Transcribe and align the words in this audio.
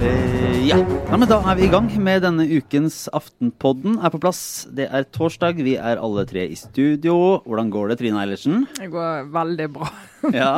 Eh, 0.00 0.66
ja. 0.68 0.76
ja, 1.10 1.16
men 1.18 1.26
da 1.28 1.38
er 1.50 1.56
vi 1.58 1.66
i 1.66 1.70
gang 1.72 1.88
med 2.02 2.22
denne 2.24 2.44
ukens 2.48 3.06
Aftenpodden. 3.16 3.96
Er 4.04 4.12
på 4.14 4.20
plass. 4.22 4.40
Det 4.74 4.86
er 4.94 5.06
torsdag, 5.14 5.58
vi 5.64 5.74
er 5.80 6.00
alle 6.02 6.24
tre 6.28 6.44
i 6.52 6.56
studio. 6.58 7.16
Hvordan 7.48 7.72
går 7.74 7.92
det, 7.92 7.98
Trine 8.02 8.20
Eilertsen? 8.22 8.64
Det 8.78 8.90
går 8.92 9.28
veldig 9.34 9.68
bra. 9.74 9.90
Ja. 10.34 10.52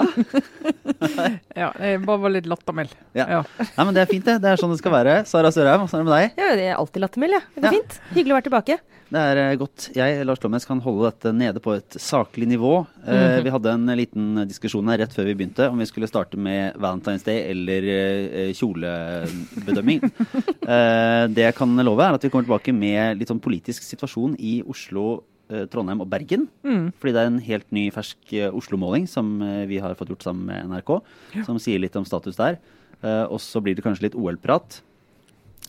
ja, 1.60 1.70
jeg 1.80 2.02
bare 2.04 2.20
var 2.26 2.34
litt 2.36 2.48
lattermild. 2.50 2.92
ja. 3.16 3.26
Ja. 3.38 3.42
Nei, 3.62 3.84
men 3.86 3.94
Det 3.96 4.04
er 4.04 4.10
fint, 4.12 4.26
det. 4.28 4.38
Det 4.44 4.52
er 4.52 4.60
sånn 4.60 4.74
det 4.74 4.80
skal 4.82 4.94
være. 4.98 5.18
Sara 5.30 5.52
Sørheim, 5.54 5.86
åssen 5.86 6.00
er 6.00 6.04
det 6.04 6.10
med 6.10 6.16
deg? 6.18 6.40
Ja, 6.42 6.50
jeg 6.60 6.72
er 6.74 6.80
alltid 6.80 7.06
lattermild, 7.06 7.38
jeg. 7.38 7.46
Det 7.54 7.62
går 7.64 7.70
Ja. 7.70 7.76
fint. 7.78 8.00
Hyggelig 8.16 8.34
å 8.34 8.40
være 8.40 8.48
tilbake. 8.50 8.80
Det 9.10 9.18
er 9.18 9.38
eh, 9.42 9.56
godt. 9.58 9.88
Jeg, 9.96 10.22
Lars 10.26 10.42
Lommes, 10.44 10.66
kan 10.66 10.80
holde 10.84 11.08
dette 11.08 11.32
nede 11.34 11.62
på 11.62 11.74
et 11.74 11.96
saklig 11.98 12.46
nivå. 12.46 12.86
Mm 13.02 13.10
-hmm. 13.10 13.42
Vi 13.42 13.50
hadde 13.50 13.72
en 13.72 13.86
liten 13.96 14.48
diskusjon 14.48 14.88
her 14.88 14.98
rett 14.98 15.12
før 15.12 15.24
vi 15.24 15.34
begynte 15.34 15.68
om 15.68 15.78
vi 15.78 15.86
skulle 15.86 16.06
starte 16.06 16.36
med 16.36 16.74
Valentine's 16.76 17.24
Day 17.24 17.50
eller 17.50 17.82
eh, 17.82 18.52
kjolebedømming. 18.54 20.00
Det 21.34 21.42
jeg 21.42 21.54
kan 21.54 21.76
love, 21.76 22.02
er 22.02 22.14
at 22.14 22.22
vi 22.22 22.28
kommer 22.28 22.46
tilbake 22.46 22.72
med 22.72 23.18
litt 23.18 23.28
sånn 23.28 23.40
politisk 23.40 23.82
situasjon 23.82 24.36
i 24.38 24.62
Oslo, 24.62 25.24
Trondheim 25.48 26.00
og 26.00 26.08
Bergen. 26.08 26.48
Mm. 26.62 26.92
Fordi 26.92 27.12
det 27.12 27.20
er 27.20 27.26
en 27.26 27.40
helt 27.40 27.72
ny, 27.72 27.90
fersk 27.90 28.18
Oslo-måling 28.52 29.08
som 29.08 29.40
vi 29.66 29.78
har 29.78 29.94
fått 29.94 30.08
gjort 30.08 30.22
sammen 30.22 30.46
med 30.46 30.70
NRK, 30.70 31.02
som 31.44 31.58
sier 31.58 31.80
litt 31.80 31.96
om 31.96 32.04
status 32.04 32.36
der. 32.36 32.58
Og 33.02 33.40
så 33.40 33.60
blir 33.60 33.74
det 33.74 33.82
kanskje 33.82 34.02
litt 34.02 34.14
OL-prat. 34.14 34.82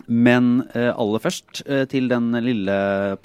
Men 0.08 0.64
eh, 0.74 0.90
aller 0.92 1.22
først 1.24 1.62
eh, 1.66 1.84
til 1.92 2.08
den 2.12 2.32
lille 2.44 2.76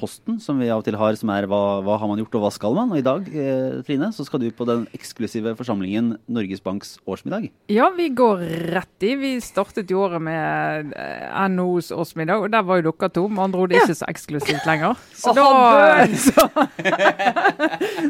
posten 0.00 0.38
som 0.42 0.58
vi 0.60 0.68
av 0.72 0.82
og 0.82 0.86
til 0.86 0.96
har, 1.00 1.16
som 1.18 1.30
er 1.34 1.46
hva, 1.50 1.60
hva 1.86 1.96
har 2.00 2.10
man 2.10 2.20
gjort 2.20 2.36
og 2.38 2.44
hva 2.46 2.50
skal 2.54 2.76
man? 2.76 2.92
Og 2.92 3.00
i 3.00 3.04
dag, 3.06 3.28
eh, 3.30 3.78
Trine, 3.86 4.10
så 4.14 4.26
skal 4.26 4.42
du 4.42 4.48
på 4.54 4.66
den 4.68 4.84
eksklusive 4.96 5.54
forsamlingen 5.58 6.14
Norges 6.28 6.62
Banks 6.64 6.96
årsmiddag. 7.06 7.48
ja, 7.72 7.88
vi 7.96 8.08
går 8.16 8.42
rett 8.74 9.06
i. 9.06 9.14
Vi 9.20 9.32
startet 9.40 9.90
jo 9.90 10.02
året 10.06 10.22
med 10.22 10.92
eh, 10.96 11.48
NHOs 11.48 11.92
årsmiddag, 11.96 12.44
og 12.44 12.50
der 12.52 12.66
var 12.66 12.80
jo 12.82 12.90
dere 12.90 13.10
to. 13.14 13.26
Med 13.28 13.44
andre 13.48 13.62
ord 13.64 13.70
det 13.72 13.78
er 13.80 13.86
ikke 13.88 13.98
så 14.02 14.10
eksklusivt 14.10 14.66
lenger. 14.68 14.96
Så, 15.16 15.32
Åh, 15.32 15.36
da, 15.36 16.06
så, 16.26 16.44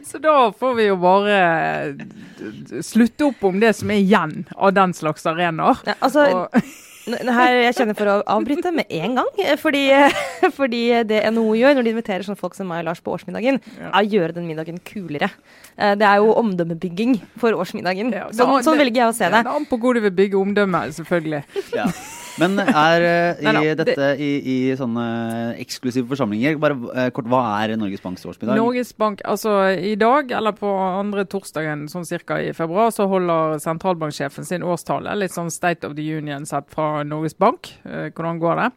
så 0.04 0.18
da 0.22 0.34
får 0.52 0.74
vi 0.76 0.88
jo 0.88 0.96
bare 1.00 1.36
slutte 2.84 3.28
opp 3.30 3.44
om 3.46 3.60
det 3.62 3.72
som 3.78 3.90
er 3.94 4.02
igjen 4.02 4.34
av 4.56 4.74
den 4.76 4.92
slags 4.96 5.26
arenaer. 5.30 5.80
Ja, 5.86 5.94
altså, 6.04 6.26
Og, 6.26 6.60
her, 7.06 7.52
jeg 7.62 7.74
kjenner 7.78 7.96
for 7.96 8.10
å 8.10 8.14
avbryte 8.36 8.72
med 8.74 8.86
en 8.90 9.14
gang. 9.20 9.28
eh, 9.44 9.56
Fordi, 9.56 9.82
fordi 10.58 10.82
det 11.06 11.22
NHO 11.32 11.54
gjør 11.60 11.76
når 11.78 11.84
de 11.86 11.92
inviterer 11.94 12.26
sånne 12.26 12.38
folk 12.40 12.54
som 12.58 12.66
meg 12.68 12.82
og 12.82 12.88
Lars 12.90 13.00
på 13.00 13.14
årsmiddagen, 13.14 13.60
Ja. 13.78 13.90
er 13.92 14.02
å 14.02 14.10
gjøre 14.10 14.34
den 14.34 14.46
middagen 14.48 14.78
kulere. 14.84 15.30
Eh, 15.78 15.94
Det 15.94 16.02
er 16.06 16.16
jo 16.24 16.34
omdømmebygging 16.34 17.20
for 17.38 17.52
årsmiddagen. 17.52 18.12
Ja, 18.12 18.28
Sånn, 18.32 18.62
sånn 18.66 18.78
velger 18.78 19.04
jeg 19.04 19.08
å 19.12 19.14
se 19.14 19.24
det 19.28 19.32
det. 19.38 19.46
er 19.46 19.54
an 19.56 19.66
på 19.66 19.78
hvor 19.78 19.94
du 19.94 20.00
vil 20.00 20.10
bygge 20.10 20.34
omdømme, 20.40 20.86
selvfølgelig. 20.92 21.44
Men 22.40 22.58
er 22.60 23.04
eh, 23.06 23.38
i 23.42 23.46
Nei 23.46 23.52
da, 23.56 23.62
det- 23.64 23.86
dette 23.88 24.08
i, 24.20 24.30
i 24.52 24.56
sånne 24.76 25.06
eksklusive 25.62 26.08
forsamlinger 26.10 26.58
Bare 26.60 26.76
eh, 26.92 27.08
kort, 27.16 27.28
hva 27.32 27.42
er 27.62 27.76
Norges 27.80 28.02
Banks 28.04 28.26
årsmiddag? 28.28 28.58
Norges 28.60 28.92
Bank, 28.98 29.22
altså 29.24 29.54
i 29.72 29.94
dag, 30.00 30.30
eller 30.36 30.56
på 30.56 30.68
andre 30.68 31.24
torsdagen 31.30 31.86
sånn 31.92 32.06
cirka 32.08 32.38
i 32.44 32.52
februar, 32.56 32.92
så 32.94 33.08
holder 33.10 33.58
sentralbanksjefen 33.62 34.46
sin 34.48 34.64
årstale. 34.66 35.14
Litt 35.18 35.34
sånn 35.34 35.50
State 35.52 35.88
of 35.88 35.96
the 35.96 36.04
Union 36.16 36.46
sett 36.48 36.68
fra 36.72 37.02
Norges 37.06 37.36
Bank. 37.38 37.72
Eh, 37.88 38.08
hvordan 38.12 38.40
går 38.42 38.62
det? 38.64 38.70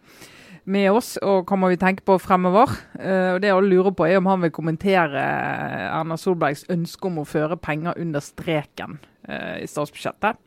Med 0.69 0.91
oss, 0.93 1.15
og 1.25 1.49
hva 1.49 1.57
må 1.57 1.69
vi 1.71 1.79
tenke 1.81 2.03
på 2.05 2.19
fremover? 2.21 2.69
Uh, 2.99 3.33
og 3.33 3.39
det 3.41 3.49
alle 3.49 3.71
lurer 3.71 3.93
på, 3.95 4.05
er 4.05 4.19
om 4.19 4.27
han 4.29 4.43
vil 4.43 4.51
kommentere 4.53 5.23
Erna 5.87 6.17
Solbergs 6.19 6.65
ønske 6.69 7.09
om 7.09 7.21
å 7.23 7.25
føre 7.25 7.57
penger 7.57 7.97
under 7.97 8.21
streken 8.21 8.99
uh, 9.25 9.55
i 9.57 9.65
statsbudsjettet. 9.65 10.37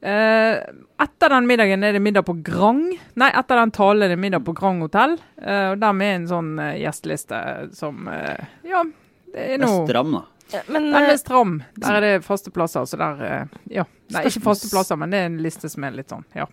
Eh, 0.00 0.56
etter 1.02 1.32
den 1.32 1.46
middagen 1.48 1.82
er 1.84 1.92
det 1.96 2.02
middag 2.04 2.26
på 2.28 2.36
Grang. 2.44 2.82
Nei, 3.14 3.30
etter 3.32 3.56
den 3.62 3.72
talen 3.74 4.02
er 4.06 4.12
det 4.14 4.18
middag 4.20 4.44
på 4.46 4.54
Grang 4.56 4.80
hotell. 4.84 5.16
Eh, 5.40 5.70
og 5.72 5.80
Dermed 5.82 6.14
en 6.20 6.28
sånn 6.30 6.52
eh, 6.62 6.76
gjesteliste 6.84 7.40
som 7.76 8.06
eh, 8.12 8.44
Ja, 8.68 8.84
det 9.32 9.46
er 9.56 9.62
noe 9.62 9.86
stram, 9.88 10.12
da. 10.18 10.24
Ja, 10.52 10.60
Men 10.70 10.90
Den 10.92 11.00
eh, 11.02 11.10
er 11.14 11.18
stram. 11.18 11.56
Der 11.74 11.96
er 11.98 12.04
det 12.04 12.12
faste 12.24 12.52
plasser. 12.54 12.84
Så 12.86 13.00
der 13.00 13.24
eh, 13.26 13.56
Ja. 13.80 13.86
Nei, 14.14 14.22
ikke 14.28 14.44
faste 14.44 14.68
plasser, 14.70 14.96
men 15.00 15.10
det 15.10 15.18
er 15.18 15.26
en 15.32 15.40
liste 15.42 15.68
som 15.72 15.82
er 15.88 15.96
litt 15.96 16.12
sånn, 16.12 16.22
ja. 16.36 16.44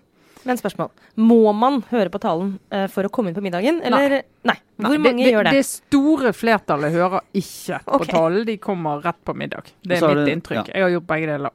men 0.44 0.58
spørsmål. 0.58 0.90
Må 1.22 1.52
man 1.53 1.84
høre 1.92 2.09
på 2.09 2.18
talen 2.24 2.56
uh, 2.74 2.88
for 2.90 3.06
å 3.06 3.12
komme 3.14 3.30
inn 3.30 3.36
på 3.38 3.44
middagen, 3.46 3.78
eller 3.86 4.24
Nei. 4.42 4.56
Hvor 4.82 4.96
Nei, 4.98 5.03
mange 5.03 5.22
det, 5.22 5.30
gjør 5.36 5.46
det? 5.46 5.52
Det 5.59 5.68
store 5.70 6.32
flertallet 6.34 6.92
hører 6.96 7.22
ikke 7.38 7.78
på 7.86 8.08
talen. 8.09 8.42
De 8.50 8.56
kommer 8.58 9.03
rett 9.06 9.20
på 9.24 9.36
middag. 9.38 9.70
Det 9.86 10.00
er 10.00 10.08
er 10.09 10.16
mitt 10.16 10.26
det- 10.26 10.34
inntrykk. 10.40 10.72
ja. 10.72 10.74
Jeg 10.74 10.88
har 10.88 10.96
gjort 10.96 11.08
begge 11.14 11.30
deler. 11.30 11.53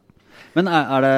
Men 0.59 0.67
er, 0.67 0.89
er 0.91 1.05
det, 1.05 1.15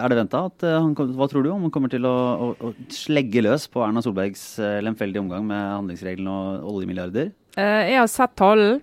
er 0.00 0.10
det 0.10 0.18
venta 0.18 0.42
at 0.50 0.64
eh, 0.66 0.76
han 0.76 0.94
Hva 0.98 1.28
tror 1.30 1.44
du 1.46 1.50
om 1.52 1.66
han 1.68 1.72
kommer 1.74 1.92
til 1.92 2.06
å, 2.08 2.14
å, 2.42 2.48
å 2.58 2.72
slegge 2.90 3.44
løs 3.46 3.68
på 3.70 3.84
Erna 3.86 4.02
Solbergs 4.02 4.44
eh, 4.58 4.80
lemfeldige 4.82 5.22
omgang 5.22 5.46
med 5.46 5.62
handlingsregelen 5.76 6.30
og 6.30 6.70
oljemilliarder? 6.74 7.30
Uh, 7.58 7.82
jeg 7.86 7.98
har 7.98 8.08
sett 8.10 8.34
talen, 8.38 8.80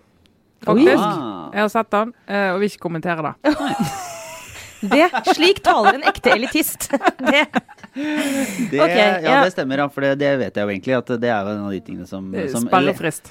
faktisk. 0.64 1.04
Ah. 1.04 1.50
Jeg 1.56 1.64
har 1.66 1.74
sett 1.74 1.92
den, 1.96 2.14
uh, 2.28 2.48
og 2.54 2.62
vil 2.62 2.72
ikke 2.72 2.86
kommentere 2.88 3.32
det. 3.32 3.58
Det, 4.78 5.08
slik 5.34 5.64
taler 5.66 5.96
en 5.98 6.04
ekte 6.06 6.36
elitist. 6.36 6.92
Det, 7.32 7.48
Det, 7.98 8.80
okay, 8.80 8.98
ja, 8.98 9.20
ja. 9.24 9.44
det 9.46 9.54
stemmer, 9.54 9.82
ja. 9.82 9.88
For 9.94 10.06
det, 10.06 10.12
det 10.22 10.32
vet 10.42 10.58
jeg 10.60 10.68
jo 10.68 10.74
egentlig. 10.74 10.96
At 10.98 11.12
det 11.22 11.30
er 11.34 11.48
jo 11.48 11.54
en 11.56 11.66
av 11.66 11.74
de 11.74 11.80
tingene 11.84 12.08
som, 12.10 12.28
er 12.36 12.48
som, 12.54 12.68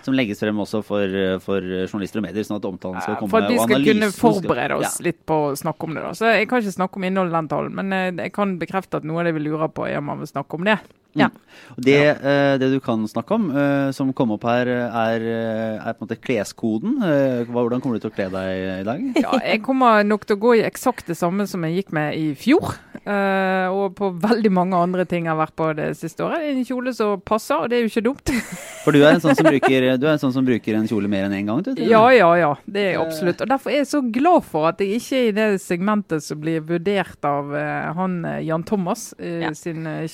som 0.02 0.16
legges 0.16 0.42
frem 0.42 0.58
også 0.64 0.82
for, 0.86 1.16
for 1.44 1.62
journalister 1.86 2.20
og 2.22 2.26
medier, 2.26 2.46
sånn 2.46 2.58
at 2.58 2.68
omtalen 2.68 3.00
skal 3.04 3.18
komme. 3.20 3.30
for 3.32 3.46
at 3.46 3.52
vi 3.52 3.60
skal 3.62 3.86
kunne 3.86 4.10
forberede 4.14 4.80
oss 4.80 4.98
Ja. 4.98 5.06
litt 5.08 5.20
på 5.28 5.40
å 5.48 5.56
snakke 5.58 5.88
om 5.88 5.94
det. 5.96 6.02
da. 6.02 6.12
Så 6.18 6.30
Jeg 6.34 6.48
kan 6.50 6.62
ikke 6.62 6.76
snakke 6.76 7.00
om 7.00 7.08
innholdet 7.08 7.34
i 7.34 7.38
den 7.40 7.48
talen, 7.52 7.74
men 7.78 7.92
eh, 7.92 8.24
jeg 8.26 8.32
kan 8.36 8.58
bekrefte 8.60 9.00
at 9.00 9.04
noe 9.08 9.22
av 9.22 9.30
det 9.30 9.34
vi 9.38 9.46
lurer 9.46 9.68
på, 9.72 9.86
er 9.88 9.98
om 10.02 10.08
man 10.12 10.22
vil 10.22 10.30
snakke 10.30 10.58
om 10.58 10.64
det. 10.66 10.78
Ja. 11.16 11.30
Det, 11.76 12.08
eh, 12.08 12.54
det 12.60 12.70
du 12.72 12.78
kan 12.80 13.04
snakke 13.08 13.34
om, 13.34 13.48
eh, 13.50 13.90
som 13.92 14.12
kom 14.16 14.32
opp 14.36 14.44
her, 14.48 14.68
er, 14.68 15.20
eh, 15.20 15.88
er 15.88 15.92
på 15.92 16.04
en 16.04 16.08
måte 16.08 16.20
kleskoden. 16.20 16.96
Hvordan 17.50 17.82
kommer 17.82 17.98
du 17.98 18.06
til 18.06 18.10
å 18.10 18.14
kle 18.14 18.28
deg 18.32 18.80
i 18.80 18.86
dag? 18.86 19.02
Ja, 19.26 19.38
jeg 19.42 19.62
kommer 19.64 20.04
nok 20.04 20.26
til 20.26 20.36
å 20.36 20.40
gå 20.40 20.52
i 20.58 20.64
eksakt 20.66 21.08
det 21.10 21.16
samme 21.18 21.46
som 21.48 21.64
jeg 21.64 21.82
gikk 21.82 21.92
med 21.92 22.14
i 22.16 22.34
fjor. 22.38 22.76
og 23.06 23.94
på 23.94 24.08
veldig 24.18 24.50
mange 24.50 24.74
andre 24.74 25.04
ting 25.06 25.26
jeg 25.26 25.34
har 25.34 25.38
vært 25.38 25.56
på 25.56 25.68
det 25.76 25.96
siste 25.96 26.24
året. 26.24 26.42
En 26.42 26.64
kjole 26.64 26.92
som 26.94 27.20
passer, 27.20 27.54
og 27.54 27.70
det 27.70 27.78
er 27.78 27.84
jo 27.84 27.90
ikke 27.90 28.04
dumt. 28.06 28.32
For 28.84 28.94
du 28.94 29.02
er 29.02 29.14
en 29.14 29.22
sånn 29.22 29.36
som 29.36 29.46
bruker, 29.46 29.86
du 29.98 30.06
er 30.06 30.14
en, 30.14 30.22
sånn 30.22 30.34
som 30.34 30.46
bruker 30.46 30.74
en 30.78 30.86
kjole 30.86 31.10
mer 31.10 31.26
enn 31.26 31.34
én 31.34 31.44
en 31.44 31.50
gang? 31.50 31.62
Du, 31.66 31.82
Ja, 31.82 32.04
ja, 32.14 32.30
ja. 32.38 32.52
Det 32.66 32.82
er 32.82 32.90
jeg 32.94 33.02
absolutt. 33.02 33.42
Og 33.42 33.50
Derfor 33.50 33.72
er 33.72 33.82
jeg 33.82 33.90
så 33.90 34.02
glad 34.02 34.46
for 34.46 34.70
at 34.70 34.82
jeg 34.82 35.00
ikke 35.00 35.18
er 35.18 35.28
i 35.28 35.36
det 35.36 35.48
segmentet 35.62 36.24
som 36.24 36.40
blir 36.40 36.64
vurdert 36.66 37.26
av 37.26 37.52
han 37.96 38.20
Jan 38.46 38.66
Thomas 38.66 39.10
sin 39.56 39.86
eh, 39.86 40.06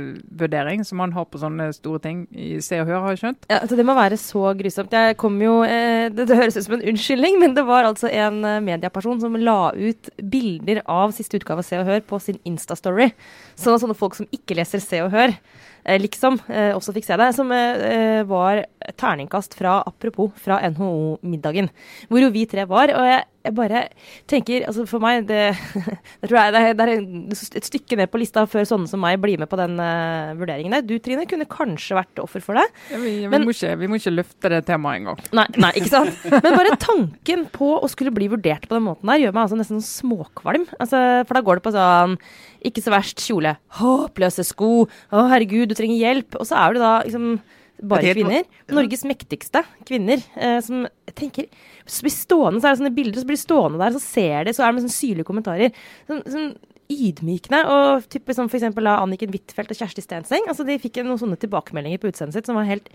kjolevurdering, 0.00 0.84
som 0.84 1.00
man 1.00 1.12
har 1.12 1.26
på 1.28 1.40
sånne 1.40 1.70
store 1.74 2.00
ting 2.02 2.24
i 2.32 2.60
Se 2.64 2.80
og 2.80 2.88
Hør, 2.88 3.02
har 3.04 3.14
jeg 3.14 3.22
skjønt. 3.22 3.46
Ja, 3.50 3.60
altså 3.60 3.78
det 3.78 3.86
må 3.86 3.96
være 3.98 4.18
så 4.20 4.52
grusomt. 4.58 4.92
Jeg 4.92 5.16
kom 5.20 5.38
jo, 5.42 5.60
eh, 5.64 6.08
det, 6.12 6.26
det 6.30 6.38
høres 6.38 6.58
ut 6.58 6.66
som 6.66 6.76
en 6.78 6.86
unnskyldning, 6.92 7.38
men 7.42 7.54
det 7.56 7.64
var 7.68 7.88
altså 7.88 8.10
en 8.10 8.42
eh, 8.44 8.60
medieperson 8.64 9.20
som 9.22 9.38
la 9.40 9.72
ut 9.76 10.10
bilder 10.20 10.82
av 10.90 11.14
siste 11.16 11.40
utgave 11.40 11.64
av 11.64 11.68
Se 11.68 11.80
og 11.80 11.88
Hør 11.88 12.04
på 12.06 12.20
sin 12.22 12.40
Insta-story. 12.48 13.10
Så 13.58 13.76
sånne 13.80 13.98
folk 13.98 14.18
som 14.18 14.30
ikke 14.34 14.58
leser 14.58 14.82
Se 14.82 15.02
og 15.04 15.12
Hør, 15.14 15.34
liksom, 16.00 16.38
eh, 16.48 16.72
også 16.76 16.92
fikk 16.96 17.06
se 17.08 17.16
det. 17.20 17.30
Som 17.36 17.52
eh, 17.52 17.84
eh, 17.90 18.22
var 18.28 18.64
terningkast 19.00 19.54
fra, 19.58 19.80
apropos, 19.86 20.32
fra 20.40 20.58
NHO-middagen. 20.70 21.68
Hvor 22.10 22.22
jo 22.24 22.30
vi 22.34 22.46
tre 22.50 22.64
var. 22.68 22.92
Og 22.96 23.06
jeg, 23.06 23.24
jeg 23.46 23.54
bare 23.56 23.82
tenker, 24.28 24.66
altså 24.68 24.84
for 24.88 25.00
meg, 25.04 25.24
det, 25.28 25.54
det 26.20 26.28
tror 26.30 26.38
jeg 26.40 26.54
det 26.54 26.60
er, 26.60 26.74
det 26.76 26.86
er 26.86 26.92
et 27.60 27.68
stykke 27.68 27.96
ned 28.00 28.10
på 28.12 28.20
lista 28.20 28.44
før 28.50 28.66
sånne 28.68 28.90
som 28.90 29.00
meg 29.00 29.20
blir 29.22 29.40
med 29.40 29.48
på 29.52 29.58
den 29.60 29.78
eh, 29.80 30.34
vurderingen 30.40 30.76
der. 30.76 30.84
Du 30.88 30.96
Trine 31.00 31.24
kunne 31.30 31.48
kanskje 31.50 31.96
vært 32.00 32.20
offer 32.24 32.44
for 32.44 32.60
det. 32.60 32.66
Ja, 32.92 33.00
vi, 33.00 33.14
vi, 33.22 33.30
Men- 33.32 33.46
må 33.48 33.54
ikke, 33.56 33.72
vi 33.80 33.88
må 33.92 34.00
ikke 34.00 34.14
løfte 34.16 34.52
det 34.52 34.62
temaet 34.68 35.00
engang. 35.02 35.24
Nei, 35.36 35.46
nei, 35.60 35.72
ikke 35.80 35.92
sant? 35.92 36.24
Men 36.30 36.56
bare 36.58 36.76
tanken 36.80 37.46
på 37.54 37.72
å 37.80 37.88
skulle 37.90 38.12
bli 38.16 38.28
vurdert 38.32 38.68
på 38.68 38.76
den 38.76 38.86
måten 38.88 39.08
der, 39.12 39.24
gjør 39.26 39.36
meg 39.36 39.46
altså 39.46 39.60
nesten 39.60 39.80
sånn 39.80 39.88
småkvalm. 40.10 40.68
Altså, 40.80 41.00
for 41.28 41.36
da 41.38 41.44
går 41.46 41.60
det 41.60 41.66
på 41.68 41.74
sånn 41.76 42.16
Ikke 42.66 42.82
så 42.84 42.92
verst 42.92 43.22
kjole. 43.24 43.54
Håpløse 43.78 44.44
sko. 44.46 44.84
Å, 44.86 45.24
herregud, 45.32 45.70
du 45.70 45.76
trenger 45.78 46.00
hjelp. 46.00 46.36
Og 46.40 46.48
så 46.48 46.58
er 46.60 46.76
det 46.76 46.84
da 46.84 46.92
liksom 47.06 47.32
bare 47.80 48.10
er 48.10 48.18
kvinner. 48.18 48.48
Norges 48.76 49.04
mektigste 49.08 49.62
kvinner. 49.88 50.22
Eh, 50.36 50.58
som 50.64 50.86
tenker 51.16 51.48
Så 51.86 52.04
blir 52.04 52.14
stående, 52.14 52.60
så 52.60 52.68
er 52.68 52.74
det 52.74 52.82
sånne 52.82 52.94
bilder, 52.94 53.20
så 53.22 53.26
blir 53.26 53.38
de 53.38 53.42
stående 53.42 53.80
der, 53.80 53.94
så 53.96 54.02
ser 54.02 54.44
de, 54.46 54.52
så 54.54 54.62
er 54.62 54.70
det 54.70 54.76
med 54.76 54.84
sånne 54.84 54.94
syrlige 54.94 55.26
kommentarer. 55.26 55.72
Sånn, 56.06 56.20
sånn 56.28 56.52
ydmykende. 56.90 57.62
Og 57.70 58.06
type 58.12 58.34
som 58.36 58.50
f.eks. 58.50 58.68
Anniken 58.74 59.32
Huitfeldt 59.32 59.74
og 59.74 59.80
Kjersti 59.80 60.04
Stenseng. 60.04 60.46
Altså, 60.50 60.66
de 60.66 60.78
fikk 60.82 61.00
noen 61.06 61.20
sånne 61.20 61.38
tilbakemeldinger 61.40 62.02
på 62.02 62.10
utseendet 62.12 62.38
sitt 62.38 62.50
som 62.50 62.58
var 62.58 62.68
helt 62.68 62.90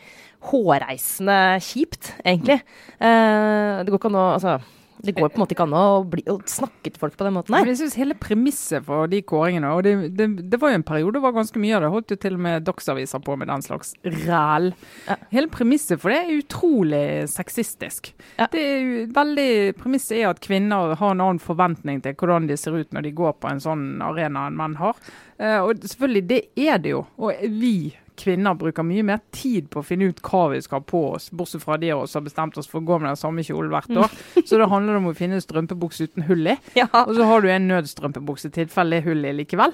hårreisende 0.52 1.40
kjipt, 1.66 2.14
egentlig. 2.24 2.62
Eh, 3.00 3.84
det 3.84 3.92
går 3.92 4.02
ikke 4.02 4.12
an 4.14 4.22
å 4.22 4.26
altså, 4.38 4.58
Det 5.04 5.16
går 5.16 5.30
på 5.30 5.38
en 5.38 5.44
måte 5.44 5.56
ikke 5.56 5.66
an 5.68 5.76
å, 5.76 6.04
bli, 6.10 6.24
å 6.32 6.38
snakke 6.50 6.92
til 6.92 7.00
folk 7.02 7.18
på 7.20 7.28
den 7.28 7.36
måten 7.36 7.54
Men 7.56 7.70
jeg 7.72 7.80
synes 7.82 7.98
hele 8.00 8.16
premisset 8.20 8.86
for 8.88 9.10
de 9.12 9.22
kåringene 9.28 9.74
og 9.76 9.84
det, 9.86 9.96
det, 10.18 10.28
det 10.52 10.60
var 10.62 10.72
jo 10.72 10.80
en 10.80 10.88
periode 10.88 11.16
det 11.16 11.24
var 11.24 11.36
ganske 11.36 11.62
mye 11.62 11.76
av 11.78 11.84
det. 11.86 11.92
Holdt 11.94 12.14
jo 12.14 12.18
til 12.20 12.38
og 12.38 12.44
med 12.46 12.66
Dagsaviser 12.68 13.22
på 13.24 13.36
med 13.40 13.50
den 13.52 13.64
slags 13.66 13.94
ræl. 14.26 14.72
Ja. 15.08 15.18
Hele 15.32 15.52
premisset 15.54 16.02
for 16.02 16.12
det 16.12 16.22
er 16.22 16.40
utrolig 16.40 17.04
sexistisk. 17.32 18.12
Ja. 18.40 18.50
Det 18.52 18.62
er 18.62 18.90
veldig, 19.16 19.50
Premisset 19.80 20.18
er 20.20 20.32
at 20.32 20.42
kvinner 20.44 20.96
har 21.00 21.14
en 21.14 21.24
annen 21.24 21.42
forventning 21.44 22.02
til 22.04 22.16
hvordan 22.20 22.50
de 22.50 22.58
ser 22.60 22.76
ut 22.76 22.96
når 22.96 23.08
de 23.08 23.16
går 23.16 23.38
på 23.40 23.52
en 23.52 23.64
sånn 23.64 23.86
arena 24.04 24.48
enn 24.50 24.60
menn 24.60 24.80
har. 24.80 25.00
Eh, 25.38 25.60
og 25.60 25.84
selvfølgelig, 25.84 26.26
det 26.30 26.42
er 26.68 26.82
det 26.82 26.96
jo. 26.96 27.06
Og 27.20 27.46
vi 27.60 27.76
kvinner 28.18 28.58
bruker 28.58 28.86
mye 28.88 29.04
mer 29.06 29.22
tid 29.36 29.70
på 29.74 29.82
å 29.82 29.86
finne 29.86 30.10
ut 30.10 30.22
hva 30.26 30.48
vi 30.54 30.62
skal 30.66 30.82
ha 30.82 30.88
på 30.90 31.04
oss, 31.16 31.30
bortsett 31.36 31.64
fra 31.64 31.78
de 31.82 31.92
av 31.94 32.04
oss 32.06 32.16
som 32.16 32.24
har 32.24 32.30
bestemt 32.30 32.58
oss 32.58 32.70
for 32.72 32.82
å 32.82 32.88
gå 32.88 33.00
med 33.02 33.12
den 33.12 33.22
samme 33.22 33.46
kjolen 33.46 33.74
hvert 33.74 34.02
år. 34.06 34.18
Så 34.46 34.60
da 34.62 34.70
handler 34.72 34.96
det 34.96 35.04
om 35.04 35.12
å 35.12 35.16
finne 35.18 35.40
en 35.40 35.46
strømpebukse 35.46 36.10
uten 36.10 36.26
hull 36.30 36.52
i. 36.56 36.58
Ja. 36.78 36.90
Og 37.06 37.16
så 37.18 37.30
har 37.30 37.46
du 37.46 37.50
en 37.52 37.70
nødstrømpebukse 37.72 38.52
i 38.52 38.58
tilfelle 38.62 38.96
det 38.96 39.02
er 39.04 39.10
hull 39.10 39.26
i 39.28 39.34
likevel, 39.36 39.74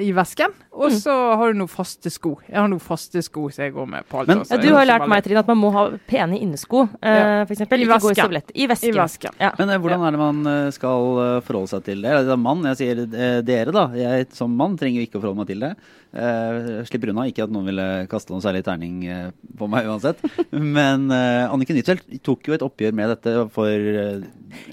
i 0.00 0.10
vesken. 0.14 0.54
Og 0.74 0.90
så 0.96 1.12
har 1.38 1.52
du 1.52 1.58
noen 1.60 1.70
faste 1.70 2.10
sko. 2.10 2.32
Jeg 2.48 2.56
har 2.58 2.70
noen 2.70 2.82
faste 2.82 3.20
sko 3.22 3.46
som 3.52 3.64
jeg 3.66 3.74
går 3.76 3.86
med 3.90 4.06
på 4.10 4.20
alt. 4.20 4.30
Men- 4.30 4.40
også. 4.42 4.56
Ja, 4.56 4.62
du 4.62 4.74
har 4.74 4.86
lært 4.88 5.06
meg 5.10 5.24
Trine, 5.24 5.42
at 5.44 5.50
man 5.50 5.60
må 5.60 5.70
ha 5.74 5.84
pene 6.08 6.38
innesko, 6.40 6.86
uh, 6.88 7.44
f.eks. 7.44 7.46
for 7.46 7.54
eksempel. 7.54 7.84
I 7.84 7.90
vesken. 7.90 8.38
I 8.54 8.66
vesken. 8.66 8.88
I 8.88 8.96
vesken. 8.98 9.36
Ja. 9.38 9.52
Men 9.58 9.70
eh, 9.70 9.78
hvordan 9.78 10.06
er 10.06 10.16
det 10.16 10.20
man 10.22 10.46
eh, 10.46 10.70
skal 10.74 11.20
eh, 11.24 11.40
forholde 11.46 11.70
seg 11.74 11.84
til 11.86 12.02
det? 12.02 12.14
Det 12.26 12.34
er 12.34 12.40
mann, 12.40 12.64
jeg 12.72 12.80
sier 12.80 13.04
eh, 13.04 13.38
dere, 13.46 13.74
da. 13.74 13.84
Jeg 13.98 14.30
som 14.34 14.56
mann 14.56 14.78
trenger 14.80 15.04
ikke 15.04 15.20
å 15.20 15.22
forholde 15.22 15.42
meg 15.44 15.52
til 15.52 15.62
det. 15.66 15.74
Uh, 16.14 16.84
slipper 16.86 17.10
unna. 17.10 17.24
Ikke 17.26 17.42
at 17.42 17.50
noen 17.50 17.66
ville 17.74 18.06
kaste 18.08 18.30
noen 18.32 18.40
særlig 18.44 18.62
terning 18.64 19.02
eh, 19.10 19.28
på 19.58 19.68
meg 19.68 19.84
uansett. 19.90 20.22
Men 20.54 21.10
uh, 21.12 21.50
Anniken 21.52 21.76
Huitfeldt 21.76 22.06
tok 22.24 22.48
jo 22.48 22.54
et 22.56 22.64
oppgjør 22.64 22.94
med 22.96 23.12
dette 23.16 23.34
for 23.54 23.68
uh, 23.68 24.24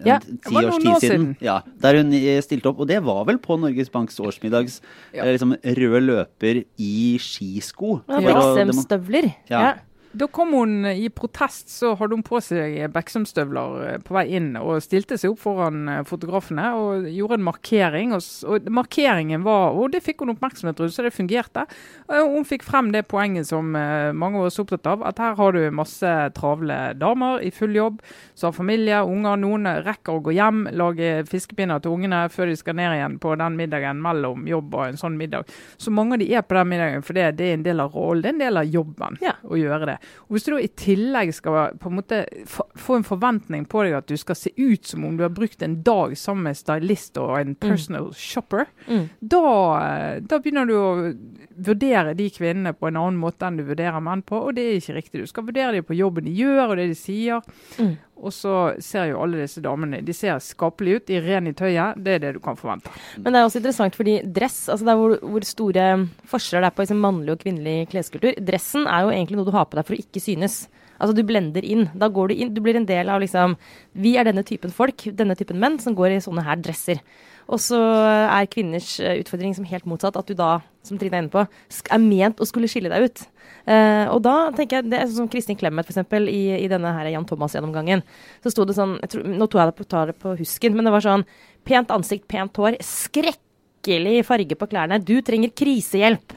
Ja, 0.05 0.19
ti 0.21 0.55
års 0.55 0.77
tid 0.79 0.87
siden. 0.87 1.01
siden. 1.01 1.27
Ja, 1.43 1.59
der 1.81 1.97
hun 1.99 2.13
stilte 2.45 2.69
opp. 2.71 2.79
Og 2.85 2.87
det 2.93 3.01
var 3.03 3.25
vel 3.27 3.41
på 3.41 3.57
Norges 3.59 3.89
Banks 3.91 4.19
årsmiddags 4.21 4.79
Ja. 5.17 5.25
liksom 5.27 5.57
rød 5.59 6.01
løper 6.07 6.61
i 6.77 7.17
skisko. 7.21 8.01
Ja, 8.07 8.21
for 8.21 8.29
å 8.31 8.43
demo- 8.55 8.71
Beksem-støvler. 8.77 9.31
Ja. 9.51 9.63
Da 10.11 10.27
kom 10.27 10.51
hun 10.53 10.85
i 10.85 11.09
protest, 11.09 11.69
så 11.71 11.93
hadde 11.95 12.17
hun 12.17 12.23
på 12.27 12.39
seg 12.43 12.73
Beksum-støvler 12.91 13.83
eh, 13.87 13.99
på 14.03 14.11
vei 14.17 14.25
inn 14.35 14.49
og 14.59 14.81
stilte 14.83 15.15
seg 15.15 15.31
opp 15.31 15.39
foran 15.39 15.85
eh, 15.87 16.01
fotografene 16.07 16.65
og 16.75 17.05
gjorde 17.07 17.37
en 17.39 17.45
markering. 17.47 18.11
Og, 18.17 18.25
og 18.43 18.67
markeringen 18.75 19.45
var, 19.45 19.71
og 19.71 19.93
det 19.93 20.01
fikk 20.03 20.25
hun 20.25 20.33
oppmerksomhet 20.33 20.81
rundt, 20.83 20.95
så 20.97 21.05
det 21.05 21.13
fungerte. 21.15 21.63
Og 22.11 22.35
hun 22.35 22.47
fikk 22.49 22.65
frem 22.67 22.89
det 22.91 23.05
poenget 23.11 23.47
som 23.47 23.71
eh, 23.79 24.09
mange 24.11 24.41
av 24.41 24.49
oss 24.49 24.59
er 24.59 24.65
opptatt 24.65 24.89
av, 24.91 25.05
at 25.07 25.21
her 25.23 25.37
har 25.39 25.55
du 25.55 25.61
masse 25.79 26.11
travle 26.35 26.81
damer 26.99 27.39
i 27.47 27.53
full 27.55 27.79
jobb, 27.79 28.03
som 28.35 28.49
har 28.51 28.57
familie, 28.59 28.99
unger. 29.07 29.39
Noen 29.41 29.71
rekker 29.87 30.19
å 30.19 30.25
gå 30.27 30.35
hjem, 30.35 30.65
lage 30.75 31.13
fiskepinner 31.31 31.79
til 31.85 31.95
ungene 31.95 32.25
før 32.35 32.51
de 32.51 32.59
skal 32.59 32.75
ned 32.81 32.97
igjen 32.97 33.17
på 33.23 33.37
den 33.39 33.55
middagen 33.63 34.03
mellom 34.03 34.43
jobb 34.49 34.75
og 34.75 34.89
en 34.89 34.99
sånn 34.99 35.15
middag. 35.23 35.47
Så 35.79 35.95
mange 35.95 36.19
av 36.19 36.25
de 36.25 36.29
er 36.35 36.43
på 36.43 36.59
den 36.59 36.73
middagen, 36.75 37.07
for 37.07 37.15
det, 37.15 37.29
det 37.39 37.47
er 37.53 37.57
en 37.61 37.65
del 37.71 37.85
av 37.87 37.95
rollen, 37.95 38.27
det 38.27 38.33
er 38.33 38.35
en 38.35 38.45
del 38.45 38.63
av 38.65 38.75
jobben 38.75 39.21
Ja. 39.23 39.37
å 39.47 39.55
gjøre 39.55 39.93
det. 39.93 39.97
Og 40.27 40.35
Hvis 40.35 40.45
du 40.47 40.55
i 40.57 40.67
tillegg 40.67 41.33
skal 41.33 41.75
på 41.79 41.89
en 41.91 41.97
måte 41.99 42.21
få 42.47 42.95
en 42.99 43.03
forventning 43.07 43.65
på 43.69 43.83
deg 43.85 43.93
at 43.97 44.07
du 44.07 44.15
skal 44.17 44.35
se 44.35 44.51
ut 44.57 44.85
som 44.87 45.05
om 45.05 45.17
du 45.17 45.23
har 45.23 45.33
brukt 45.35 45.61
en 45.65 45.79
dag 45.83 46.15
sammen 46.17 46.43
med 46.49 46.57
stylist 46.59 47.17
og 47.21 47.39
en 47.39 47.55
personal 47.55 48.11
shopper, 48.17 48.65
Mm. 48.87 49.09
da, 49.21 50.19
da 50.25 50.39
begynner 50.39 50.65
du 50.67 50.73
å 50.75 51.13
vurdere 51.61 52.15
de 52.17 52.29
kvinnene 52.33 52.73
på 52.77 52.87
en 52.89 52.97
annen 52.97 53.19
måte 53.21 53.45
enn 53.47 53.57
du 53.59 53.63
vurderer 53.67 54.01
menn 54.03 54.23
på, 54.25 54.39
og 54.47 54.55
det 54.57 54.63
er 54.67 54.79
ikke 54.79 54.95
riktig. 54.97 55.21
Du 55.21 55.27
skal 55.29 55.45
vurdere 55.47 55.75
dem 55.77 55.83
på 55.87 55.97
jobben 55.97 56.25
de 56.25 56.33
gjør 56.35 56.71
og 56.71 56.77
det 56.81 56.87
de 56.91 56.97
sier. 56.97 57.41
Mm. 57.77 57.93
Og 58.21 58.33
så 58.35 58.55
ser 58.83 59.09
jo 59.09 59.21
alle 59.23 59.41
disse 59.41 59.63
damene 59.63 60.01
de 60.05 60.13
ser 60.13 60.37
skapelige 60.43 60.99
ut, 60.99 61.05
de 61.07 61.17
er 61.17 61.25
rene 61.25 61.53
i 61.53 61.57
tøyet. 61.57 61.97
Det 61.97 62.15
er 62.15 62.21
det 62.25 62.35
du 62.37 62.41
kan 62.43 62.59
forvente. 62.59 62.91
Men 63.17 63.33
det 63.33 63.41
er 63.41 63.47
også 63.47 63.61
interessant 63.61 63.97
fordi 63.97 64.19
dress, 64.25 64.59
altså 64.69 64.91
er 64.91 64.99
hvor, 64.99 65.15
hvor 65.33 65.47
store 65.47 65.87
forskjeller 66.29 66.67
det 66.67 66.69
er 66.69 66.77
på 66.77 66.85
liksom 66.85 67.01
mannlig 67.01 67.33
og 67.33 67.41
kvinnelig 67.41 67.89
kleskultur, 67.91 68.37
dressen 68.45 68.85
er 68.85 69.07
jo 69.07 69.15
egentlig 69.15 69.39
noe 69.39 69.49
du 69.49 69.55
har 69.55 69.67
på 69.69 69.79
deg 69.79 69.89
for 69.89 69.97
å 69.97 70.03
ikke 70.05 70.23
synes. 70.23 70.63
Altså 71.01 71.17
Du 71.17 71.23
blender 71.25 71.65
inn. 71.65 71.87
Da 71.97 72.11
går 72.13 72.29
du 72.29 72.35
inn. 72.37 72.53
Du 72.53 72.61
blir 72.61 72.77
en 72.77 72.85
del 72.85 73.09
av 73.09 73.23
liksom 73.23 73.57
Vi 73.97 74.13
er 74.19 74.27
denne 74.27 74.45
typen 74.45 74.73
folk, 74.73 75.07
denne 75.17 75.35
typen 75.39 75.57
menn, 75.61 75.79
som 75.81 75.97
går 75.97 76.13
i 76.13 76.23
sånne 76.23 76.45
her 76.45 76.61
dresser. 76.61 77.01
Og 77.51 77.59
så 77.59 77.77
er 77.77 78.47
kvinners 78.51 78.95
eh, 79.03 79.19
utfordring 79.19 79.53
som 79.57 79.67
helt 79.67 79.87
motsatt, 79.89 80.15
at 80.15 80.29
du 80.29 80.35
da, 80.37 80.61
som 80.87 80.99
Trine 80.99 81.19
er 81.19 81.25
inne 81.25 81.33
på, 81.33 81.43
er 81.43 82.01
ment 82.03 82.39
å 82.39 82.47
skulle 82.47 82.69
skille 82.71 82.91
deg 82.91 83.09
ut. 83.09 83.23
Uh, 83.61 84.07
og 84.09 84.23
da 84.25 84.35
tenker 84.55 84.79
jeg, 84.79 84.89
det 84.89 84.97
er 84.97 85.09
sånn 85.09 85.25
som 85.25 85.29
Kristin 85.29 85.57
Clemet 85.59 85.89
eksempel, 85.91 86.25
i, 86.31 86.55
i 86.63 86.69
denne 86.71 86.93
her 86.95 87.11
Jan 87.11 87.27
Thomas-gjennomgangen, 87.29 88.01
så 88.41 88.53
sto 88.53 88.65
det 88.65 88.73
sånn 88.73 88.95
tror, 89.11 89.27
Nå 89.27 89.45
tok 89.45 89.59
jeg 89.61 89.69
det 89.69 89.77
på, 89.77 89.85
tar 89.91 90.09
det 90.09 90.15
på 90.17 90.33
husken, 90.39 90.73
men 90.77 90.87
det 90.87 90.93
var 90.95 91.05
sånn 91.05 91.25
Pent 91.67 91.91
ansikt, 91.93 92.25
pent 92.31 92.57
hår, 92.57 92.79
skrekkelig 92.81 94.23
farge 94.25 94.57
på 94.57 94.69
klærne. 94.71 94.97
Du 94.97 95.19
trenger 95.21 95.51
krisehjelp. 95.53 96.33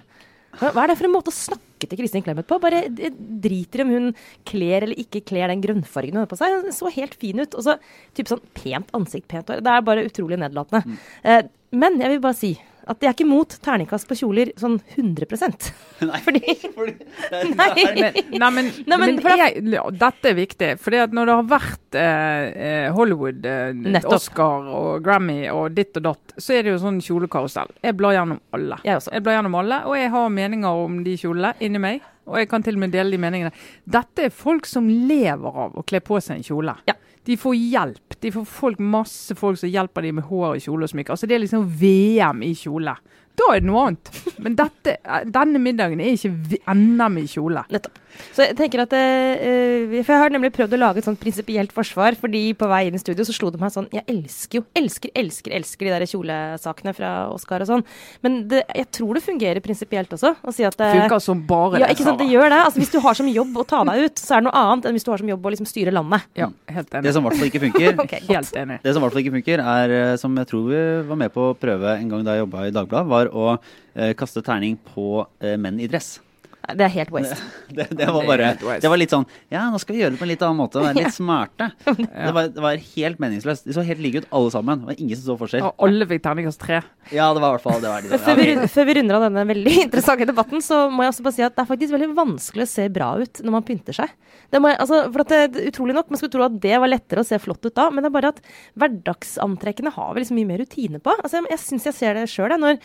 Hva 0.61 0.83
er 0.83 0.93
det 0.93 0.99
for 0.99 1.09
en 1.09 1.15
måte 1.15 1.33
å 1.33 1.37
snakke 1.39 1.74
til 1.91 2.01
Kristin 2.01 2.25
Clemet 2.27 2.49
på? 2.51 2.61
Bare 2.63 2.85
eh, 2.89 3.17
driter 3.45 3.83
i 3.83 3.87
om 3.87 3.95
hun 3.95 4.11
kler 4.49 4.87
eller 4.87 5.01
ikke 5.01 5.25
kler 5.27 5.53
den 5.53 5.65
grønnfargen 5.65 6.17
hun 6.17 6.25
har 6.25 6.31
på 6.31 6.39
seg. 6.41 6.59
Hun 6.65 6.77
så 6.77 6.93
helt 6.95 7.17
fin 7.21 7.43
ut. 7.43 7.57
Og 7.57 7.67
så 7.67 7.79
type 8.17 8.33
sånn 8.33 8.45
pent 8.57 8.95
ansikt, 8.97 9.29
pent 9.31 9.51
hår. 9.53 9.65
Det 9.65 9.75
er 9.75 9.89
bare 9.89 10.07
utrolig 10.09 10.41
nedlatende. 10.41 10.85
Mm. 10.85 11.51
men 11.75 12.01
jeg 12.03 12.13
vil 12.13 12.23
bare 12.23 12.39
si 12.39 12.55
at 12.85 13.01
jeg 13.01 13.09
er 13.11 13.17
ikke 13.17 13.29
mot 13.29 13.57
terningkast 13.65 14.09
på 14.09 14.17
kjoler 14.19 14.51
sånn 14.61 14.77
100 14.97 15.27
Nei, 16.09 16.21
Fordi 16.25 16.55
fordi 16.77 16.95
det 16.99 17.51
Nei. 17.55 17.69
Men, 17.75 18.15
nei, 18.41 18.51
men, 18.51 18.71
Nei, 18.91 18.99
men 18.99 19.15
men 19.15 19.21
for 19.23 19.41
jeg, 19.41 19.63
dette 20.01 20.31
er 20.31 20.37
viktig. 20.39 20.71
For 20.83 20.97
når 21.15 21.31
det 21.31 21.37
har 21.39 21.49
vært 21.55 21.99
eh, 22.01 22.47
eh, 22.69 22.89
Hollywood, 22.95 23.47
eh, 23.49 24.09
Oscar 24.11 24.69
og 24.75 25.05
Grammy 25.05 25.45
og 25.53 25.77
ditt 25.77 25.97
og 26.01 26.09
datt, 26.09 26.35
så 26.39 26.57
er 26.57 26.65
det 26.67 26.75
jo 26.75 26.81
sånn 26.83 27.01
kjolekarusell. 27.05 27.73
Jeg 27.85 27.97
blar 27.99 28.17
gjennom 28.17 28.41
alle. 28.57 28.81
Jeg 28.87 29.01
også. 29.01 29.15
Jeg 29.15 29.25
blar 29.27 29.39
gjennom 29.39 29.59
alle, 29.61 29.81
og 29.89 29.99
jeg 29.99 30.13
har 30.15 30.35
meninger 30.41 30.85
om 30.85 31.01
de 31.07 31.17
kjolene 31.21 31.55
inni 31.65 31.83
meg. 31.83 32.05
Og 32.25 32.39
jeg 32.41 32.49
kan 32.49 32.65
til 32.65 32.79
og 32.79 32.85
med 32.87 32.95
dele 32.95 33.13
de 33.13 33.21
meningene. 33.21 33.53
Dette 33.85 34.29
er 34.29 34.33
folk 34.33 34.69
som 34.69 34.87
lever 34.89 35.59
av 35.67 35.77
å 35.77 35.85
kle 35.87 36.01
på 36.05 36.21
seg 36.25 36.41
en 36.41 36.47
kjole. 36.47 36.77
Ja. 36.89 36.97
De 37.25 37.37
får 37.41 37.57
hjelp. 37.57 38.14
De 38.25 38.33
får 38.33 38.47
folk, 38.49 38.79
masse 38.81 39.35
folk 39.37 39.59
som 39.61 39.69
hjelper 39.69 40.07
dem 40.07 40.17
med 40.17 40.25
hår 40.31 40.55
og 40.55 40.63
kjole 40.65 40.87
og 40.87 40.93
smykker. 40.95 41.13
Altså 41.13 41.29
det 41.29 41.37
er 41.37 41.43
liksom 41.45 41.67
VM 41.81 42.41
i 42.47 42.55
kjole. 42.57 42.95
Da 43.35 43.51
er 43.55 43.63
det 43.63 43.69
noe 43.69 43.89
annet. 43.89 44.11
Men 44.43 44.57
dette, 44.59 44.97
denne 45.35 45.63
middagen 45.63 46.03
er 46.03 46.15
ikke 46.15 46.63
enda 46.71 47.09
NM 47.11 47.23
i 47.25 47.29
kjole. 47.31 47.65
Nettopp. 47.73 48.01
Så 48.35 48.45
jeg 48.45 48.57
tenker 48.59 48.85
at 48.85 48.93
uh, 48.95 49.95
For 50.05 50.13
jeg 50.15 50.23
har 50.23 50.33
nemlig 50.35 50.53
prøvd 50.55 50.77
å 50.77 50.81
lage 50.81 51.01
et 51.01 51.09
sånt 51.09 51.21
prinsipielt 51.21 51.73
forsvar, 51.75 52.15
fordi 52.21 52.43
på 52.59 52.69
vei 52.71 52.85
inn 52.89 52.95
i 52.99 53.03
studio 53.03 53.27
så 53.27 53.35
slo 53.35 53.51
det 53.51 53.61
meg 53.63 53.73
sånn 53.75 53.89
Jeg 53.95 54.05
elsker 54.11 54.61
jo, 54.61 54.65
elsker, 54.79 55.11
elsker, 55.19 55.55
elsker 55.59 55.89
de 55.89 55.95
der 55.95 56.07
kjolesakene 56.11 56.95
fra 56.97 57.13
Oscar 57.33 57.65
og 57.65 57.71
sånn. 57.71 57.85
Men 58.25 58.45
det, 58.51 58.63
jeg 58.71 58.91
tror 58.95 59.19
det 59.19 59.25
fungerer 59.25 59.63
prinsipielt 59.65 60.13
også. 60.15 60.35
Å 60.39 60.55
si 60.55 60.67
at 60.67 60.77
det, 60.79 60.91
Funker 60.95 61.23
som 61.23 61.43
bare 61.49 61.81
ja, 61.81 61.89
det. 61.89 61.97
ikke 61.97 62.07
sant, 62.07 62.21
det 62.23 62.29
gjør 62.31 62.51
det. 62.51 62.61
Altså, 62.69 62.83
hvis 62.83 62.93
du 62.95 62.99
har 63.05 63.19
som 63.19 63.31
jobb 63.31 63.59
å 63.61 63.67
ta 63.69 63.83
deg 63.91 64.07
ut, 64.07 64.23
så 64.23 64.37
er 64.37 64.45
det 64.45 64.49
noe 64.49 64.63
annet 64.63 64.89
enn 64.89 64.99
hvis 64.99 65.07
du 65.07 65.13
har 65.13 65.23
som 65.23 65.33
jobb 65.35 65.49
å 65.49 65.55
liksom 65.55 65.71
styre 65.71 65.95
landet. 65.95 66.29
Ja, 66.39 66.51
helt 66.75 66.95
Det 66.95 67.15
som 67.15 67.25
i 67.25 67.29
hvert 67.29 67.41
fall 67.41 67.51
ikke 67.51 67.65
funker, 67.67 67.99
okay. 68.05 68.25
Helt 68.31 68.61
enig. 68.63 68.81
Det 68.85 68.95
som 68.95 69.03
i 69.03 69.07
hvert 69.07 69.17
fall 69.17 69.25
ikke 69.25 69.37
funker, 69.39 69.65
er, 69.75 69.97
som 70.21 70.39
jeg 70.39 70.51
tror 70.51 70.69
vi 70.71 70.83
var 71.11 71.21
med 71.25 71.35
på 71.35 71.51
å 71.51 71.59
prøve 71.59 71.97
en 71.99 72.13
gang 72.13 72.25
da 72.27 72.37
jeg 72.37 72.45
jobba 72.45 72.69
i 72.69 72.75
Dagbladet, 72.75 73.11
var 73.11 73.24
å 73.31 73.55
eh, 73.55 74.13
kaste 74.19 74.43
terning 74.45 74.77
på 74.95 75.25
eh, 75.41 75.57
menn 75.61 75.81
i 75.81 75.89
dress. 75.91 76.19
Det 76.65 76.87
er 76.87 76.93
helt 76.95 77.13
waste. 77.15 77.37
Det, 77.75 77.89
det 77.91 77.97
Det 77.99 78.07
er 78.07 78.13
bare. 78.15 78.79
Det 78.81 78.91
var 78.91 79.01
litt 79.01 79.11
sånn 79.11 79.25
Ja, 79.51 79.65
nå 79.73 79.81
skal 79.83 79.97
vi 79.97 80.03
gjøre 80.03 80.15
det 80.15 80.21
på 80.21 80.27
en 80.27 80.31
litt 80.31 80.43
annen 80.45 80.61
måte. 80.61 80.83
Være 80.85 81.01
litt 81.03 81.15
smarte. 81.17 81.71
Det, 81.85 82.33
var, 82.37 82.51
det 82.55 82.63
var 82.63 82.83
helt 82.93 83.23
meningsløst. 83.23 83.65
De 83.67 83.75
så 83.75 83.83
helt 83.87 84.03
like 84.05 84.23
ut, 84.23 84.29
alle 84.31 84.53
sammen. 84.55 84.83
Det 84.85 84.91
var 84.93 85.01
ingen 85.01 85.19
som 85.19 85.33
så 85.33 85.37
forskjell. 85.41 85.65
Og 85.67 85.87
alle 85.89 86.07
fikk 86.11 86.23
terningkast 86.27 86.61
tre. 86.63 86.83
Ja, 87.11 87.31
det 87.35 87.43
var 87.43 87.55
i 87.55 87.57
hvert 87.57 87.65
fall 87.65 87.83
det. 87.83 87.91
Var 87.91 88.07
de, 88.07 88.21
før, 88.29 88.41
vi, 88.41 88.69
før 88.77 88.89
vi 88.91 88.97
runder 89.01 89.19
av 89.19 89.27
denne 89.27 89.47
veldig 89.51 89.75
interessante 89.87 90.29
debatten, 90.31 90.63
så 90.65 90.85
må 90.93 91.07
jeg 91.07 91.15
også 91.15 91.27
bare 91.27 91.39
si 91.39 91.47
at 91.49 91.57
det 91.57 91.65
er 91.65 91.71
faktisk 91.73 91.97
veldig 91.97 92.11
vanskelig 92.21 92.67
å 92.69 92.73
se 92.75 92.87
bra 92.95 93.11
ut 93.25 93.43
når 93.43 93.57
man 93.59 93.67
pynter 93.67 93.99
seg. 93.99 94.15
Det 94.53 94.61
må 94.63 94.71
jeg, 94.71 94.81
altså, 94.85 95.01
for 95.15 95.25
at 95.25 95.33
det, 95.33 95.67
utrolig 95.73 95.95
nok, 95.97 96.11
Man 96.13 96.21
skulle 96.21 96.35
tro 96.35 96.45
at 96.47 96.61
det 96.63 96.77
var 96.79 96.91
lettere 96.91 97.23
å 97.25 97.27
se 97.27 97.39
flott 97.43 97.65
ut 97.65 97.75
da, 97.75 97.89
men 97.91 98.05
det 98.05 98.11
er 98.11 98.15
bare 98.15 98.31
at 98.35 98.41
hverdagsantrekkene 98.79 99.93
har 99.95 100.15
vi 100.15 100.23
liksom 100.23 100.39
mye 100.39 100.51
mer 100.53 100.63
rutine 100.63 101.01
på. 101.03 101.15
Altså, 101.19 101.41
jeg 101.41 101.55
jeg 101.55 101.63
syns 101.63 101.89
jeg 101.89 101.97
ser 101.97 102.19
det 102.19 102.29
sjøl, 102.31 102.55
når 102.61 102.79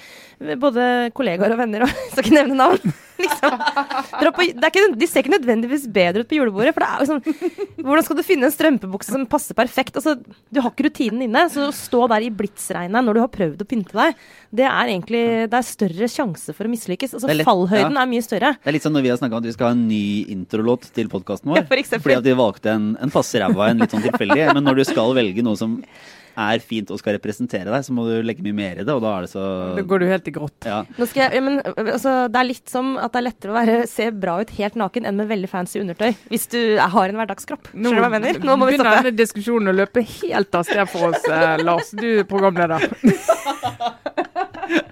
både 0.62 0.84
kollegaer 1.18 1.56
og 1.56 1.62
venner 1.62 1.86
og 1.86 1.94
skal 2.12 2.26
ikke 2.26 2.38
nevne 2.38 2.60
navn. 2.60 2.98
liksom, 3.24 3.56
på, 4.36 4.46
det 4.56 4.64
er 4.64 4.72
ikke, 4.72 4.86
de 5.00 5.08
ser 5.10 5.24
ikke 5.24 5.34
nødvendigvis 5.36 5.88
bedre 5.94 6.24
ut 6.24 6.30
på 6.30 6.38
julebordet. 6.40 6.74
For 6.76 6.86
er 6.86 7.10
sånn 7.10 7.24
Hvordan 7.80 8.06
skal 8.06 8.20
du 8.20 8.24
finne 8.26 8.48
en 8.48 8.54
strømpebukse 8.54 9.14
som 9.16 9.26
passer 9.30 9.58
perfekt? 9.58 10.00
Altså, 10.00 10.16
du 10.20 10.62
har 10.62 10.72
ikke 10.72 10.88
rutinen 10.90 11.26
inne. 11.28 11.46
Så 11.52 11.70
å 11.70 11.76
stå 11.76 12.06
der 12.12 12.28
i 12.28 12.32
blitsregnet 12.34 13.06
når 13.06 13.18
du 13.18 13.24
har 13.24 13.32
prøvd 13.34 13.64
å 13.64 13.70
pynte 13.70 13.98
deg, 13.98 14.20
det 14.56 14.68
er 14.68 14.94
egentlig 14.94 15.24
Det 15.52 15.60
er 15.60 15.68
større 15.68 16.12
sjanse 16.12 16.56
for 16.56 16.68
å 16.68 16.74
mislykkes. 16.74 17.16
Altså, 17.18 17.32
er 17.32 17.42
lett- 17.42 17.50
fallhøyden 17.50 17.98
ja. 17.98 18.04
er 18.04 18.12
mye 18.14 18.26
større. 18.26 18.54
Det 18.60 18.72
er 18.72 18.78
litt 18.78 18.88
sånn 18.88 18.96
når 18.98 19.08
vi 19.08 19.14
har 19.14 19.22
snakka 19.22 19.38
om 19.38 19.44
at 19.44 19.50
vi 19.50 19.56
skal 19.58 19.72
ha 19.72 19.78
en 19.78 19.88
ny 19.90 20.06
introlåt 20.36 20.90
til 20.96 21.12
podkasten 21.12 21.54
vår. 21.54 21.60
Ja, 21.60 21.66
for 21.68 22.02
fordi 22.06 22.16
at 22.16 22.26
vi 22.28 22.34
valgte 22.38 22.72
en, 22.72 22.86
en 23.02 23.12
passe 23.14 23.40
ræva 23.42 23.70
en 23.70 23.84
litt 23.84 23.92
sånn 23.94 24.04
tilfeldig. 24.06 24.54
Men 24.56 24.66
når 24.66 24.80
du 24.80 24.84
skal 24.88 25.12
velge 25.18 25.44
noe 25.46 25.60
som 25.60 25.80
er 26.40 26.62
fint 26.64 26.90
og 26.94 27.00
skal 27.02 27.16
representere 27.18 27.68
deg, 27.70 27.84
så 27.86 27.94
må 27.96 28.06
du 28.08 28.14
legge 28.26 28.44
mye 28.46 28.56
mer 28.56 28.80
i 28.82 28.86
det, 28.88 28.94
og 28.96 29.02
da 29.04 29.12
er 29.18 29.26
det 29.28 29.32
så 29.34 29.44
Da 29.78 29.84
går 29.92 30.04
du 30.04 30.08
helt 30.10 30.28
i 30.32 30.34
grått. 30.36 30.68
ja. 30.68 30.80
Nå 30.98 31.08
skal 31.10 31.26
jeg, 31.26 31.40
ja, 31.40 31.44
men, 31.46 31.60
altså, 31.66 32.14
det 32.32 32.40
er 32.42 32.48
litt 32.50 32.72
som 32.72 32.94
at 32.98 33.12
det 33.14 33.22
er 33.22 33.28
lettere 33.28 33.54
å 33.54 33.58
være, 33.60 33.78
se 33.92 34.10
bra 34.16 34.38
ut 34.42 34.54
helt 34.60 34.80
naken 34.80 35.06
enn 35.10 35.20
med 35.20 35.30
veldig 35.32 35.50
fancy 35.52 35.82
undertøy. 35.84 36.14
Hvis 36.32 36.48
du 36.54 36.60
har 36.80 37.12
en 37.12 37.20
hverdagskropp. 37.20 37.72
Nå 37.74 37.90
Skjønner 37.92 38.00
du 38.00 38.06
hva 38.06 38.10
jeg 38.10 38.16
mener? 38.20 38.42
Nå 38.48 38.56
må 38.60 38.70
vi 38.70 38.76
begynner 38.78 38.92
stoppe. 38.94 39.06
denne 39.10 39.20
diskusjonen 39.20 39.72
å 39.74 39.78
løpe 39.82 40.06
helt 40.10 40.60
av 40.60 40.68
sted 40.70 40.90
for 40.92 41.12
oss, 41.12 41.26
eh, 41.30 41.64
Lars. 41.66 41.92
Du 42.00 42.08
er 42.20 42.28
programleder. 42.30 42.88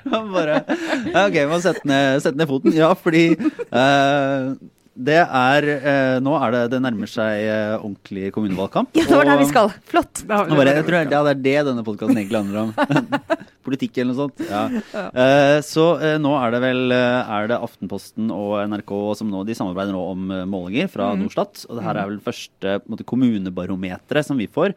Bare 0.07 0.61
ja, 0.67 1.25
OK, 1.27 1.35
vi 1.35 1.45
må 1.49 1.59
sette 1.61 1.85
ned, 1.87 2.21
sette 2.23 2.37
ned 2.39 2.49
foten. 2.49 2.73
Ja, 2.75 2.91
fordi 2.97 3.25
eh, 3.35 4.53
det 4.97 5.19
er 5.21 5.65
eh, 5.77 6.15
Nå 6.25 6.33
er 6.41 6.53
det 6.55 6.61
Det 6.73 6.79
nærmer 6.81 7.09
seg 7.11 7.43
eh, 7.45 7.75
ordentlig 7.77 8.31
kommunevalgkamp. 8.35 8.95
Ja, 8.97 9.05
det 9.05 9.17
var 9.19 9.29
der 9.29 9.39
vi 9.41 9.47
skal. 9.49 9.69
Flott. 9.89 10.23
Nå 10.25 10.57
bare, 10.57 10.73
jeg 10.79 10.85
tror 10.87 10.97
ja, 11.03 11.21
det 11.27 11.33
er 11.35 11.41
det 11.45 11.55
denne 11.69 11.83
podkasten 11.85 12.17
egentlig 12.17 12.39
handler 12.41 12.63
om. 12.65 13.17
Politikk 13.67 13.99
eller 13.99 14.13
noe 14.15 14.19
sånt. 14.25 14.41
Ja. 14.47 14.63
Eh, 15.11 15.57
så 15.67 15.85
eh, 16.01 16.15
nå 16.23 16.31
er 16.39 16.55
det 16.55 16.61
vel 16.63 16.93
eh, 16.95 17.33
er 17.37 17.49
det 17.51 17.59
Aftenposten 17.67 18.31
og 18.33 18.55
NRK 18.71 18.93
som 19.19 19.29
nå 19.33 19.43
de 19.47 19.57
samarbeider 19.59 19.93
nå 19.95 20.03
om 20.13 20.31
eh, 20.33 20.45
målinger 20.49 20.89
fra 20.93 21.11
Norstat. 21.19 21.65
Og 21.67 21.77
det 21.77 21.85
her 21.85 21.99
er 22.01 22.13
vel 22.13 22.21
første 22.23 22.77
på 22.83 22.93
måte, 22.95 23.07
kommunebarometeret 23.13 24.25
som 24.29 24.39
vi 24.39 24.47
får. 24.49 24.73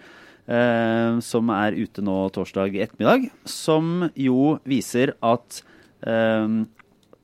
eh, 0.51 1.21
som 1.25 1.51
er 1.55 1.79
ute 1.79 2.03
nå 2.05 2.19
torsdag 2.35 2.75
ettermiddag. 2.83 3.31
Som 3.49 4.11
jo 4.19 4.59
viser 4.69 5.15
at 5.23 5.63
eh, 6.03 6.45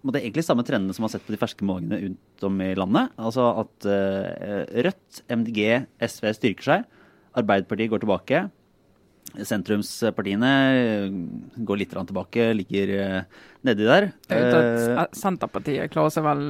er 0.07 0.15
en 0.15 0.21
egentlig 0.23 0.45
samme 0.47 0.63
trendene 0.67 0.95
som 0.95 1.03
man 1.03 1.11
har 1.11 1.19
sett 1.19 1.27
på 1.27 1.35
de 1.35 1.41
ferske 1.41 1.67
målingene 1.67 2.15
rundt 2.37 2.45
om 2.45 2.61
i 2.61 2.75
landet. 2.77 3.11
Altså 3.19 3.47
at 3.63 3.87
eh, 3.87 4.83
Rødt, 4.85 5.23
MDG, 5.31 5.87
SV 6.01 6.33
styrker 6.37 6.63
seg. 6.63 6.85
Arbeiderpartiet 7.37 7.91
går 7.93 8.01
tilbake. 8.05 8.45
Sentrumspartiene 9.37 10.51
eh, 10.77 11.17
går 11.67 11.81
litt 11.81 11.91
tilbake, 11.97 12.51
ligger 12.57 12.93
eh, 12.95 13.23
nedi 13.67 13.85
der. 13.89 14.11
Senterpartiet 15.17 15.91
klarer 15.93 16.13
seg 16.15 16.25
vel 16.25 16.45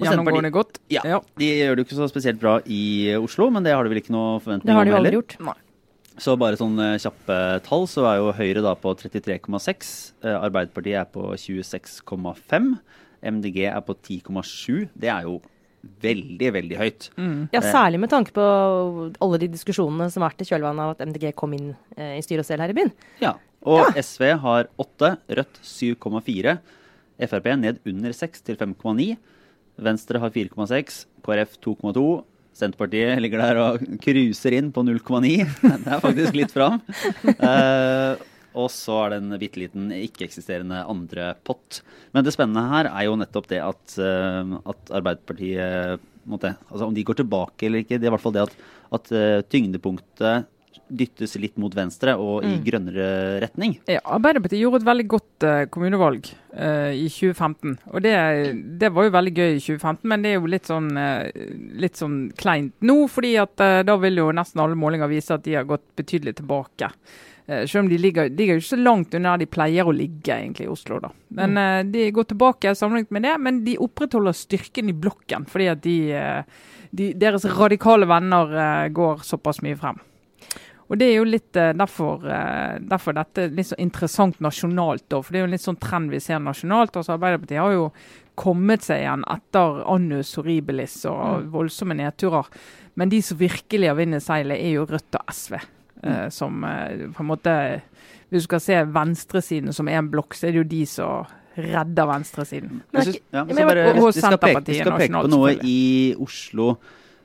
gjennomgående 0.00 0.52
godt. 0.54 0.78
ja, 0.92 1.02
De 1.36 1.50
gjør 1.50 1.74
det 1.76 1.84
jo 1.84 1.88
ikke 1.88 2.00
så 2.02 2.08
spesielt 2.12 2.40
bra 2.40 2.60
i 2.66 3.14
Oslo, 3.18 3.50
men 3.50 3.64
det 3.66 3.74
har 3.74 3.84
de 3.84 3.92
vel 3.92 4.00
ikke 4.02 4.14
noe 4.14 4.38
forventning 4.40 4.70
Det 4.70 4.78
har 4.78 4.86
om 4.92 4.98
heller. 4.98 5.18
gjort. 5.20 5.38
Nei. 5.40 5.58
Så 6.14 6.36
bare 6.38 6.54
sånn 6.54 6.76
kjappe 7.02 7.36
tall, 7.66 7.88
så 7.90 8.04
er 8.06 8.20
jo 8.20 8.28
Høyre 8.38 8.62
da 8.62 8.76
på 8.78 8.92
33,6. 8.94 10.12
eh, 10.22 10.36
Arbeiderpartiet 10.38 11.00
er 11.00 11.08
på 11.10 11.32
26,5. 11.34 12.76
MDG 13.24 13.64
er 13.70 13.82
på 13.84 13.96
10,7. 13.96 14.88
Det 14.94 15.10
er 15.10 15.26
jo 15.28 15.38
veldig, 16.04 16.50
veldig 16.54 16.76
høyt. 16.80 17.08
Ja, 17.52 17.60
særlig 17.60 18.00
med 18.00 18.12
tanke 18.12 18.32
på 18.36 18.44
alle 19.24 19.40
de 19.42 19.50
diskusjonene 19.52 20.08
som 20.12 20.24
har 20.24 20.32
vært 20.32 20.44
i 20.44 20.48
kjølvannet 20.48 20.84
av 20.84 20.94
at 20.94 21.02
MDG 21.10 21.34
kom 21.36 21.52
inn 21.56 21.74
eh, 21.96 22.16
i 22.18 22.22
styre 22.24 22.44
og 22.44 22.48
stell 22.48 22.62
her 22.64 22.72
i 22.72 22.76
byen. 22.76 22.92
Ja. 23.20 23.34
Og 23.64 23.96
SV 23.96 24.34
har 24.42 24.68
8, 24.80 25.14
Rødt 25.38 25.60
7,4. 25.64 26.58
Frp 27.24 27.48
ned 27.60 27.80
under 27.88 28.12
6 28.16 28.44
til 28.44 28.58
5,9. 28.60 29.14
Venstre 29.84 30.20
har 30.22 30.32
4,6. 30.34 31.04
KrF 31.24 31.58
2,2. 31.64 32.06
Senterpartiet 32.54 33.18
ligger 33.22 33.42
der 33.42 33.58
og 33.62 33.86
cruiser 34.02 34.54
inn 34.58 34.70
på 34.74 34.84
0,9. 34.86 35.32
Det 35.84 35.90
er 35.90 36.04
faktisk 36.04 36.38
litt 36.38 36.54
fram. 36.54 36.80
Eh, 37.34 38.30
og 38.54 38.70
så 38.72 39.00
er 39.04 39.14
det 39.14 39.20
en 39.22 39.36
bitte 39.40 39.60
liten 39.60 39.90
ikke-eksisterende 39.94 40.84
andre 40.90 41.32
pott. 41.46 41.82
Men 42.14 42.26
det 42.26 42.34
spennende 42.34 42.64
her 42.70 42.88
er 42.92 43.08
jo 43.08 43.18
nettopp 43.20 43.50
det 43.50 43.60
at, 43.64 43.98
eh, 43.98 44.56
at 44.64 44.94
Arbeiderpartiet 45.00 46.10
måtte, 46.24 46.54
altså 46.70 46.86
Om 46.86 46.94
de 46.96 47.04
går 47.04 47.18
tilbake 47.18 47.66
eller 47.66 47.82
ikke, 47.82 47.98
det 47.98 48.06
er 48.06 48.12
i 48.12 48.14
hvert 48.14 48.22
fall 48.22 48.32
det 48.32 48.46
at, 48.46 48.54
at 48.96 49.10
eh, 49.12 49.42
tyngdepunktet 49.52 50.46
dyttes 50.88 51.36
litt 51.40 51.56
mot 51.60 51.72
venstre 51.74 52.14
og 52.20 52.44
i 52.46 52.54
grønnere 52.64 53.40
retning. 53.44 53.76
Ja, 53.90 54.02
Arbeiderpartiet 54.16 54.60
gjorde 54.60 54.82
et 54.82 54.88
veldig 54.88 55.06
godt 55.14 55.46
uh, 55.46 55.64
kommunevalg 55.72 56.28
uh, 56.28 56.92
i 56.92 57.06
2015. 57.08 57.76
Og 57.92 58.04
det, 58.04 58.14
det 58.80 58.90
var 58.94 59.08
jo 59.08 59.14
veldig 59.16 59.34
gøy 59.34 59.54
i 59.54 59.62
2015, 59.62 60.00
men 60.10 60.24
det 60.24 60.32
er 60.32 60.38
jo 60.38 60.50
litt 60.54 60.70
sånn, 60.70 60.90
uh, 60.98 61.46
litt 61.80 62.00
sånn 62.00 62.18
kleint 62.38 62.74
nå. 62.84 62.98
fordi 63.10 63.34
at 63.40 63.60
eh, 63.62 63.82
da 63.86 63.96
vil 64.00 64.20
jo 64.20 64.32
nesten 64.34 64.60
alle 64.62 64.78
målinger 64.78 65.10
vise 65.10 65.34
at 65.34 65.44
de 65.46 65.56
har 65.56 65.68
gått 65.68 65.86
betydelig 65.98 66.36
tilbake. 66.40 66.90
Eh, 67.46 67.66
selv 67.66 67.84
om 67.84 67.88
de 67.88 67.98
ligger, 67.98 68.28
de 68.28 68.36
ligger 68.36 68.56
ikke 68.60 68.70
så 68.70 68.78
langt 68.80 69.14
unna 69.14 69.34
de 69.36 69.48
pleier 69.50 69.84
å 69.84 69.92
ligge 69.92 70.32
egentlig 70.32 70.64
i 70.64 70.72
Oslo. 70.72 71.00
da. 71.00 71.10
Men 71.36 71.58
eh, 71.60 71.82
De 71.84 72.06
går 72.14 72.30
tilbake 72.30 72.72
sammenlignet 72.74 73.12
med 73.12 73.26
det, 73.28 73.34
men 73.38 73.60
de 73.66 73.76
opprettholder 73.84 74.36
styrken 74.36 74.88
i 74.88 74.96
blokken. 74.96 75.44
Fordi 75.50 75.68
at 75.68 75.84
de, 75.84 75.98
eh, 76.16 76.64
de, 76.90 77.12
deres 77.20 77.44
radikale 77.58 78.08
venner 78.08 78.88
går 78.94 79.24
såpass 79.28 79.60
mye 79.64 79.76
frem. 79.76 80.00
Og 80.88 80.98
Det 81.00 81.06
er 81.08 81.14
jo 81.16 81.24
litt 81.24 81.56
derfor, 81.56 82.20
derfor 82.84 83.14
dette 83.16 83.46
er 83.46 83.54
litt 83.56 83.70
så 83.70 83.78
interessant 83.80 84.36
nasjonalt. 84.44 85.06
Da, 85.08 85.22
for 85.22 85.32
Det 85.32 85.40
er 85.40 85.42
jo 85.42 85.48
en 85.48 85.54
litt 85.56 85.64
sånn 85.64 85.80
trend 85.80 86.12
vi 86.12 86.20
ser 86.20 86.42
nasjonalt. 86.44 86.96
altså 86.96 87.16
Arbeiderpartiet 87.16 87.58
har 87.58 87.72
jo 87.72 87.86
kommet 88.36 88.84
seg 88.84 89.00
igjen 89.00 89.24
etter 89.32 89.80
annus 89.90 90.34
horribilis 90.36 91.00
og 91.08 91.48
voldsomme 91.50 91.96
nedturer. 91.96 92.52
Men 93.00 93.08
de 93.08 93.22
som 93.24 93.40
virkelig 93.40 93.88
har 93.88 93.96
vunnet 93.98 94.22
seilet, 94.22 94.60
er 94.60 94.76
jo 94.76 94.86
Rødt 94.86 95.18
og 95.18 95.32
SV. 95.32 95.56
Eh, 96.02 96.28
som 96.30 96.64
eh, 96.64 97.06
på 97.14 97.20
en 97.20 97.26
måte 97.30 97.82
Hvis 98.30 98.42
du 98.42 98.46
skal 98.48 98.60
se 98.60 98.74
venstresiden 98.84 99.72
som 99.72 99.86
én 99.86 100.08
blokk, 100.10 100.34
så 100.34 100.48
er 100.48 100.52
det 100.52 100.58
jo 100.64 100.68
de 100.70 100.84
som 100.86 101.26
redder 101.56 102.06
venstresiden. 102.08 102.80
Synes- 102.92 103.20
ja, 103.32 103.44
men 103.44 103.54
så 103.54 103.60
jeg- 103.60 103.68
bare, 103.68 103.84
og- 103.86 103.96
og 103.98 104.06
vi 104.14 104.20
skal 104.20 104.38
peke, 104.38 104.64
vi 104.66 104.74
skal 104.80 104.92
peke 104.98 105.12
på 105.22 105.30
noe 105.30 105.52
i 105.62 106.14
Oslo, 106.18 106.78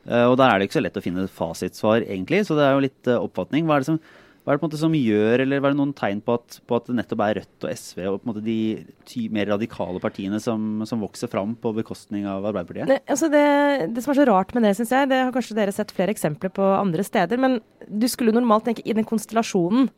eh, 0.08 0.26
og 0.30 0.38
der 0.38 0.50
er 0.52 0.60
det 0.60 0.70
ikke 0.70 0.78
så 0.78 0.84
lett 0.84 0.94
å 1.00 1.02
finne 1.02 1.28
fasitsvar, 1.28 2.06
egentlig. 2.06 2.46
Så 2.46 2.54
det 2.56 2.68
er 2.68 2.74
jo 2.76 2.80
litt 2.86 3.08
eh, 3.08 3.18
oppfatning. 3.18 3.66
Hva 3.66 3.76
er 3.78 3.80
det 3.80 3.86
som, 3.88 4.00
hva 4.58 4.68
er 4.68 4.72
det 4.74 4.82
som 4.82 4.96
gjør, 4.96 5.44
eller 5.44 5.62
var 5.62 5.74
det 5.74 5.80
noen 5.80 5.94
tegn 5.98 6.22
på 6.26 6.38
at, 6.40 6.60
på 6.66 6.78
at 6.80 6.88
det 6.90 6.96
nettopp 6.98 7.24
er 7.26 7.40
Rødt 7.40 7.68
og 7.68 7.74
SV 7.78 8.00
og 8.10 8.40
de 8.46 8.58
ty, 9.06 9.28
mer 9.34 9.52
radikale 9.52 10.02
partiene 10.02 10.40
som, 10.42 10.82
som 10.90 11.04
vokser 11.04 11.30
fram 11.30 11.54
på 11.60 11.74
bekostning 11.78 12.26
av 12.30 12.48
Arbeiderpartiet? 12.50 12.90
Ne, 12.90 13.00
altså 13.06 13.30
det, 13.30 13.44
det 13.96 14.06
som 14.06 14.16
er 14.16 14.22
så 14.22 14.30
rart 14.32 14.56
med 14.56 14.66
det, 14.66 14.74
syns 14.80 14.96
jeg, 14.96 15.12
det 15.12 15.22
har 15.22 15.36
kanskje 15.36 15.60
dere 15.60 15.76
sett 15.76 15.94
flere 15.94 16.16
eksempler 16.16 16.54
på 16.56 16.66
andre 16.80 17.06
steder, 17.06 17.42
men 17.42 17.60
du 17.90 18.08
skulle 18.10 18.34
normalt 18.36 18.66
tenke 18.70 18.86
i 18.86 18.98
den 18.98 19.08
konstellasjonen 19.08 19.92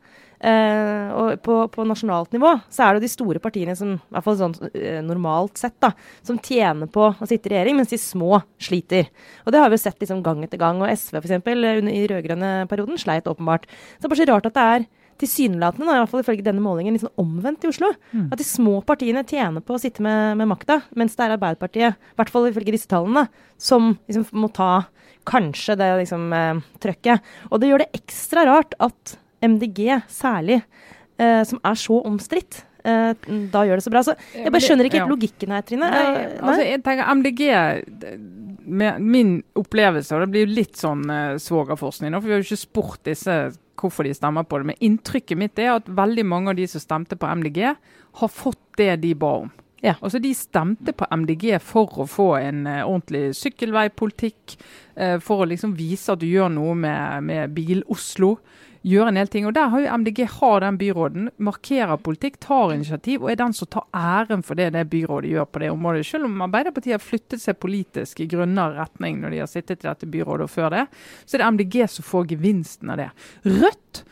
eh, 0.44 1.12
og 1.16 1.42
på, 1.44 1.56
på 1.72 1.84
nasjonalt 1.88 2.34
nivå, 2.34 2.52
så 2.72 2.84
er 2.84 2.94
det 2.94 3.02
jo 3.02 3.06
de 3.06 3.12
store 3.12 3.42
partiene 3.42 3.76
som, 3.78 3.94
i 3.96 4.14
hvert 4.14 4.26
fall 4.26 4.38
sånn 4.40 4.56
eh, 4.72 5.00
normalt 5.04 5.60
sett, 5.60 5.76
da, 5.82 5.92
som 6.26 6.40
tjener 6.42 6.90
på 6.92 7.08
å 7.12 7.28
sitte 7.28 7.50
i 7.50 7.54
regjering, 7.54 7.78
mens 7.78 7.92
de 7.92 8.00
små 8.00 8.42
sliter. 8.62 9.10
Og 9.46 9.54
det 9.54 9.62
har 9.62 9.70
vi 9.70 9.78
jo 9.78 9.84
sett 9.84 10.02
liksom 10.02 10.24
gang 10.26 10.42
etter 10.46 10.60
gang. 10.60 10.82
Og 10.82 10.90
SV 10.90 11.20
f.eks. 11.20 11.38
under 11.38 11.92
i 11.92 12.08
rød-grønne 12.10 12.52
perioden 12.70 13.00
sleit 13.00 13.30
åpenbart. 13.30 13.68
Så 13.68 14.02
det 14.02 14.10
er 14.10 14.14
bare 14.14 14.22
så 14.22 14.28
rart 14.32 14.50
at 14.50 14.58
det 14.58 14.66
er 14.72 14.90
tilsynelatende, 15.22 15.86
da, 15.86 15.94
i 15.94 16.02
hvert 16.02 16.10
fall 16.10 16.24
ifølge 16.24 16.44
denne 16.46 16.64
målingen, 16.64 16.96
litt 16.96 17.04
sånn 17.04 17.20
omvendt 17.22 17.64
i 17.66 17.70
Oslo. 17.70 17.92
At 18.32 18.40
de 18.40 18.46
små 18.46 18.80
partiene 18.86 19.22
tjener 19.28 19.62
på 19.62 19.76
å 19.76 19.80
sitte 19.82 20.02
med, 20.02 20.38
med 20.40 20.50
makta, 20.50 20.80
mens 20.98 21.14
det 21.18 21.26
er 21.26 21.36
Arbeiderpartiet, 21.36 21.98
i 21.98 22.18
hvert 22.18 22.32
fall 22.32 22.48
ifølge 22.50 22.74
disse 22.74 22.90
tallene, 22.90 23.28
som 23.60 23.92
liksom 24.08 24.26
må 24.42 24.50
ta 24.54 24.72
kanskje 25.28 25.76
det 25.78 25.90
liksom 26.02 26.32
eh, 26.34 26.62
trøkket. 26.82 27.34
Og 27.50 27.62
det 27.62 27.70
gjør 27.70 27.84
det 27.84 27.92
ekstra 28.00 28.46
rart 28.48 28.74
at 28.82 29.16
MDG 29.42 30.02
særlig, 30.10 30.62
eh, 31.18 31.42
som 31.48 31.60
er 31.64 31.78
så 31.78 31.98
omstridt, 32.08 32.62
eh, 32.84 33.12
da 33.52 33.64
gjør 33.66 33.80
det 33.80 33.86
så 33.86 33.92
bra. 33.94 34.02
Så 34.06 34.16
jeg 34.34 34.52
bare 34.52 34.64
skjønner 34.64 34.88
ikke 34.88 35.02
helt 35.02 35.14
logikken 35.14 35.54
her, 35.54 35.66
Trine. 35.66 35.90
Nei, 35.90 36.04
Eh, 36.12 36.38
altså 36.40 36.62
jeg 36.66 36.82
tenker 36.82 37.14
MDG 37.14 37.42
med 38.64 39.00
Min 39.00 39.42
opplevelse, 39.58 40.14
og 40.14 40.22
det 40.22 40.30
blir 40.30 40.46
jo 40.46 40.54
litt 40.54 40.78
sånn 40.78 41.02
uh, 41.10 41.38
svogerforskning, 41.40 42.14
for 42.14 42.28
vi 42.28 42.36
har 42.36 42.42
jo 42.42 42.46
ikke 42.46 42.60
spurt 42.62 43.02
disse 43.04 43.34
hvorfor 43.82 44.06
de 44.06 44.14
stemmer 44.14 44.46
på 44.46 44.60
det, 44.60 44.68
men 44.70 44.84
inntrykket 44.84 45.38
mitt 45.38 45.58
er 45.58 45.72
at 45.74 45.88
veldig 45.90 46.24
mange 46.28 46.52
av 46.52 46.56
de 46.56 46.68
som 46.70 46.82
stemte 46.82 47.18
på 47.18 47.26
MDG, 47.26 47.74
har 48.20 48.30
fått 48.30 48.60
det 48.78 48.94
de 49.02 49.14
ba 49.18 49.32
om. 49.42 49.50
Ja. 49.82 49.96
Altså 49.98 50.20
De 50.22 50.30
stemte 50.38 50.92
på 50.94 51.08
MDG 51.10 51.56
for 51.58 51.90
å 52.04 52.06
få 52.06 52.28
en 52.38 52.66
uh, 52.70 52.84
ordentlig 52.86 53.32
sykkelveipolitikk, 53.40 54.58
Uh, 54.92 55.16
for 55.24 55.40
å 55.40 55.46
liksom 55.48 55.70
vise 55.72 56.12
at 56.12 56.20
du 56.20 56.26
gjør 56.28 56.50
noe 56.52 56.74
med, 56.76 57.24
med 57.24 57.54
Bil-Oslo. 57.56 58.34
Gjør 58.82 59.08
en 59.08 59.18
del 59.18 59.28
ting. 59.30 59.46
Og 59.46 59.54
Der 59.54 59.70
har 59.70 59.80
jo 59.80 59.96
MDG 60.02 60.24
har 60.26 60.60
den 60.64 60.78
byråden, 60.78 61.28
markerer 61.38 62.00
politikk, 62.02 62.40
tar 62.42 62.72
initiativ 62.74 63.22
og 63.22 63.30
er 63.30 63.38
den 63.38 63.54
som 63.54 63.70
tar 63.70 63.86
æren 63.94 64.42
for 64.42 64.58
det 64.58 64.72
det 64.74 64.88
byrådet 64.90 65.30
gjør 65.30 65.46
på 65.46 65.62
det 65.62 65.70
området. 65.70 66.06
Selv 66.06 66.26
om 66.26 66.42
Arbeiderpartiet 66.42 66.96
har 66.96 67.04
flyttet 67.04 67.42
seg 67.42 67.60
politisk 67.62 68.20
i 68.20 68.26
grønnere 68.26 68.80
retning 68.80 69.20
når 69.22 69.30
de 69.30 69.42
har 69.44 69.50
sittet 69.50 69.84
i 69.84 69.88
dette 69.88 70.10
byrådet 70.10 70.48
og 70.48 70.50
før 70.50 70.74
det, 70.74 70.86
så 71.24 71.36
er 71.36 71.44
det 71.44 71.52
MDG 71.52 71.78
som 71.94 72.08
får 72.08 72.26
gevinsten 72.34 72.90
av 72.90 72.98
det. 72.98 73.10
Rødt 73.46 74.02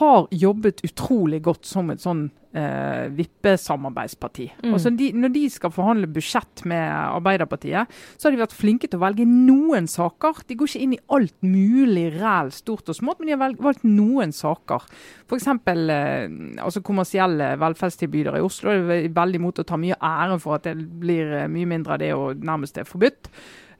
har 0.00 0.28
jobbet 0.30 0.84
utrolig 0.86 1.40
godt 1.42 1.66
som 1.66 1.90
et 1.90 2.04
sånn 2.04 2.28
eh, 2.54 3.08
vippesamarbeidsparti. 3.18 4.46
Mm. 4.62 4.76
Altså 4.76 4.92
de, 4.94 5.10
når 5.16 5.34
de 5.34 5.44
skal 5.52 5.74
forhandle 5.74 6.10
budsjett 6.10 6.64
med 6.70 6.86
Arbeiderpartiet, 6.90 7.98
så 8.16 8.28
har 8.28 8.36
de 8.36 8.42
vært 8.42 8.56
flinke 8.56 8.88
til 8.88 9.00
å 9.00 9.04
velge 9.04 9.26
noen 9.28 9.90
saker. 9.90 10.44
De 10.48 10.56
går 10.58 10.72
ikke 10.72 10.84
inn 10.86 10.96
i 10.96 11.02
alt 11.12 11.36
mulig 11.44 12.06
ræl, 12.16 12.52
stort 12.54 12.88
og 12.92 12.98
smått, 12.98 13.20
men 13.20 13.32
de 13.32 13.36
har 13.36 13.42
valgt, 13.44 13.62
valgt 13.64 13.86
noen 13.88 14.34
saker. 14.36 14.88
F.eks. 15.26 15.50
Eh, 15.50 16.24
altså 16.62 16.84
kommersielle 16.86 17.52
velferdstilbydere 17.60 18.40
i 18.40 18.46
Oslo 18.46 18.72
er 18.72 19.10
veldig 19.14 19.40
imot 19.42 19.62
å 19.62 19.68
ta 19.68 19.78
mye 19.80 19.98
ære 19.98 20.20
æren 20.20 20.42
for 20.42 20.58
at 20.58 20.68
det 20.68 20.76
blir 21.00 21.32
eh, 21.32 21.50
mye 21.50 21.68
mindre 21.68 21.96
av 21.96 22.02
det 22.02 22.12
og 22.16 22.44
nærmest 22.44 22.78
er 22.80 22.88
forbudt. 22.88 23.30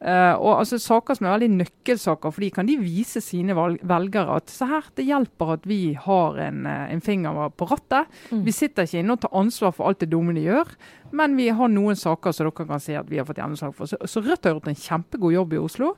Uh, 0.01 0.33
og 0.41 0.63
altså 0.63 0.79
Saker 0.81 1.19
som 1.19 1.27
er 1.29 1.35
veldig 1.35 1.59
nøkkelsaker, 1.59 2.33
for 2.33 2.41
de 2.41 2.49
kan 2.55 2.69
de 2.69 2.79
vise 2.81 3.21
sine 3.21 3.53
velgere 3.53 4.39
at 4.39 4.49
se 4.49 4.65
her, 4.71 4.87
det 4.97 5.05
hjelper 5.05 5.53
at 5.59 5.67
vi 5.69 5.93
har 5.93 6.39
en, 6.41 6.63
eh, 6.65 6.87
en 6.95 7.03
finger 7.05 7.51
på 7.53 7.69
rattet. 7.69 8.09
Mm. 8.31 8.41
Vi 8.47 8.55
sitter 8.57 8.89
ikke 8.89 9.03
inne 9.03 9.13
og 9.13 9.21
tar 9.21 9.37
ansvar 9.37 9.75
for 9.77 9.91
alt 9.91 10.01
det 10.01 10.09
dumme 10.15 10.33
de 10.33 10.47
gjør, 10.47 10.73
men 11.13 11.37
vi 11.37 11.51
har 11.53 11.69
noen 11.69 11.99
saker 12.01 12.33
som 12.33 12.49
dere 12.49 12.67
kan 12.71 12.81
si 12.81 12.97
at 12.97 13.11
vi 13.11 13.21
har 13.21 13.29
fått 13.29 13.43
gjennomslag 13.43 13.77
for. 13.77 13.91
Så, 13.91 14.01
så, 14.09 14.25
Rødt 14.25 14.49
har 14.49 14.57
gjort 14.57 14.71
en 14.73 14.81
kjempegod 14.87 15.37
jobb 15.37 15.53
i 15.53 15.61
Oslo. 15.61 15.93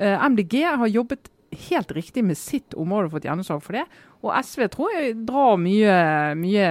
Uh, 0.00 0.18
MDG 0.34 0.58
har 0.66 0.90
jobbet 0.90 1.30
helt 1.68 1.92
riktig 1.96 2.24
med 2.26 2.38
sitt 2.38 2.74
område 2.78 3.12
fått 3.12 3.26
gjennomslag 3.28 3.62
for 3.64 3.78
det. 3.78 3.84
Og 4.24 4.30
SV 4.32 4.62
tror 4.72 4.92
jeg 4.94 5.16
drar 5.28 5.58
mye, 5.60 5.94
mye 6.40 6.68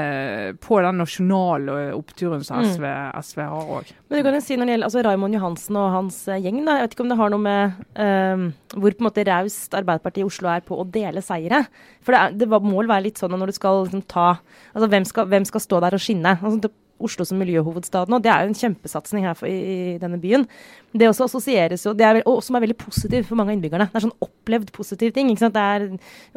på 0.63 0.79
den 0.81 0.97
nasjonale 0.97 1.75
oppturen 1.93 2.41
som 2.45 2.63
SV, 2.65 2.81
mm. 2.81 3.19
SV 3.21 3.41
har 3.45 3.73
òg. 3.77 3.91
Men 4.09 4.17
du 4.17 4.25
kan 4.25 4.37
jo 4.37 4.41
si 4.41 4.57
når 4.57 4.65
det 4.65 4.75
gjelder 4.75 4.89
altså 4.89 5.03
Raymond 5.05 5.37
Johansen 5.37 5.77
og 5.77 5.91
hans 5.93 6.17
eh, 6.33 6.41
gjeng, 6.41 6.63
da. 6.65 6.79
Jeg 6.79 6.87
vet 6.87 6.95
ikke 6.97 7.05
om 7.05 7.13
det 7.13 7.19
har 7.19 7.33
noe 7.33 7.43
med 7.43 7.83
um, 7.93 8.47
hvor 8.73 8.97
på 8.97 9.03
en 9.03 9.09
måte 9.09 9.27
raust 9.29 9.77
Arbeiderpartiet 9.77 10.23
i 10.23 10.29
Oslo 10.31 10.49
er 10.49 10.65
på 10.65 10.79
å 10.81 10.87
dele 10.97 11.21
seire. 11.25 11.61
For 12.01 12.15
det, 12.15 12.23
er, 12.23 12.39
det 12.41 12.49
må 12.49 12.79
vel 12.79 12.89
være 12.89 13.07
litt 13.11 13.21
sånn 13.21 13.37
når 13.37 13.53
du 13.53 13.57
skal 13.59 13.83
liksom, 13.85 14.05
ta 14.09 14.31
Altså 14.73 14.89
hvem 14.89 15.05
skal, 15.05 15.27
hvem 15.29 15.45
skal, 15.45 15.61
stå 15.61 15.79
der 15.83 15.93
og 15.93 16.01
skinne? 16.01 16.33
Altså, 16.41 16.73
Oslo 17.03 17.25
som 17.25 17.39
miljøhovedstad 17.41 18.12
nå. 18.12 18.19
Det 18.23 18.31
er 18.31 18.43
jo 18.43 18.51
en 18.51 18.57
kjempesatsing 18.57 19.25
her 19.25 19.35
for, 19.38 19.50
i, 19.50 19.57
i, 19.93 19.97
denne 20.01 20.19
byen. 20.21 20.45
Det 20.93 21.07
også 21.09 21.25
assosieres 21.25 21.85
jo, 21.88 21.95
er, 21.97 22.21
og 22.29 22.38
som 22.45 22.55
er 22.55 22.63
veldig 22.67 22.77
positivt 22.79 23.27
for 23.27 23.39
mange 23.39 23.51
av 23.51 23.57
innbyggerne. 23.57 23.88
Det 23.89 24.00
er 24.00 24.05
sånn 24.05 24.15
opplevd 24.23 24.69
positiv 24.75 25.13
ting. 25.15 25.31
ikke 25.31 25.45
sant? 25.45 25.57
Er, 25.59 25.88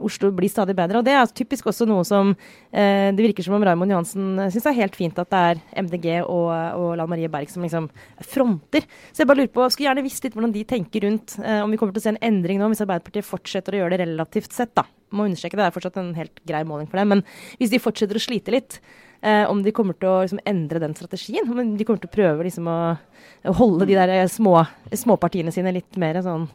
Oslo 0.09 0.33
blir 0.35 0.51
stadig 0.51 0.77
bedre. 0.79 1.03
Og 1.03 1.07
det 1.07 1.15
er 1.15 1.29
typisk 1.37 1.69
også 1.71 1.87
noe 1.89 2.07
som 2.09 2.33
eh, 2.73 3.13
det 3.15 3.29
virker 3.29 3.47
som 3.47 3.59
om 3.59 3.67
Raymond 3.69 3.95
Johansen 3.95 4.47
syns 4.55 4.69
er 4.71 4.79
helt 4.81 4.99
fint 4.99 5.21
at 5.21 5.31
det 5.33 5.45
er 5.53 5.63
MDG 5.87 6.11
og, 6.25 6.51
og 6.51 6.91
Lan 6.99 7.13
Marie 7.13 7.31
Berg 7.33 7.53
som 7.53 7.65
liksom 7.67 7.91
fronter. 8.25 8.89
Så 9.13 9.23
jeg 9.23 9.31
bare 9.31 9.45
lurer 9.45 9.53
på, 9.53 9.69
skulle 9.71 9.91
gjerne 9.91 10.07
visst 10.07 10.25
litt 10.25 10.37
hvordan 10.37 10.55
de 10.57 10.67
tenker 10.69 11.07
rundt 11.07 11.39
eh, 11.43 11.63
om 11.63 11.73
vi 11.73 11.81
kommer 11.81 11.95
til 11.95 12.03
å 12.03 12.09
se 12.09 12.15
en 12.17 12.23
endring 12.25 12.63
nå 12.63 12.73
hvis 12.73 12.85
Arbeiderpartiet 12.87 13.29
fortsetter 13.29 13.77
å 13.77 13.85
gjøre 13.85 13.97
det 13.97 14.07
relativt 14.07 14.57
sett, 14.57 14.75
da. 14.77 14.87
Må 15.15 15.29
understreke 15.29 15.59
det, 15.59 15.69
er 15.69 15.75
fortsatt 15.75 15.99
en 16.01 16.15
helt 16.17 16.41
grei 16.49 16.65
måling 16.67 16.89
for 16.91 16.99
det. 16.99 17.07
Men 17.13 17.23
hvis 17.61 17.73
de 17.73 17.83
fortsetter 17.83 18.19
å 18.19 18.23
slite 18.23 18.55
litt, 18.55 18.81
Eh, 19.21 19.45
om 19.51 19.63
de 19.65 19.73
kommer 19.75 19.97
til 19.97 20.11
å 20.11 20.21
liksom, 20.25 20.41
endre 20.47 20.81
den 20.83 20.95
strategien. 20.97 21.49
Om 21.49 21.75
de 21.79 21.87
kommer 21.87 22.03
til 22.03 22.11
å 22.11 22.17
prøve 22.17 22.47
liksom, 22.47 22.69
å, 22.69 23.53
holde 23.57 23.89
de 23.89 23.97
der 23.97 24.13
eh, 24.13 24.31
små, 24.31 24.59
småpartiene 24.93 25.55
sine 25.55 25.73
litt 25.75 26.01
mer 26.01 26.21
sånn 26.25 26.49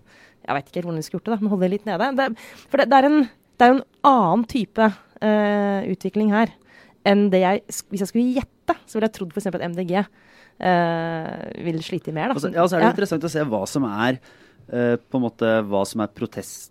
Jeg 0.46 0.58
vet 0.58 0.70
ikke 0.70 0.84
hvordan 0.86 1.00
de 1.02 1.06
skulle 1.06 1.20
gjort 1.20 1.30
det, 1.30 1.36
da, 1.36 1.42
men 1.42 1.54
holde 1.54 1.68
det 1.68 1.74
litt 1.76 1.88
nede. 1.90 2.10
Det, 2.18 2.28
for 2.70 2.82
det, 2.82 2.90
det, 2.92 3.00
er 3.00 3.10
en, 3.10 3.20
det, 3.26 3.68
er 3.68 3.76
en, 3.76 3.86
annen 4.12 4.46
type 4.50 4.90
eh, 5.22 5.90
utvikling 5.94 6.34
her 6.34 6.54
enn 7.08 7.30
det 7.34 7.42
jeg 7.42 7.64
Hvis 7.90 8.04
jeg 8.04 8.12
skulle 8.12 8.36
gjette, 8.38 8.78
så 8.86 8.98
ville 8.98 9.10
jeg 9.10 9.18
trodd 9.18 9.34
f.eks. 9.34 9.50
at 9.50 9.66
MDG 9.74 9.96
eh, 9.98 11.64
vil 11.66 11.82
slite 11.86 12.14
mer. 12.14 12.30
Da. 12.30 12.38
Altså, 12.38 12.54
ja, 12.54 12.66
så 12.68 12.78
er 12.78 12.84
det 12.84 12.90
ja. 12.90 12.94
interessant 12.96 13.26
å 13.26 13.34
se 13.34 13.46
hva 13.50 13.62
som 13.70 13.88
er 13.90 14.20
uh, 14.22 14.96
på 15.02 15.18
en 15.18 15.26
måte, 15.26 15.50
hva 15.66 15.82
som 15.90 16.04
er 16.06 16.14
protest 16.14 16.71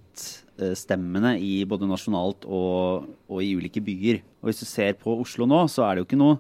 stemmene 0.78 1.34
i 1.40 1.60
både 1.68 1.88
nasjonalt 1.88 2.46
og, 2.46 3.08
og, 3.28 3.38
i 3.42 3.54
ulike 3.56 3.82
byer. 3.84 4.20
Og 4.40 4.50
Hvis 4.50 4.62
du 4.62 4.68
ser 4.68 4.98
på 5.00 5.14
Oslo 5.22 5.48
nå, 5.48 5.64
så 5.72 5.86
er 5.86 5.94
det 5.94 6.04
jo 6.04 6.08
ikke 6.08 6.20
noe 6.20 6.38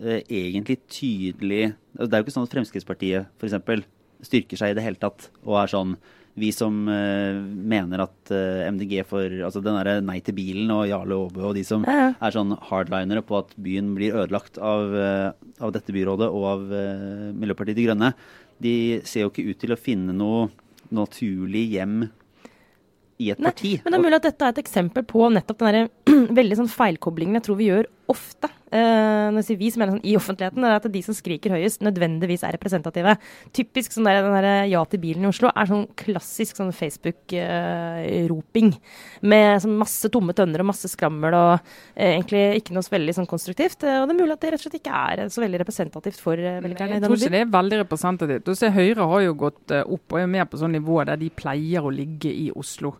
eh, 0.00 0.22
egentlig 0.22 0.80
tydelig 0.88 1.74
altså 1.92 2.08
Det 2.08 2.16
er 2.16 2.22
jo 2.22 2.26
ikke 2.26 2.34
sånn 2.38 2.48
at 2.48 2.56
Fremskrittspartiet 2.56 3.38
f.eks. 3.38 3.86
styrker 4.24 4.60
seg 4.60 4.72
i 4.72 4.76
det 4.78 4.84
hele 4.84 5.00
tatt 5.00 5.28
og 5.44 5.58
er 5.60 5.72
sånn 5.72 5.96
vi 6.40 6.48
som 6.56 6.86
eh, 6.88 7.36
mener 7.36 8.06
at 8.06 8.30
eh, 8.32 8.62
MDG 8.70 9.02
får 9.04 9.34
altså 9.44 9.60
den 9.60 9.76
derre 9.76 9.98
Nei 10.00 10.16
til 10.24 10.38
bilen 10.38 10.70
og 10.72 10.86
Jarle 10.88 11.18
Aabø 11.26 11.50
og 11.50 11.58
de 11.58 11.64
som 11.68 11.84
ja, 11.84 11.96
ja. 11.98 12.06
er 12.16 12.32
sånn 12.32 12.54
hardlinere 12.70 13.20
på 13.28 13.36
at 13.42 13.52
byen 13.60 13.90
blir 13.98 14.16
ødelagt 14.16 14.56
av, 14.56 14.96
uh, 14.96 15.28
av 15.60 15.74
dette 15.76 15.92
byrådet 15.92 16.30
og 16.32 16.46
av 16.54 16.64
Miljøpartiet 17.36 17.76
De 17.76 17.84
Grønne, 17.84 18.14
de 18.64 18.74
ser 19.04 19.26
jo 19.26 19.32
ikke 19.32 19.44
ut 19.50 19.60
til 19.60 19.76
å 19.76 19.80
finne 19.80 20.16
noe 20.16 20.48
naturlig 20.92 21.66
hjem 21.74 22.06
i 23.22 23.30
et 23.34 23.42
Nei, 23.42 23.52
parti. 23.52 23.72
Men 23.84 23.94
det 23.94 24.00
er 24.00 24.06
mulig 24.06 24.20
at 24.20 24.28
dette 24.28 24.48
er 24.48 24.56
et 24.56 24.62
eksempel 24.64 25.06
på 25.08 25.30
nettopp 25.32 25.62
den 25.62 25.78
der, 25.78 25.92
veldig 26.40 26.62
sånn 26.62 26.72
feilkoblingen 26.72 27.38
jeg 27.40 27.48
tror 27.48 27.60
vi 27.60 27.70
gjør 27.70 27.90
ofte. 28.12 28.50
Uh, 28.72 29.28
når 29.28 29.42
jeg 29.42 29.46
sier 29.50 29.58
vi, 29.60 29.68
som 29.72 29.82
er 29.84 29.90
sånn 29.92 30.06
i 30.08 30.14
offentligheten, 30.16 30.64
er 30.64 30.78
at 30.78 30.86
de 30.94 31.00
som 31.04 31.16
skriker 31.16 31.52
høyest, 31.52 31.82
nødvendigvis 31.84 32.44
er 32.46 32.54
representative. 32.56 33.12
Typisk 33.52 33.92
sånn 33.92 34.08
der, 34.08 34.22
den 34.24 34.32
der 34.32 34.64
ja 34.70 34.80
til 34.88 35.02
bilen 35.02 35.26
i 35.26 35.28
Oslo 35.28 35.50
er 35.50 35.68
sånn 35.68 35.84
klassisk 35.98 36.56
sånn 36.56 36.72
Facebook-roping. 36.76 38.72
Uh, 38.72 39.28
med 39.28 39.60
sånn 39.64 39.76
masse 39.80 40.08
tomme 40.12 40.32
tønner 40.36 40.64
og 40.64 40.70
masse 40.72 40.88
skrammel 40.92 41.36
og 41.36 41.52
uh, 41.58 41.60
egentlig 42.00 42.62
ikke 42.62 42.76
noe 42.76 42.86
så 42.86 42.96
veldig 42.96 43.16
sånn 43.20 43.28
konstruktivt. 43.28 43.80
og 43.84 44.08
det 44.08 44.16
er 44.16 44.20
mulig 44.22 44.36
at 44.38 44.42
det 44.44 44.54
rett 44.54 44.62
og 44.62 44.66
slett 44.66 44.80
ikke 44.80 45.04
er 45.12 45.24
så 45.32 45.44
veldig 45.44 45.62
representativt 45.66 46.20
for 46.24 46.36
velgerne. 46.40 46.96
Jeg 46.96 47.06
tror 47.06 47.20
ikke 47.20 47.36
det 47.36 47.44
er 47.44 47.54
veldig 47.58 47.84
representativt. 47.84 48.48
Du 48.48 48.56
ser 48.58 48.72
Høyre 48.72 49.08
har 49.12 49.26
jo 49.28 49.38
gått 49.46 49.76
opp 49.82 50.16
og 50.16 50.20
er 50.22 50.30
mer 50.32 50.48
på 50.48 50.60
sånn 50.60 50.72
nivå 50.78 51.02
der 51.04 51.20
de 51.20 51.28
pleier 51.28 51.84
å 51.84 51.92
ligge 51.92 52.32
i 52.32 52.48
Oslo. 52.56 52.96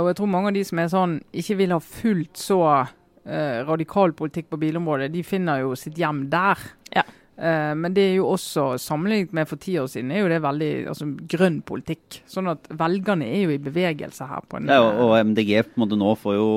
Og 0.00 0.10
jeg 0.10 0.16
tror 0.18 0.30
mange 0.32 0.52
av 0.52 0.56
de 0.56 0.62
som 0.64 0.80
er 0.80 0.92
sånn, 0.92 1.18
ikke 1.36 1.58
vil 1.58 1.74
ha 1.76 1.80
fullt 1.82 2.40
så 2.40 2.60
eh, 2.70 3.60
radikal 3.66 4.14
politikk 4.16 4.48
på 4.52 4.60
bilområdet, 4.62 5.10
de 5.12 5.24
finner 5.26 5.64
jo 5.64 5.74
sitt 5.78 5.98
hjem 6.00 6.24
der. 6.32 6.62
Ja. 6.94 7.04
Eh, 7.36 7.72
men 7.76 7.94
det 7.96 8.06
er 8.08 8.16
jo 8.20 8.30
også, 8.32 8.74
sammenlignet 8.80 9.34
med 9.36 9.48
for 9.50 9.60
ti 9.60 9.76
år 9.80 9.88
siden, 9.90 10.12
er 10.14 10.22
jo 10.22 10.30
det 10.32 10.42
veldig 10.44 10.72
altså, 10.92 11.08
grønn 11.34 11.60
politikk. 11.66 12.20
Sånn 12.30 12.52
at 12.52 12.68
velgerne 12.72 13.28
er 13.28 13.46
jo 13.46 13.54
i 13.54 13.62
bevegelse 13.62 14.28
her. 14.30 14.44
på 14.48 14.60
en... 14.60 14.70
Ja, 14.70 14.82
og, 14.84 15.02
og 15.08 15.32
MDG 15.32 15.56
på 15.68 15.76
en 15.76 15.84
måte 15.84 16.00
nå 16.00 16.14
får 16.20 16.38
jo 16.38 16.50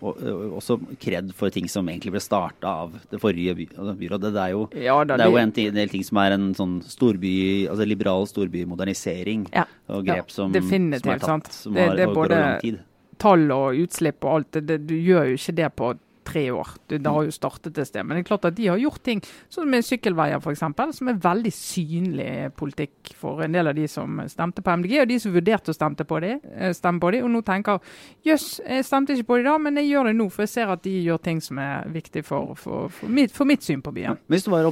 også 0.00 0.78
kred 1.02 1.32
for 1.36 1.52
ting 1.54 1.68
som 1.70 1.88
egentlig 1.90 2.14
ble 2.14 2.22
starta 2.22 2.72
av 2.84 2.98
det 3.12 3.20
forrige 3.22 3.54
by, 3.58 3.66
altså 3.76 3.94
byrådet. 4.00 4.32
Det 4.34 4.42
er 4.42 4.54
jo, 4.54 4.62
ja, 4.74 4.98
da, 5.04 5.16
det 5.20 5.26
er 5.26 5.32
jo 5.34 5.40
en, 5.42 5.54
del 5.80 5.92
ting 5.92 6.04
som 6.06 6.20
er 6.22 6.36
en 6.36 6.50
sånn 6.56 6.76
storby, 6.86 7.34
altså 7.70 7.88
liberal 7.88 8.28
storbymodernisering. 8.30 9.48
Ja. 9.54 9.66
Og 9.90 10.06
grep 10.08 10.32
som, 10.32 10.54
som, 10.54 10.92
er 10.94 11.24
tatt, 11.24 11.52
som 11.54 11.76
det, 11.76 11.88
har, 11.88 11.98
det 11.98 12.06
er 12.06 12.14
både 12.14 12.78
tall 13.20 13.50
og 13.52 13.80
utslipp 13.82 14.24
og 14.24 14.38
alt, 14.38 14.52
det, 14.56 14.64
det, 14.70 14.78
du 14.88 14.96
gjør 14.96 15.32
jo 15.32 15.40
ikke 15.40 15.56
det 15.58 15.72
på 15.76 15.92
tre 16.30 16.44
år. 16.54 16.74
Det, 16.90 17.00
har 17.06 17.26
jo 17.26 17.34
startet 17.34 17.78
et 17.78 17.88
sted. 17.88 18.06
Men 18.06 18.16
det 18.16 18.24
er 18.24 18.30
klart 18.30 18.46
at 18.48 18.56
de 18.56 18.68
har 18.70 18.80
gjort 18.80 19.02
ting 19.06 19.22
som 19.50 19.68
med 19.70 19.86
sykkelveier 19.86 20.40
f.eks., 20.40 20.64
som 20.96 21.10
er 21.10 21.20
veldig 21.22 21.52
synlig 21.54 22.30
politikk 22.58 23.14
for 23.18 23.42
en 23.44 23.54
del 23.54 23.70
av 23.70 23.76
de 23.76 23.86
som 23.90 24.20
stemte 24.30 24.64
på 24.64 24.76
MDG, 24.80 24.96
og 25.02 25.10
de 25.10 25.18
som 25.22 25.34
vurderte 25.34 25.72
å 25.72 25.76
stemme 25.76 26.06
på 26.06 26.20
de, 26.22 26.36
eh, 26.54 26.72
stemme 26.76 27.02
på 27.02 27.12
de, 27.14 27.22
og 27.24 27.30
nå 27.32 27.42
tenker 27.46 27.80
jøss, 28.26 28.60
jeg 28.64 28.86
stemte 28.86 29.16
ikke 29.16 29.30
på 29.32 29.40
de 29.40 29.48
da, 29.48 29.56
men 29.58 29.80
jeg 29.80 29.90
gjør 29.90 30.10
det 30.10 30.16
nå, 30.18 30.28
for 30.32 30.46
jeg 30.46 30.52
ser 30.54 30.72
at 30.72 30.82
de 30.84 30.94
gjør 31.04 31.20
ting 31.24 31.40
som 31.44 31.60
er 31.62 31.88
viktig 31.92 32.22
for, 32.26 32.54
for, 32.58 32.88
for, 32.94 33.10
mitt, 33.10 33.34
for 33.34 33.48
mitt, 33.48 33.64
syn 33.64 33.82
på 33.84 33.92
byen. 33.92 34.18
Hvis 34.30 34.46
du 34.46 34.50
var 34.52 34.64
i 34.64 34.70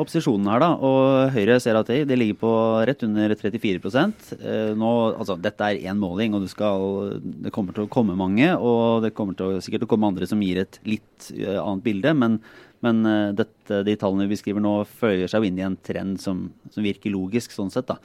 opposisjonen 0.00 0.48
her, 0.50 0.62
da, 0.62 0.70
og 0.76 1.34
Høyre 1.34 1.58
ser 1.62 1.78
at 1.80 1.90
det, 1.90 2.18
ligger 2.20 2.38
på 2.40 2.52
rett 2.88 3.04
under 3.06 3.32
34% 3.36 4.32
eh, 4.38 4.72
nå, 4.76 4.90
altså 5.14 5.36
Dette 5.40 5.66
er 5.66 5.84
én 5.90 6.00
måling, 6.00 6.34
og 6.36 6.44
du 6.44 6.50
skal, 6.50 7.18
det 7.20 7.52
kommer 7.54 7.76
til 7.76 7.86
å 7.86 7.92
komme 7.92 8.16
mange, 8.18 8.52
og 8.56 9.04
det 9.04 9.14
kommer 9.16 9.36
til 9.38 9.56
å, 9.56 9.62
sikkert 9.64 9.86
å 9.86 9.90
komme 9.90 10.10
andre 10.10 10.28
som 10.28 10.40
gir 10.44 10.62
et 10.64 10.80
litt 10.88 10.99
uh, 11.36 11.60
annet 11.62 11.84
bilde. 11.84 12.14
Men, 12.16 12.38
men 12.84 13.00
uh, 13.06 13.30
dette, 13.36 13.82
de 13.86 13.96
tallene 14.00 14.28
vi 14.30 14.38
skriver 14.40 14.64
nå, 14.64 14.74
følger 15.00 15.30
seg 15.30 15.42
jo 15.42 15.50
inn 15.50 15.60
i 15.60 15.66
en 15.66 15.78
trend 15.86 16.20
som, 16.22 16.48
som 16.72 16.86
virker 16.86 17.14
logisk. 17.14 17.54
sånn 17.54 17.72
sett 17.72 17.90
da. 17.90 17.98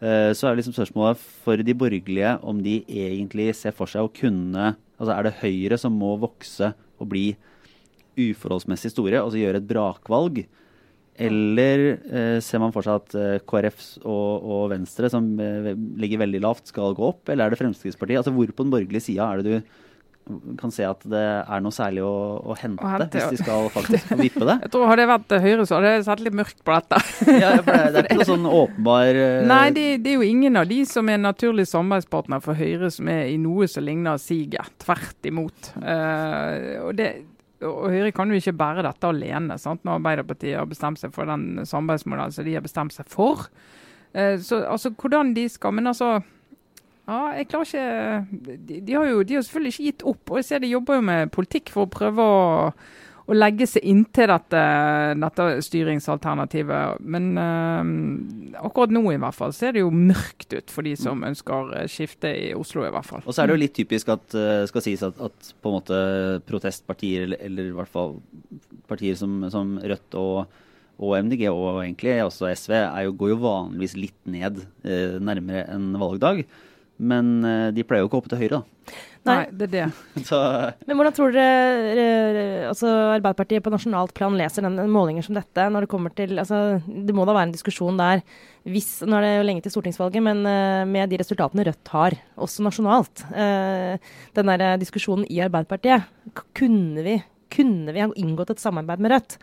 Uh, 0.00 0.30
så 0.36 0.48
er 0.48 0.60
liksom 0.60 0.76
spørsmålet 0.76 1.20
for 1.44 1.60
de 1.64 1.76
borgerlige 1.76 2.36
om 2.48 2.62
de 2.64 2.80
egentlig 2.88 3.50
ser 3.58 3.76
for 3.76 3.90
seg 3.90 4.06
å 4.06 4.14
kunne 4.14 4.74
altså 5.00 5.14
Er 5.14 5.24
det 5.24 5.38
Høyre 5.40 5.76
som 5.80 5.94
må 5.96 6.10
vokse 6.20 6.74
og 7.00 7.06
bli 7.08 7.30
uforholdsmessig 8.20 8.90
store, 8.92 9.22
altså 9.22 9.40
gjøre 9.40 9.62
et 9.62 9.68
brakvalg? 9.68 10.42
Eller 11.20 11.82
eh, 12.08 12.38
ser 12.40 12.62
man 12.62 12.72
for 12.72 12.86
seg 12.86 13.00
at 13.02 13.14
eh, 13.18 13.42
KrF 13.48 13.80
og, 14.00 14.28
og, 14.40 14.62
Venstre, 14.72 15.10
som 15.12 15.26
eh, 15.42 15.72
ligger 16.00 16.22
veldig 16.22 16.40
lavt, 16.46 16.70
skal 16.70 16.96
gå 16.96 17.04
opp? 17.10 17.28
Eller 17.28 17.46
er 17.46 17.52
det 17.52 17.60
Fremskrittspartiet? 17.60 18.22
Altså 18.22 18.32
Hvor 18.32 18.52
på 18.54 18.64
den 18.64 18.72
borgerlige 18.72 19.04
sida 19.10 19.26
er 19.26 19.42
det 19.42 19.50
du 19.50 19.74
kan 20.60 20.72
se 20.74 20.84
at 20.86 21.02
det 21.10 21.20
er 21.20 21.62
noe 21.64 21.74
særlig 21.74 22.02
å, 22.06 22.14
å, 22.42 22.56
hente, 22.58 22.84
å 22.84 22.90
hente, 22.92 23.08
hvis 23.16 23.38
de 23.38 23.44
skal 23.44 23.68
faktisk 23.74 24.12
vippe 24.18 24.46
det? 24.46 24.56
Jeg 24.64 24.72
tror 24.74 24.88
Hadde 24.90 25.04
jeg 25.04 25.10
vært 25.10 25.34
Høyre, 25.44 25.66
så 25.66 25.76
hadde 25.76 25.92
jeg 25.92 26.04
sett 26.06 26.22
litt 26.24 26.36
mørkt 26.36 26.62
på 26.66 26.74
dette. 26.74 27.00
ja, 27.42 27.50
for 27.60 27.70
det, 27.70 27.90
det 27.94 28.00
er 28.00 28.08
ikke 28.08 28.18
noe 28.20 28.28
sånn 28.28 28.48
åpenbar. 28.50 29.20
Nei, 29.52 29.64
det, 29.76 29.84
det, 30.04 30.12
er 30.12 30.18
jo 30.18 30.26
ingen 30.26 30.60
av 30.60 30.70
de 30.70 30.80
som 30.88 31.10
er 31.12 31.20
naturlig 31.22 31.66
samarbeidspartner 31.70 32.42
for 32.44 32.58
Høyre 32.58 32.90
som 32.94 33.10
er 33.12 33.28
i 33.30 33.36
noe 33.40 33.68
som 33.70 33.86
ligner 33.86 34.20
siget. 34.22 34.74
Tvert 34.82 35.30
imot. 35.30 35.72
Uh, 35.78 36.80
og, 36.86 36.90
det, 36.98 37.10
og 37.66 37.86
Høyre 37.92 38.10
kan 38.16 38.32
jo 38.32 38.40
ikke 38.40 38.56
bære 38.60 38.84
dette 38.86 39.12
alene, 39.12 39.58
sant? 39.62 39.84
når 39.86 40.00
Arbeiderpartiet 40.00 40.58
har 40.58 40.68
bestemt 40.70 41.00
seg 41.02 41.14
for 41.14 41.30
den 41.30 41.62
samarbeidsmodellen 41.62 42.34
som 42.34 42.48
de 42.48 42.58
har 42.58 42.66
bestemt 42.66 42.96
seg 42.96 43.08
for. 43.10 43.46
Uh, 44.16 44.36
så 44.42 44.64
altså, 44.66 44.92
hvordan 44.98 45.34
de 45.36 45.46
skal 45.50 45.76
Men 45.76 45.92
altså 45.92 46.16
ja, 47.10 47.20
jeg 47.40 47.50
klarer 47.50 47.68
ikke 47.68 48.56
de, 48.56 48.80
de, 48.86 48.94
har 48.94 49.06
jo 49.08 49.22
de 49.26 49.38
har 49.38 49.44
selvfølgelig 49.46 49.74
ikke 49.74 49.86
gitt 49.88 50.08
opp. 50.12 50.24
Og 50.30 50.40
jeg 50.40 50.46
ser 50.46 50.62
de 50.62 50.74
jobber 50.74 51.00
jo 51.00 51.06
med 51.10 51.32
politikk 51.34 51.72
for 51.74 51.88
å 51.88 51.90
prøve 51.90 52.22
å, 52.22 52.44
å 53.26 53.36
legge 53.36 53.66
seg 53.66 53.88
inntil 53.90 54.30
dette, 54.30 54.62
dette 55.18 55.48
styringsalternativet. 55.66 57.02
Men 57.02 57.28
uh, 57.34 58.62
akkurat 58.62 58.94
nå 58.94 59.02
i 59.10 59.18
hvert 59.22 59.38
fall 59.38 59.56
ser 59.56 59.74
det 59.74 59.82
jo 59.82 59.90
mørkt 59.90 60.54
ut 60.54 60.70
for 60.70 60.86
de 60.86 60.94
som 61.00 61.26
ønsker 61.26 61.74
skifte 61.90 62.30
i 62.30 62.48
Oslo. 62.54 62.86
i 62.86 62.94
hvert 62.94 63.10
fall. 63.10 63.26
Og 63.26 63.34
så 63.34 63.42
er 63.42 63.50
det 63.50 63.58
jo 63.58 63.64
litt 63.64 63.76
typisk 63.80 64.14
at 64.14 64.38
uh, 64.38 64.62
skal 64.70 64.86
sies 64.86 65.04
at, 65.06 65.18
at 65.18 65.52
på 65.58 65.72
en 65.72 65.78
måte 65.80 66.00
protestpartier, 66.46 67.26
eller, 67.26 67.42
eller, 67.50 67.70
i 67.72 67.78
hvert 67.80 67.90
fall 67.90 68.20
partier 68.90 69.18
som, 69.18 69.42
som 69.50 69.78
Rødt 69.82 70.20
og 70.20 70.60
og 71.00 71.16
MDG 71.16 71.46
og 71.48 71.78
egentlig 71.80 72.18
også 72.20 72.50
SV 72.52 72.74
jo, 73.06 73.12
går 73.16 73.30
jo 73.32 73.36
vanligvis 73.40 73.94
litt 73.96 74.18
ned 74.28 74.58
eh, 74.84 75.16
nærmere 75.16 75.64
en 75.72 75.94
valgdag. 76.00 76.42
Men 77.00 77.40
eh, 77.48 77.70
de 77.72 77.84
pleier 77.86 78.04
jo 78.04 78.10
ikke 78.10 78.18
å 78.18 78.20
hoppe 78.20 78.32
til 78.32 78.42
høyre, 78.42 78.60
da. 78.60 79.00
Nei, 79.28 79.40
det 79.52 79.66
er 79.66 79.72
det. 79.72 79.86
Så, 80.28 80.38
Men 80.88 80.96
hvordan 80.96 81.14
tror 81.16 81.34
dere 81.34 82.04
altså 82.70 82.88
Arbeiderpartiet 83.16 83.64
på 83.64 83.72
nasjonalt 83.72 84.14
plan 84.16 84.36
leser 84.36 84.64
den 84.64 84.78
målinger 84.92 85.26
som 85.26 85.36
dette? 85.36 85.66
når 85.68 85.84
Det 85.84 85.90
kommer 85.92 86.14
til, 86.16 86.38
altså 86.40 86.80
det 86.86 87.16
må 87.16 87.26
da 87.28 87.36
være 87.36 87.50
en 87.50 87.56
diskusjon 87.56 88.00
der 88.00 88.24
hvis, 88.68 88.88
Nå 89.08 89.16
er 89.16 89.24
det 89.24 89.34
jo 89.34 89.44
lenge 89.48 89.64
til 89.64 89.74
stortingsvalget, 89.74 90.24
men 90.24 90.40
eh, 90.48 90.86
med 90.88 91.12
de 91.12 91.20
resultatene 91.20 91.64
Rødt 91.68 91.92
har, 91.92 92.16
også 92.40 92.64
nasjonalt 92.64 93.24
eh, 93.32 94.00
Den 94.36 94.52
der 94.52 94.80
diskusjonen 94.80 95.28
i 95.28 95.40
Arbeiderpartiet, 95.44 96.08
kunne 96.56 97.04
vi 97.04 97.20
kunne 97.52 97.94
vi 97.94 98.02
ha 98.02 98.08
inngått 98.18 98.54
et 98.54 98.62
samarbeid 98.62 99.02
med 99.02 99.14
Rødt? 99.14 99.36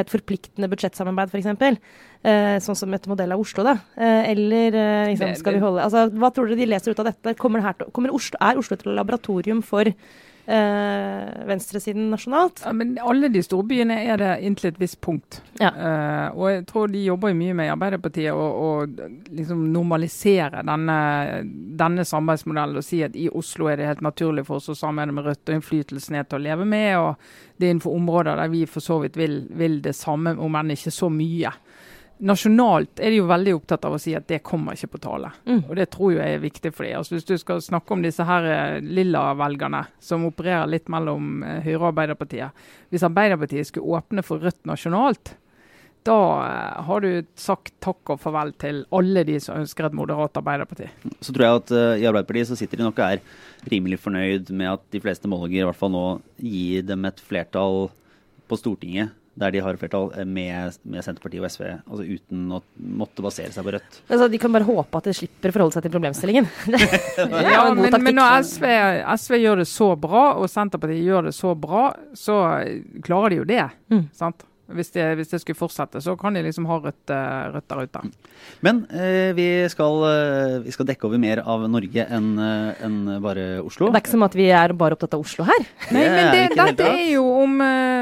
Et 0.00 0.12
forpliktende 0.12 0.70
budsjettsamarbeid 0.72 1.32
f.eks.? 1.32 1.78
Eh, 2.20 2.56
sånn 2.60 2.76
som 2.76 2.96
etter 2.96 3.12
modell 3.12 3.32
av 3.32 3.40
Oslo, 3.40 3.64
da. 3.64 3.78
Eh, 3.96 4.32
eller 4.34 4.76
eh, 4.76 5.12
liksom, 5.12 5.32
skal 5.40 5.56
vi 5.56 5.62
holde 5.62 5.86
altså, 5.86 6.02
Hva 6.12 6.28
tror 6.36 6.50
dere 6.50 6.60
de 6.60 6.68
leser 6.68 6.92
ut 6.92 7.00
av 7.00 7.08
dette? 7.08 7.36
Kommer 7.40 7.62
det 7.62 7.68
her 7.70 7.78
til, 7.78 7.92
kommer 7.96 8.12
Oslo, 8.16 8.40
er 8.44 8.60
Oslo 8.60 8.76
et 8.76 8.84
laboratorium 8.88 9.62
for 9.64 9.88
eh, 10.46 11.46
venstresiden 11.46 12.10
nasjonalt? 12.10 12.62
Ja, 12.64 12.72
men 12.76 12.96
alle 13.02 13.28
de 13.32 13.42
store 13.44 13.66
byene 13.70 13.98
er 14.04 14.20
det 14.20 14.30
inntil 14.46 14.70
et 14.70 14.80
visst 14.80 15.00
punkt. 15.04 15.40
Ja. 15.60 15.70
Eh, 15.70 16.26
og 16.36 16.50
jeg 16.50 16.64
tror 16.70 16.90
de 16.92 17.04
jobber 17.04 17.36
mye 17.36 17.56
med 17.56 17.68
i 17.68 17.72
Arbeiderpartiet 17.74 18.34
å 18.34 18.70
liksom 19.30 19.66
normalisere 19.74 20.64
denne, 20.66 20.98
denne 21.80 22.06
samarbeidsmodellen 22.08 22.80
og 22.80 22.86
si 22.86 23.02
at 23.06 23.16
i 23.18 23.28
Oslo 23.28 23.70
er 23.70 23.80
det 23.80 23.90
helt 23.90 24.04
naturlig 24.06 24.46
for 24.48 24.60
oss 24.60 24.70
å 24.72 24.78
samarbeide 24.78 25.16
med 25.16 25.28
Rødt, 25.30 25.44
og 25.48 25.58
innflytelsen 25.58 26.18
er 26.20 26.28
til 26.28 26.40
å 26.40 26.44
leve 26.48 26.68
med. 26.68 26.92
og 26.98 27.56
Det 27.56 27.68
er 27.68 27.76
innenfor 27.76 27.96
områder 27.96 28.40
der 28.40 28.52
vi 28.52 28.64
for 28.70 28.84
så 28.84 29.00
vidt 29.04 29.18
vil, 29.20 29.42
vil 29.56 29.80
det 29.84 29.96
samme, 29.98 30.36
om 30.38 30.58
enn 30.60 30.74
ikke 30.76 30.94
så 30.94 31.10
mye. 31.12 31.52
Nasjonalt 32.20 33.00
er 33.00 33.14
de 33.14 33.20
jo 33.22 33.28
veldig 33.30 33.54
opptatt 33.56 33.84
av 33.88 33.94
å 33.96 34.00
si 34.00 34.12
at 34.16 34.26
det 34.28 34.42
kommer 34.44 34.76
ikke 34.76 34.92
på 34.92 35.02
tale. 35.06 35.30
Mm. 35.48 35.62
Og 35.62 35.76
det 35.78 35.86
tror 35.94 36.12
jeg 36.18 36.36
er 36.36 36.42
viktig 36.42 36.72
for 36.74 36.84
dem. 36.84 36.98
Altså, 36.98 37.16
hvis 37.16 37.28
du 37.28 37.36
skal 37.40 37.62
snakke 37.64 37.96
om 37.96 38.02
disse 38.04 38.26
her 38.28 38.48
eh, 38.50 38.80
lilla 38.84 39.30
velgerne 39.40 39.86
som 40.04 40.26
opererer 40.28 40.68
litt 40.68 40.90
mellom 40.92 41.44
eh, 41.46 41.62
Høyre 41.64 41.80
og 41.80 41.92
Arbeiderpartiet. 41.94 42.66
Hvis 42.92 43.06
Arbeiderpartiet 43.08 43.70
skulle 43.70 43.96
åpne 43.96 44.24
for 44.26 44.44
Rødt 44.44 44.60
nasjonalt, 44.68 45.32
da 46.04 46.16
eh, 46.44 46.82
har 46.90 47.04
du 47.04 47.10
sagt 47.40 47.72
takk 47.84 48.12
og 48.12 48.20
farvel 48.20 48.52
til 48.60 48.82
alle 48.96 49.24
de 49.28 49.38
som 49.40 49.60
ønsker 49.60 49.88
et 49.88 49.96
moderat 49.96 50.36
Arbeiderparti. 50.40 50.90
så 51.20 51.32
tror 51.32 51.46
jeg 51.46 51.62
at 51.62 51.72
uh, 51.76 51.94
i 52.00 52.08
Arbeiderpartiet 52.08 52.50
så 52.50 52.58
sitter 52.58 52.80
de 52.80 52.86
nok 52.88 53.00
og 53.00 53.16
er 53.16 53.72
rimelig 53.72 54.00
fornøyd 54.04 54.52
med 54.52 54.74
at 54.74 54.84
de 54.92 55.00
fleste 55.00 55.28
målinger 55.28 55.64
i 55.64 55.68
hvert 55.68 55.80
fall 55.80 55.92
nå 55.92 56.04
gir 56.40 56.84
dem 56.88 57.08
et 57.08 57.20
flertall 57.20 57.90
på 58.48 58.60
Stortinget 58.60 59.16
der 59.40 59.54
de 59.54 59.62
har 59.64 59.78
flertall 59.80 60.10
eh, 60.16 60.26
med, 60.28 60.76
med 60.84 61.04
Senterpartiet 61.06 61.42
og 61.42 61.48
SV, 61.52 61.64
altså 61.80 62.06
uten 62.06 62.56
å 62.56 62.60
måtte 63.00 63.24
basere 63.24 63.52
seg 63.54 63.66
på 63.66 63.74
Rødt. 63.76 64.00
Altså, 64.08 64.28
de 64.32 64.40
kan 64.42 64.54
bare 64.54 64.68
håpe 64.68 65.00
at 65.00 65.08
de 65.10 65.16
slipper 65.16 65.52
å 65.52 65.56
forholde 65.56 65.78
seg 65.78 65.86
til 65.86 65.96
problemstillingen. 65.96 66.50
Ja, 67.50 67.64
men, 67.74 67.94
men 68.02 68.16
når 68.16 68.44
SV, 68.46 68.64
SV 69.18 69.34
gjør 69.40 69.62
det 69.62 69.66
så 69.70 69.90
bra, 70.00 70.22
og 70.40 70.48
Senterpartiet 70.50 71.02
gjør 71.04 71.28
det 71.28 71.34
så 71.36 71.54
bra, 71.58 71.90
så 72.16 72.36
klarer 73.04 73.34
de 73.34 73.40
jo 73.40 73.48
det. 73.48 73.64
Mm. 73.92 74.06
sant? 74.16 74.44
Hvis 74.70 74.92
det, 74.94 75.04
hvis 75.18 75.32
det 75.32 75.40
skulle 75.42 75.58
fortsette, 75.58 76.00
så 76.02 76.14
kan 76.18 76.36
de 76.36 76.44
liksom 76.46 76.66
ha 76.70 76.78
Rødt, 76.80 77.10
eh, 77.10 77.46
rødt 77.54 77.66
der 77.68 77.88
ute. 77.88 78.02
Men 78.64 78.84
eh, 78.94 79.32
vi, 79.36 79.46
skal, 79.72 80.04
eh, 80.06 80.58
vi 80.64 80.74
skal 80.74 80.86
dekke 80.88 81.08
over 81.08 81.20
mer 81.20 81.42
av 81.42 81.66
Norge 81.70 82.06
enn 82.06 82.28
en 82.38 82.98
bare 83.24 83.46
Oslo. 83.64 83.90
Det 83.90 83.98
er 83.98 84.04
ikke 84.04 84.14
som 84.14 84.26
at 84.26 84.36
vi 84.38 84.46
er 84.54 84.74
bare 84.78 84.96
opptatt 84.96 85.16
av 85.18 85.24
Oslo 85.24 85.46
her. 85.48 85.66
Nei, 85.90 86.04
men 86.06 86.30
det, 86.30 86.44
det, 86.54 86.68
dette 86.70 86.88
er 86.92 87.08
jo 87.16 87.26
om 87.42 87.58
eh, 87.66 87.99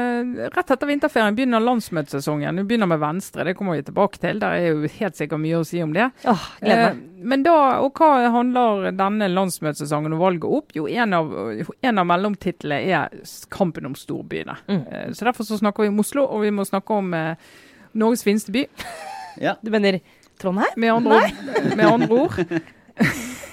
Rett 0.55 0.71
etter 0.73 0.89
vinterferien 0.89 1.35
begynner 1.37 1.63
landsmøtesesongen. 1.63 2.55
Nå 2.57 2.65
begynner 2.69 2.89
med 2.89 3.01
Venstre, 3.01 3.45
det 3.47 3.55
kommer 3.57 3.77
vi 3.77 3.85
tilbake 3.87 4.21
til. 4.21 4.39
Der 4.41 4.57
er 4.57 4.67
jo 4.69 4.91
helt 4.99 5.19
sikkert 5.19 5.43
mye 5.43 5.59
å 5.59 5.65
si 5.67 5.81
om 5.83 5.93
det. 5.95 6.09
Åh. 6.29 6.45
Eh, 6.61 6.87
men 7.19 7.43
da, 7.45 7.55
og 7.83 7.99
hva 7.99 8.29
handler 8.33 8.89
denne 8.95 9.27
landsmøtesesongen 9.33 10.15
og 10.15 10.23
valget 10.23 10.49
opp? 10.59 10.75
Jo, 10.77 10.87
en 10.87 11.17
av, 11.17 11.33
en 11.65 12.03
av 12.03 12.09
mellomtitlene 12.09 12.79
er 12.87 13.19
kampen 13.53 13.89
om 13.89 13.97
storbyene. 13.99 14.57
Mm. 14.69 14.81
Eh, 14.81 15.07
så 15.17 15.29
derfor 15.29 15.47
så 15.47 15.59
snakker 15.59 15.85
vi 15.85 15.93
om 15.93 16.01
Oslo, 16.03 16.25
og 16.27 16.45
vi 16.45 16.53
må 16.55 16.67
snakke 16.67 16.99
om 17.01 17.13
eh, 17.17 17.53
Norges 17.99 18.25
fineste 18.27 18.55
by, 18.55 18.67
Ja. 19.39 19.53
Du 19.61 19.71
mener 19.71 20.01
Trondheim? 20.41 20.73
med 20.75 20.91
andre, 20.91 21.21
ord, 21.21 21.75
med 21.77 21.85
andre 21.85 22.15
ord. 22.25 22.39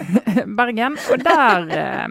Bergen. 0.58 0.96
Og 1.12 1.22
der 1.22 1.68
eh, 1.76 2.08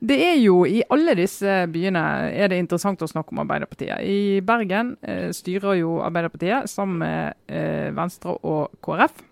Det 0.00 0.16
er 0.26 0.38
jo 0.40 0.62
i 0.66 0.80
alle 0.92 1.14
disse 1.18 1.58
byene 1.72 2.02
er 2.32 2.50
det 2.50 2.62
interessant 2.62 3.02
å 3.04 3.10
snakke 3.10 3.34
om 3.34 3.42
Arbeiderpartiet. 3.44 4.00
I 4.00 4.40
Bergen 4.44 4.94
eh, 5.02 5.28
styrer 5.34 5.78
jo 5.80 5.98
Arbeiderpartiet 6.04 6.70
sammen 6.70 7.04
med 7.04 7.38
eh, 7.52 7.92
Venstre 7.94 8.36
og 8.42 8.74
KrF. 8.84 9.22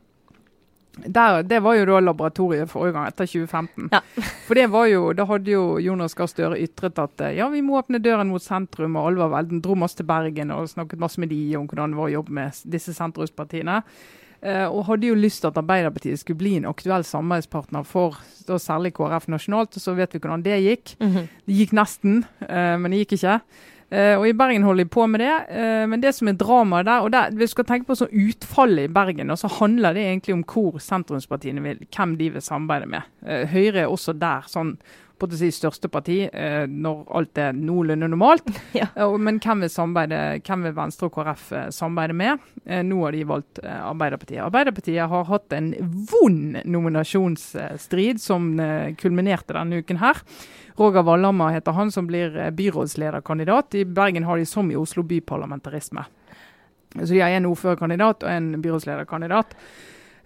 Der, 0.92 1.40
det 1.42 1.62
var 1.64 1.79
jo 1.79 1.87
da 1.88 2.01
laboratoriet 2.05 2.68
forrige 2.68 2.92
gang, 2.98 3.07
etter 3.09 3.25
2015. 3.25 3.88
Ja. 3.94 4.03
For 4.46 4.59
det 4.59 4.66
var 4.75 4.90
jo, 4.90 5.05
Da 5.16 5.25
hadde 5.25 5.55
jo 5.55 5.79
Jonas 5.81 6.14
Gahr 6.14 6.29
Støre 6.29 6.61
ytret 6.61 7.01
at 7.01 7.25
eh, 7.25 7.37
ja, 7.38 7.48
vi 7.53 7.62
må 7.64 7.79
åpne 7.81 8.03
døren 8.03 8.31
mot 8.33 8.44
sentrum, 8.44 8.98
og 9.01 9.12
Alvar 9.12 9.33
Velden 9.38 9.62
dro 9.64 9.77
masse 9.79 9.96
til 9.98 10.09
Bergen 10.09 10.53
og 10.53 10.68
snakket 10.70 11.01
masse 11.01 11.20
med 11.22 11.33
de 11.33 11.40
om 11.57 11.64
hvordan 11.66 11.94
det 11.94 12.03
var 12.03 12.11
å 12.11 12.16
jobbe 12.18 12.37
med 12.37 12.61
disse 12.75 12.92
sentrumspartiene. 12.96 13.81
Eh, 14.42 14.66
og 14.66 14.87
hadde 14.88 15.07
jo 15.07 15.14
lyst 15.14 15.40
til 15.44 15.52
at 15.52 15.59
Arbeiderpartiet 15.61 16.18
skulle 16.18 16.40
bli 16.40 16.57
en 16.59 16.64
aktuell 16.66 17.05
samarbeidspartner 17.07 17.85
for 17.87 18.16
da 18.48 18.57
særlig 18.59 18.90
KrF 18.96 19.28
nasjonalt. 19.31 19.76
og 19.76 19.83
Så 19.85 19.94
vet 19.94 20.12
vi 20.12 20.18
hvordan 20.18 20.42
det 20.42 20.62
gikk. 20.64 20.96
Mhm. 21.00 21.28
Det 21.46 21.55
gikk 21.61 21.72
nesten, 21.78 22.24
eh, 22.48 22.76
men 22.76 22.90
det 22.90 23.05
gikk 23.07 23.18
ikke. 23.20 23.40
Eh, 23.92 24.16
og 24.18 24.26
I 24.26 24.33
Bergen 24.33 24.62
holder 24.64 24.85
de 24.85 24.88
på 24.90 25.07
med 25.07 25.20
det. 25.20 25.46
eh, 25.50 25.87
men 25.87 26.00
det 26.00 26.14
som 26.14 26.26
er 26.28 26.33
dramaet 26.33 26.87
der, 26.87 27.00
og 27.05 27.12
der, 27.12 27.31
hvis 27.31 27.50
du 27.50 27.55
skal 27.55 27.64
tenke 27.64 27.87
på 27.87 27.94
sånn 27.94 28.09
utfallet 28.11 28.88
i 28.88 28.92
Bergen, 28.92 29.31
og 29.31 29.38
så 29.38 29.48
handler 29.61 29.92
det 29.94 30.02
egentlig 30.02 30.35
om 30.35 30.44
hvor 30.44 30.81
sentrumspartiene 30.81 31.62
vil, 31.62 31.78
hvem 31.94 32.16
de 32.18 32.31
vil 32.31 32.40
samarbeide 32.42 32.88
med. 32.88 33.02
Høyre 33.52 33.83
er 33.85 33.87
også 33.92 34.18
der 34.18 34.42
sånn 34.48 34.78
på 35.22 35.28
å 35.30 35.38
si 35.38 35.48
største 35.54 35.88
parti 35.92 36.16
eh, 36.26 36.64
når 36.68 37.04
alt 37.18 37.38
er 37.40 37.52
noenlunde 37.56 38.08
normalt. 38.12 38.48
Ja. 38.78 38.88
Men 39.18 39.38
hvem 39.42 39.62
vil, 39.64 40.14
hvem 40.42 40.64
vil 40.66 40.74
Venstre 40.76 41.08
og 41.08 41.14
KrF 41.16 41.44
eh, 41.56 41.68
samarbeide 41.74 42.16
med? 42.18 42.42
Eh, 42.66 42.82
nå 42.87 42.98
har 43.04 43.14
de 43.16 43.22
valgt 43.30 43.61
Arbeiderpartiet. 43.62 44.42
Arbeiderpartiet 44.44 45.08
har 45.12 45.28
hatt 45.30 45.54
en 45.56 45.70
vond 46.11 46.58
nominasjonsstrid 46.64 48.20
som 48.20 48.50
kulminerte 49.00 49.54
denne 49.56 49.80
uken 49.82 50.00
her. 50.02 50.20
Roger 50.78 51.04
Wallhammer 51.04 51.52
heter 51.52 51.76
han 51.76 51.90
som 51.92 52.06
blir 52.08 52.35
byrådslederkandidat. 52.56 53.74
I 53.78 53.85
Bergen 53.85 54.24
har 54.24 54.40
de 54.40 54.46
som 54.48 54.70
i 54.72 54.76
Oslo 54.76 55.02
byparlamentarisme. 55.06 56.04
Så 56.92 57.12
de 57.12 57.20
har 57.20 57.32
en 57.32 57.46
ordførerkandidat 57.48 58.24
og 58.24 58.30
en 58.32 58.52
byrådslederkandidat. 58.62 59.54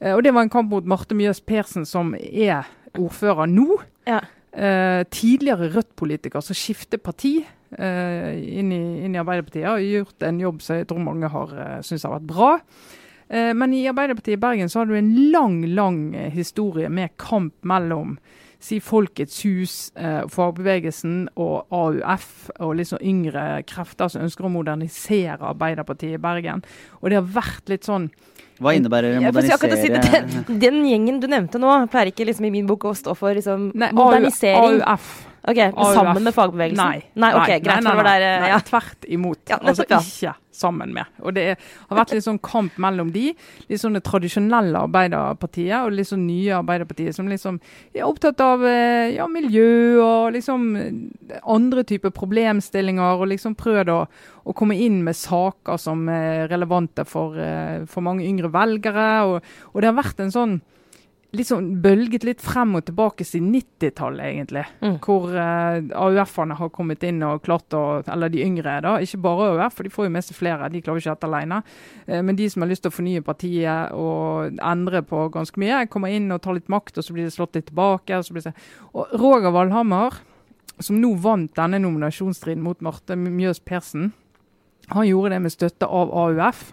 Eh, 0.00 0.14
Og 0.14 0.22
det 0.22 0.32
var 0.34 0.42
en 0.42 0.50
kamp 0.50 0.70
mot 0.70 0.84
Marte 0.86 1.14
Mjøs 1.14 1.40
Persen, 1.40 1.86
som 1.86 2.14
er 2.14 2.66
ordfører 2.96 3.46
nå. 3.46 3.78
Ja. 4.06 4.20
Eh, 4.56 5.02
tidligere 5.12 5.68
Rødt-politiker 5.74 6.40
som 6.40 6.56
skifter 6.56 6.96
parti 6.96 7.34
eh, 7.76 8.30
inn, 8.56 8.70
i, 8.72 8.82
inn 9.04 9.12
i 9.12 9.20
Arbeiderpartiet. 9.20 9.66
Har 9.68 9.82
gjort 9.84 10.24
en 10.24 10.38
jobb 10.40 10.62
som 10.64 10.78
jeg 10.78 10.88
tror 10.88 11.02
mange 11.04 11.28
har 11.28 11.52
eh, 11.52 11.82
syntes 11.84 12.06
har 12.08 12.14
vært 12.14 12.30
bra. 12.30 12.52
Eh, 13.28 13.52
men 13.52 13.74
i 13.76 13.84
Arbeiderpartiet 13.90 14.38
i 14.38 14.40
Bergen 14.40 14.72
så 14.72 14.80
har 14.80 14.88
du 14.88 14.96
en 14.96 15.12
lang, 15.34 15.60
lang 15.76 16.00
eh, 16.16 16.30
historie 16.32 16.88
med 16.88 17.12
kamp 17.20 17.52
mellom 17.68 18.16
si 18.66 18.78
Folkets 18.80 19.42
hus, 19.44 19.74
eh, 20.00 20.22
fagbevegelsen 20.32 21.26
og 21.36 21.68
AUF, 21.74 22.48
og 22.56 22.78
litt 22.78 22.88
sånn 22.88 23.04
yngre 23.04 23.44
krefter 23.68 24.08
som 24.08 24.24
ønsker 24.24 24.48
å 24.48 24.54
modernisere 24.56 25.52
Arbeiderpartiet 25.52 26.16
i 26.16 26.22
Bergen. 26.22 26.64
Og 27.02 27.12
det 27.12 27.20
har 27.20 27.28
vært 27.36 27.68
litt 27.68 27.84
sånn 27.84 28.08
Hva 28.56 28.72
innebærer 28.76 29.18
modernisere 29.20 29.76
si 29.80 29.90
den, 29.92 30.44
den 30.62 30.82
gjengen 30.88 31.20
du 31.20 31.26
nevnte 31.28 31.60
nå, 31.60 31.72
pleier 31.92 32.12
ikke 32.12 32.24
liksom 32.28 32.46
i 32.48 32.52
min 32.54 32.68
bok 32.68 32.88
å 32.88 32.94
stå 32.96 33.12
for 33.18 33.36
liksom, 33.36 33.70
Nei, 33.76 33.90
modernisering. 33.96 34.80
AUF. 34.86 35.10
Ok, 35.46 35.58
AUF. 35.58 35.94
Sammen 35.94 36.24
med 36.26 36.34
fagbevegelsen? 36.34 36.88
Nei. 36.90 37.02
Nei, 37.14 37.30
ok, 37.38 37.50
greit. 37.62 37.84
det 37.84 37.94
var 37.94 38.08
der, 38.08 38.24
eh, 38.26 38.40
nei. 38.42 38.58
Tvert 38.66 39.06
imot. 39.14 39.38
Ja, 39.46 39.60
altså 39.62 39.84
nettopp, 39.84 40.08
ja. 40.24 40.32
ikke 40.32 40.56
sammen 40.56 40.94
med. 40.96 41.06
Og 41.22 41.34
Det 41.36 41.44
er, 41.52 41.60
har 41.88 42.00
vært 42.00 42.14
litt 42.16 42.24
sånn 42.24 42.40
kamp 42.42 42.74
mellom 42.82 43.12
de, 43.14 43.28
litt 43.68 43.80
sånn 43.80 43.94
det 43.94 44.02
tradisjonelle 44.08 44.82
Arbeiderpartiet 44.88 45.84
og 45.84 45.94
litt 45.94 46.10
sånn 46.10 46.26
nye 46.26 46.56
Arbeiderpartiet, 46.58 47.14
som 47.14 47.30
liksom 47.30 47.60
er 47.94 48.08
opptatt 48.08 48.42
av 48.42 48.64
eh, 48.66 49.14
ja, 49.14 49.28
miljø 49.30 50.02
og 50.02 50.34
liksom 50.34 50.68
eh, 50.80 51.40
andre 51.46 51.86
typer 51.86 52.10
problemstillinger, 52.16 53.20
og 53.20 53.30
liksom 53.30 53.54
prøvd 53.54 53.92
å, 53.94 54.00
å 54.50 54.56
komme 54.56 54.74
inn 54.82 55.04
med 55.06 55.14
saker 55.14 55.78
som 55.78 56.08
er 56.10 56.48
relevante 56.50 57.06
for, 57.06 57.38
for 57.86 58.02
mange 58.02 58.26
yngre 58.26 58.50
velgere. 58.50 59.10
Og, 59.30 59.52
og 59.74 59.78
det 59.78 59.92
har 59.92 60.02
vært 60.02 60.26
en 60.26 60.34
sånn 60.34 60.58
litt 61.36 61.48
sånn 61.48 61.68
bølget 61.84 62.24
litt 62.26 62.42
frem 62.44 62.74
og 62.78 62.84
tilbake 62.88 63.24
siden 63.26 63.52
90-tallet, 63.54 64.24
egentlig. 64.26 64.64
Mm. 64.82 64.96
Hvor 65.04 65.28
uh, 65.32 65.78
AUF-ene 66.06 66.56
har 66.58 66.72
kommet 66.74 67.04
inn 67.06 67.22
og 67.26 67.44
klart 67.46 67.76
å 67.76 67.82
Eller 68.12 68.32
de 68.32 68.42
yngre, 68.44 68.78
da. 68.84 68.96
Ikke 69.02 69.20
bare 69.24 69.50
AUF, 69.52 69.76
for 69.78 69.86
de 69.86 69.92
får 69.94 70.08
jo 70.08 70.14
med 70.16 70.26
seg 70.26 70.38
flere. 70.38 70.70
De 70.72 70.82
klarer 70.84 71.02
ikke 71.02 71.16
dette 71.16 71.30
alene. 71.30 71.60
Uh, 72.08 72.20
men 72.26 72.38
de 72.38 72.48
som 72.52 72.64
har 72.64 72.70
lyst 72.72 72.86
til 72.86 72.92
å 72.92 72.96
fornye 72.96 73.24
partiet 73.26 73.96
og 73.96 74.60
endre 74.60 75.02
på 75.06 75.26
ganske 75.34 75.60
mye, 75.62 75.84
kommer 75.92 76.14
inn 76.14 76.30
og 76.34 76.42
tar 76.44 76.58
litt 76.58 76.72
makt, 76.72 76.98
og 76.98 77.06
så 77.06 77.16
blir 77.16 77.28
det 77.28 77.34
slått 77.36 77.58
litt 77.58 77.70
tilbake. 77.70 78.16
Og, 78.16 78.26
så 78.26 78.36
blir 78.36 78.48
det, 78.48 78.56
og 78.92 79.14
Roger 79.20 79.54
Valhammer, 79.54 80.20
som 80.80 81.00
nå 81.00 81.14
vant 81.24 81.52
denne 81.56 81.80
nominasjonsstriden 81.82 82.64
mot 82.64 82.82
Marte 82.84 83.16
Mjøs 83.16 83.62
Persen, 83.64 84.12
han 84.92 85.06
gjorde 85.08 85.34
det 85.34 85.42
med 85.42 85.54
støtte 85.54 85.88
av 85.90 86.12
AUF. 86.14 86.68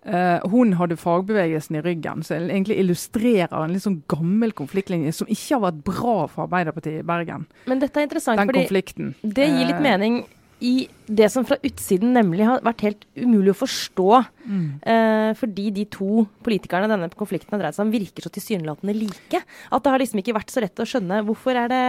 Uh, 0.00 0.40
hun 0.48 0.72
hadde 0.78 0.96
fagbevegelsen 0.96 1.76
i 1.76 1.80
ryggen, 1.84 2.22
som 2.24 2.36
egentlig 2.48 2.78
illustrerer 2.80 3.52
en 3.52 3.74
litt 3.74 3.84
sånn 3.84 3.98
gammel 4.08 4.54
konfliktlinje 4.56 5.12
som 5.12 5.28
ikke 5.28 5.58
har 5.58 5.64
vært 5.66 5.82
bra 5.84 6.14
for 6.26 6.46
Arbeiderpartiet 6.46 7.02
i 7.02 7.06
Bergen. 7.06 7.44
Men 7.68 7.82
dette 7.82 8.00
er 8.00 8.08
interessant, 8.08 8.40
Den 8.40 8.48
fordi 8.48 8.62
konflikten. 8.64 9.14
det 9.22 9.48
gir 9.50 9.66
litt 9.68 9.76
Uh, 9.76 9.82
mening 9.84 10.22
i 10.60 10.88
det 11.10 11.26
som 11.32 11.44
fra 11.48 11.56
utsiden 11.66 12.12
nemlig 12.14 12.44
har 12.46 12.62
vært 12.64 12.84
helt 12.84 13.04
umulig 13.18 13.54
å 13.54 13.60
forstå. 13.62 14.08
Mm. 14.44 14.64
Eh, 14.92 15.30
fordi 15.38 15.66
de 15.74 15.84
to 15.90 16.24
politikerne 16.46 16.90
denne 16.90 17.08
konflikten 17.16 17.54
har 17.54 17.62
dreid 17.64 17.76
seg 17.76 17.86
om, 17.86 17.92
virker 17.94 18.24
så 18.26 18.32
tilsynelatende 18.34 18.94
like. 18.96 19.42
At 19.70 19.84
det 19.84 19.94
har 19.94 20.02
liksom 20.02 20.22
ikke 20.22 20.36
vært 20.36 20.52
så 20.52 20.62
rett 20.64 20.82
å 20.82 20.88
skjønne 20.88 21.22
hvorfor 21.28 21.64
er 21.64 21.70
det 21.72 21.84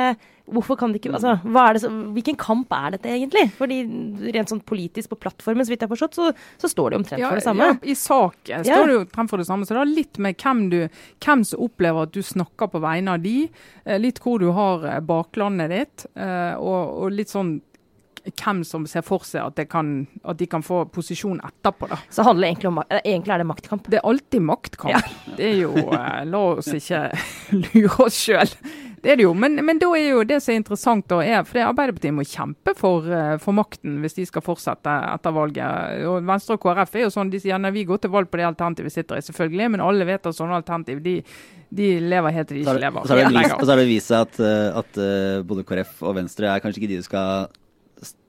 Hvorfor 0.52 0.76
kan 0.76 0.92
det 0.92 1.00
ikke 1.00 1.14
altså, 1.14 1.38
er 1.38 1.76
det 1.78 1.82
så, 1.84 1.90
Hvilken 2.12 2.36
kamp 2.36 2.74
er 2.76 2.96
dette 2.96 3.08
egentlig? 3.08 3.46
Fordi 3.56 3.78
rent 4.36 4.52
sånn 4.52 4.64
politisk 4.68 5.14
på 5.14 5.20
plattformen, 5.24 5.64
så 5.64 5.72
vidt 5.72 5.86
jeg 5.86 5.88
har 5.88 5.94
forstått, 5.94 6.18
så, 6.18 6.26
så 6.60 6.72
står 6.72 6.92
det 6.92 7.00
omtrent 7.00 7.24
for 7.24 7.40
det 7.40 7.46
samme. 7.46 7.70
Ja, 7.70 7.78
I 7.86 7.96
saken 7.96 8.66
Ja. 8.68 8.76
står 8.76 8.90
det 8.90 8.98
jo 8.98 9.06
fremfor 9.14 9.40
det 9.40 9.48
samme. 9.48 9.68
Så 9.68 9.78
det 9.78 9.84
har 9.84 9.88
litt 9.88 10.20
med 10.20 10.42
hvem, 10.42 10.64
du, 10.74 10.80
hvem 11.24 11.46
som 11.48 11.64
opplever 11.64 12.10
at 12.10 12.12
du 12.18 12.20
snakker 12.26 12.72
på 12.74 12.82
vegne 12.84 13.16
av 13.16 13.24
de, 13.24 13.36
eh, 13.86 14.02
litt 14.02 14.20
hvor 14.20 14.42
du 14.44 14.50
har 14.58 14.84
eh, 14.90 15.00
baklandet 15.00 15.72
ditt, 15.72 16.06
eh, 16.18 16.56
og, 16.58 16.98
og 17.06 17.16
litt 17.16 17.32
sånn 17.32 17.60
hvem 18.30 18.62
som 18.68 18.86
ser 18.90 19.06
for 19.06 19.26
seg 19.28 19.44
at, 19.44 19.58
det 19.58 19.68
kan, 19.72 20.06
at 20.24 20.40
de 20.40 20.48
kan 20.50 20.64
få 20.66 20.84
posisjon 20.94 21.42
etterpå. 21.46 21.90
da. 21.92 22.00
Så 22.10 22.26
handler 22.28 22.48
det 22.48 22.52
egentlig 22.54 22.72
om 22.72 22.84
eh, 22.84 23.02
Egentlig 23.02 23.34
er 23.34 23.44
det 23.44 23.50
maktkamp. 23.50 23.90
Det 23.90 24.00
er 24.00 24.08
alltid 24.08 24.48
maktkamp. 24.48 25.12
Det 25.38 25.48
er 25.48 25.60
jo 25.64 25.74
eh, 25.96 26.24
La 26.30 26.46
oss 26.54 26.72
ikke 26.76 27.08
lure 27.66 28.08
oss 28.08 28.22
sjøl. 28.28 28.56
Det 29.02 29.10
er 29.14 29.18
det 29.18 29.26
jo. 29.26 29.34
Men, 29.34 29.58
men 29.66 29.80
da 29.82 29.90
er 29.98 30.12
jo 30.12 30.26
det 30.28 30.38
som 30.44 30.54
er 30.54 30.60
interessant, 30.62 31.08
da, 31.10 31.22
er 31.26 31.46
for 31.48 31.58
det 31.58 31.64
Arbeiderpartiet 31.66 32.14
må 32.14 32.26
kjempe 32.28 32.76
for, 32.78 33.08
eh, 33.10 33.38
for 33.42 33.58
makten 33.58 33.98
hvis 34.04 34.20
de 34.20 34.28
skal 34.30 34.46
fortsette 34.46 34.98
etter 35.16 35.34
valget. 35.36 36.04
Og 36.10 36.20
Venstre 36.28 36.58
og 36.58 36.62
KrF 36.66 37.00
er 37.00 37.08
jo 37.08 37.14
sånn, 37.14 37.32
de 37.34 37.42
sier 37.42 37.62
nei, 37.62 37.74
vi 37.74 37.88
går 37.90 38.04
til 38.04 38.14
valg 38.14 38.30
på 38.30 38.42
det 38.42 38.46
alternativet 38.52 38.92
vi 38.92 38.94
sitter 39.00 39.18
i, 39.18 39.26
selvfølgelig. 39.26 39.72
Men 39.74 39.86
alle 39.88 40.08
vet 40.10 40.30
at 40.30 40.38
sånne 40.38 40.60
alternativ 40.62 41.02
de, 41.06 41.16
de 41.74 41.90
lever 42.14 42.38
helt 42.38 42.52
til 42.52 42.62
de 42.62 42.68
ikke 42.68 42.78
lever. 42.86 43.08
så 43.08 43.18
har 43.18 43.24
det, 43.26 43.34
vist, 43.40 43.58
og 43.58 43.66
så 43.66 43.74
har 43.74 43.82
det 43.82 43.90
vist 43.90 44.14
seg 44.14 44.28
at, 44.28 44.44
eh, 44.46 44.84
at 44.84 45.02
både 45.50 45.66
KrF 45.72 46.06
og 46.06 46.16
Venstre 46.22 46.52
er 46.52 46.62
kanskje 46.62 46.84
ikke 46.84 46.94
de 46.94 47.02
du 47.02 47.10
skal 47.10 47.50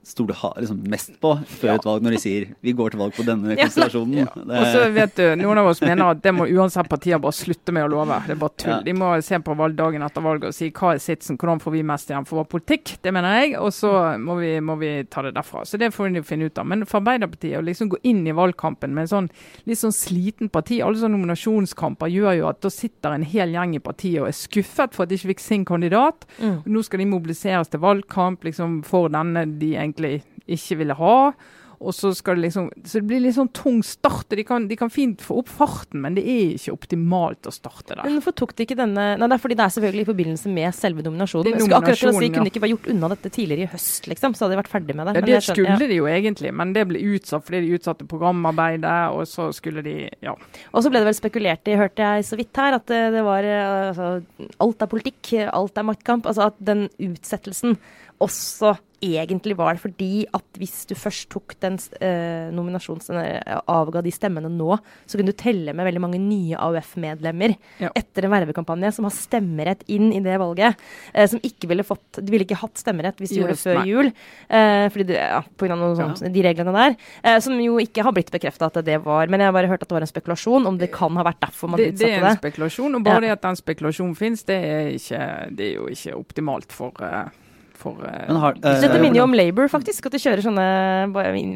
stole 0.03 0.33
ha, 0.35 0.53
liksom 0.57 0.81
mest 0.91 1.13
på 1.21 1.31
før 1.47 1.69
Ja. 1.69 1.75
et 1.75 1.85
valg, 1.85 2.03
når 2.03 2.11
de 2.11 2.17
sier 2.19 2.47
'vi 2.61 2.73
går 2.73 2.91
til 2.91 2.99
valg 2.99 3.13
på 3.13 3.23
denne 3.25 3.55
konstellasjonen'. 3.55 4.15
Ja. 4.17 4.25
Ja. 4.35 4.59
Og 4.59 4.65
så 4.67 4.93
vet 4.93 5.15
du, 5.15 5.35
Noen 5.43 5.57
av 5.57 5.67
oss 5.67 5.81
mener 5.81 6.11
at 6.11 6.21
det 6.21 6.33
må 6.33 6.45
uansett 6.47 6.89
partier 6.89 7.19
bare 7.19 7.31
slutte 7.31 7.71
med 7.71 7.85
å 7.85 7.89
love. 7.89 8.21
Det 8.27 8.31
er 8.31 8.35
bare 8.35 8.57
tull. 8.57 8.71
Ja. 8.71 8.81
De 8.81 8.93
må 8.93 9.21
se 9.23 9.39
på 9.39 9.55
valgdagen 9.55 10.01
etter 10.03 10.21
valget 10.21 10.43
og 10.47 10.53
si 10.53 10.69
hva 10.71 10.93
er 10.93 10.99
sitsen, 10.99 11.37
hvordan 11.37 11.59
får 11.61 11.71
vi 11.71 11.83
mest 11.83 12.09
igjen 12.09 12.25
for 12.27 12.43
vår 12.43 12.49
politikk. 12.49 12.97
Det 13.01 13.13
mener 13.13 13.41
jeg. 13.41 13.55
Og 13.59 13.71
så 13.71 14.17
må 14.19 14.39
vi, 14.39 14.59
må 14.59 14.77
vi 14.77 15.03
ta 15.09 15.21
det 15.21 15.33
derfra. 15.35 15.63
Så 15.65 15.77
det 15.77 15.93
får 15.93 16.13
de 16.13 16.21
finne 16.21 16.45
ut 16.45 16.57
av. 16.57 16.65
Men 16.65 16.85
for 16.85 16.99
Arbeiderpartiet 16.99 17.57
å 17.59 17.63
liksom 17.63 17.89
gå 17.89 17.97
inn 18.03 18.27
i 18.27 18.31
valgkampen 18.31 18.93
med 18.93 19.03
en 19.03 19.07
sånn 19.07 19.29
litt 19.65 19.77
sånn 19.77 19.93
sliten 19.93 20.49
parti, 20.49 20.81
alle 20.81 20.95
sånne 20.97 21.17
nominasjonskamper 21.17 22.07
gjør 22.11 22.37
jo 22.39 22.47
at 22.49 22.61
da 22.61 22.69
sitter 22.69 23.13
en 23.13 23.23
hel 23.23 23.49
gjeng 23.53 23.75
i 23.75 23.79
partiet 23.79 24.21
og 24.21 24.27
er 24.27 24.31
skuffet 24.31 24.93
for 24.93 25.03
at 25.03 25.09
de 25.09 25.15
ikke 25.15 25.33
fikk 25.35 25.39
sin 25.39 25.65
kandidat. 25.65 26.25
Mm. 26.41 26.63
Nå 26.65 26.83
skal 26.83 26.99
de 26.99 27.05
mobiliseres 27.05 27.69
til 27.69 27.79
valgkamp 27.79 28.43
liksom, 28.43 28.83
for 28.83 29.07
denne 29.13 29.45
de 29.59 29.73
egentlig 29.75 29.92
ikke 29.99 30.77
ville 30.77 30.93
ha. 30.93 31.33
Og 31.83 31.91
så 31.91 32.13
skal 32.15 32.37
det 32.37 32.45
liksom 32.45 32.69
Så 32.87 33.01
det 33.01 33.07
blir 33.09 33.19
litt 33.19 33.35
sånn 33.35 33.49
tung 33.51 33.81
start. 33.83 34.29
De 34.31 34.43
kan, 34.47 34.67
de 34.69 34.75
kan 34.79 34.91
fint 34.93 35.19
få 35.23 35.41
opp 35.41 35.49
farten, 35.51 35.99
men 36.03 36.15
det 36.15 36.23
er 36.23 36.53
ikke 36.55 36.71
optimalt 36.77 37.49
å 37.49 37.51
starte 37.51 37.97
der. 37.97 38.03
Men 38.05 38.15
hvorfor 38.19 38.35
tok 38.39 38.53
de 38.55 38.63
ikke 38.63 38.77
denne 38.79 39.07
Nei, 39.19 39.27
det 39.27 39.35
er 39.35 39.41
fordi 39.43 39.57
det 39.59 39.65
er 39.65 39.73
selvfølgelig 39.75 40.05
i 40.05 40.09
forbindelse 40.11 40.53
med 40.53 40.77
selve 40.77 41.03
nominasjonen. 41.03 41.43
Det 41.43 41.53
Jeg 41.53 41.65
skulle 41.65 41.81
akkurat 41.81 41.99
til 41.99 42.11
å 42.11 42.13
si. 42.19 42.29
Kunne 42.33 42.47
de 42.47 42.53
ikke 42.53 42.63
bare 42.63 42.73
gjort 42.73 42.89
unna 42.93 43.09
dette 43.13 43.31
tidligere 43.35 43.67
i 43.67 43.71
høst, 43.73 44.07
liksom? 44.07 44.35
Så 44.37 44.45
hadde 44.45 44.55
de 44.55 44.61
vært 44.61 44.71
ferdig 44.71 44.95
med 44.95 45.09
det. 45.09 45.15
Ja, 45.15 45.25
det 45.27 45.41
skjønner- 45.41 45.75
skulle 45.75 45.89
de 45.91 45.99
jo 45.99 46.07
egentlig, 46.13 46.53
men 46.53 46.73
det 46.73 46.85
ble 46.87 47.03
utsatt 47.17 47.43
fordi 47.49 47.61
de 47.65 47.75
utsatte 47.77 48.07
programarbeidet, 48.07 48.95
og 49.17 49.27
så 49.27 49.49
skulle 49.53 49.83
de 49.83 50.09
Ja. 50.23 50.35
Og 50.73 50.83
så 50.83 50.89
ble 50.89 51.03
det 51.03 51.09
vel 51.11 51.19
spekulert 51.19 51.67
i, 51.67 51.75
hørte 51.75 51.99
jeg 51.99 52.23
så 52.23 52.37
vidt 52.39 52.55
her, 52.55 52.79
at 52.79 52.85
det, 52.87 53.01
det 53.11 53.23
var 53.23 53.43
eh, 53.43 53.91
altså, 53.91 54.23
Alt 54.59 54.81
er 54.81 54.87
politikk, 54.87 55.33
alt 55.51 55.77
er 55.77 55.83
maktkamp. 55.83 56.25
Altså 56.25 56.47
at 56.47 56.55
den 56.63 56.87
utsettelsen 56.97 57.77
også 58.21 58.77
egentlig 59.03 59.55
var 59.59 59.75
det 59.75 59.83
fordi 59.83 60.23
at 60.33 60.59
hvis 60.59 60.85
du 60.89 60.93
først 60.97 61.27
tok 61.33 61.55
den 61.63 61.77
eh, 61.99 62.49
nominasjonen 62.55 63.19
eh, 63.21 63.57
avga 63.69 64.01
de 64.05 64.13
stemmene 64.15 64.49
nå, 64.51 64.77
så 65.05 65.19
kunne 65.19 65.33
du 65.33 65.37
telle 65.39 65.73
med 65.75 65.87
veldig 65.87 66.01
mange 66.03 66.21
nye 66.21 66.57
AUF-medlemmer 66.57 67.55
Ja. 67.83 67.89
etter 67.95 68.25
en 68.27 68.33
vervekampanje 68.33 68.93
som 68.95 69.07
har 69.07 69.13
stemmerett 69.15 69.83
inn 69.91 70.11
i 70.15 70.21
det 70.23 70.37
valget. 70.41 70.79
Eh, 71.13 71.27
som 71.29 71.41
ikke 71.43 71.69
ville 71.71 71.83
fått 71.85 72.19
De 72.23 72.31
ville 72.31 72.45
ikke 72.47 72.59
hatt 72.61 72.79
stemmerett 72.79 73.19
hvis 73.21 73.33
de 73.33 73.41
gjorde 73.41 73.55
det 73.57 73.63
før 73.63 73.79
nei. 73.81 73.87
jul. 73.91 74.11
Eh, 74.49 74.87
fordi 74.93 75.07
det, 75.11 75.19
ja, 75.19 75.41
på 75.43 75.67
grunn 75.67 75.81
av 75.83 75.93
noe 75.93 76.09
ja. 76.13 76.31
de 76.33 76.45
reglene 76.45 76.73
der. 76.75 76.97
Eh, 77.23 77.39
som 77.43 77.59
jo 77.59 77.77
ikke 77.83 78.03
har 78.05 78.15
blitt 78.15 78.31
bekrefta 78.33 78.69
at 78.71 78.79
det 78.85 78.99
var 79.03 79.27
Men 79.27 79.39
jeg 79.43 79.49
har 79.49 79.55
bare 79.55 79.67
hørt 79.71 79.83
at 79.83 79.89
det 79.89 79.97
var 79.97 80.05
en 80.05 80.11
spekulasjon 80.13 80.67
om 80.69 80.77
det 80.79 80.91
kan 80.93 81.15
ha 81.19 81.23
vært 81.27 81.41
derfor 81.43 81.73
man 81.73 81.81
Det, 81.81 81.91
det 81.99 82.09
er 82.09 82.19
en 82.21 82.29
det. 82.31 82.37
spekulasjon, 82.41 82.95
og 82.95 83.03
bare 83.05 83.21
det 83.25 83.31
at 83.35 83.41
den 83.45 83.57
spekulasjonen 83.59 84.15
finnes, 84.17 84.43
det 84.47 84.57
er, 84.57 84.91
ikke, 84.97 85.21
det 85.57 85.67
er 85.69 85.73
jo 85.77 85.87
ikke 85.91 86.15
optimalt 86.17 86.71
for, 86.75 86.93
eh, 87.03 87.31
for 87.83 87.99
uh, 87.99 88.23
Men 88.29 88.39
har- 88.41 88.57
uh, 88.63 88.79
Dette 88.81 88.99
minner 89.03 89.19
jo 89.21 89.25
om 89.27 89.35
Labour, 89.37 89.67
faktisk. 89.71 90.07
At 90.09 90.15
de 90.15 90.21
kjører 90.23 90.43
sånne 90.45 90.67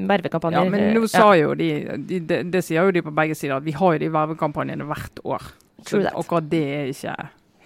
vervekampanjer. 0.10 0.63
Ja, 0.63 0.70
men 0.70 0.94
nå 0.96 1.02
Ja. 1.08 1.13
sa 1.13 1.32
jo 1.40 1.54
de, 1.56 1.70
de 1.98 2.20
det, 2.20 2.42
de 2.52 2.62
sier 2.62 2.84
jo 2.86 2.92
de 2.92 3.02
på 3.06 3.13
begge 3.16 3.36
sider, 3.38 3.58
at 3.58 3.63
vi 3.66 3.72
har 3.78 3.96
jo 3.98 4.00
de 4.06 4.10
vervekampanjene 4.13 4.86
hvert 4.90 5.24
år. 5.26 5.42
True 5.86 6.02
Så 6.02 6.04
that. 6.04 6.13
akkurat 6.18 6.50
det 6.50 6.63
er 6.76 6.88
ikke 6.92 7.16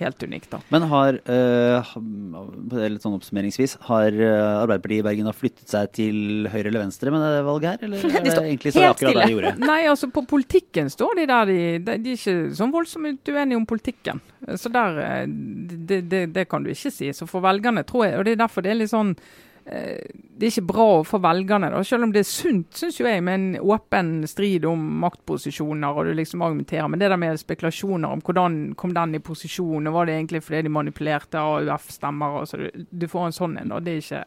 helt 0.01 0.23
unikt, 0.25 0.49
da. 0.51 0.59
Men 0.73 0.85
har, 0.91 1.17
uh, 1.29 1.91
litt 2.91 3.03
sånn 3.03 3.15
oppsummeringsvis, 3.17 3.77
har 3.87 4.15
eh, 4.15 4.61
Arbeiderpartiet 4.61 5.03
i 5.03 5.05
Bergen 5.05 5.29
har 5.29 5.37
flyttet 5.37 5.71
seg 5.71 5.91
til 5.97 6.49
høyre 6.51 6.71
eller 6.71 6.85
venstre 6.85 7.13
med 7.13 7.23
det 7.25 7.43
valget 7.47 7.69
her? 7.69 7.85
Eller 7.87 8.05
er 8.05 8.25
De 8.25 8.33
det 8.33 8.43
egentlig 8.47 8.73
så 8.75 8.87
akkurat 8.89 9.19
det 9.19 9.27
de 9.27 9.35
gjorde? 9.35 9.53
Nei, 9.63 9.79
altså 9.91 10.11
på 10.13 10.25
politikken 10.29 10.91
står 10.93 11.21
de 11.21 11.27
der, 11.31 11.51
de, 11.51 11.61
de, 11.85 11.95
er 11.99 12.17
ikke 12.17 12.55
sånn 12.57 12.73
voldsomt 12.73 13.31
uenige 13.33 13.59
om 13.59 13.69
politikken. 13.69 14.23
Så 14.57 14.73
der, 14.73 14.99
eh, 15.05 15.23
det, 15.27 16.03
det, 16.11 16.25
det 16.35 16.47
kan 16.51 16.65
du 16.65 16.73
ikke 16.73 16.93
si. 16.93 17.13
Så 17.15 17.29
for 17.29 17.43
velgerne, 17.45 17.85
tror 17.87 18.07
jeg, 18.07 18.19
og 18.19 18.27
det 18.27 18.35
er 18.35 18.43
derfor 18.43 18.65
det 18.65 18.73
er 18.73 18.83
litt 18.83 18.93
sånn 18.93 19.15
det 19.71 20.47
er 20.47 20.51
ikke 20.51 20.67
bra 20.67 20.86
for 21.07 21.23
velgerne, 21.23 21.69
da, 21.71 21.79
selv 21.86 22.03
om 22.03 22.12
det 22.12 22.25
er 22.25 22.27
sunt, 22.27 22.73
syns 22.75 22.97
jeg, 22.99 23.21
med 23.23 23.38
en 23.38 23.45
åpen 23.62 24.10
strid 24.27 24.65
om 24.67 24.81
maktposisjoner, 25.03 25.95
og 25.95 26.10
du 26.10 26.15
liksom 26.17 26.43
argumenterer. 26.43 26.89
Men 26.91 26.99
det 26.99 27.12
der 27.13 27.21
med 27.21 27.39
spekulasjoner 27.39 28.17
om 28.17 28.23
hvordan 28.25 28.57
kom 28.79 28.95
den 28.97 29.15
i 29.15 29.23
posisjon, 29.23 29.88
og 29.88 29.95
var 29.95 30.10
det 30.10 30.17
egentlig 30.17 30.43
fordi 30.43 30.65
de 30.65 30.73
manipulerte 30.75 31.39
AUF-stemmer, 31.39 32.41
og 32.41 32.49
så 32.49 32.60
du, 32.60 32.67
du 32.89 33.07
får 33.12 33.29
en 33.29 33.38
sånn 33.38 33.55
en, 33.62 33.71
og 33.77 33.86
det 33.86 33.95
er 33.95 34.03
ikke 34.03 34.23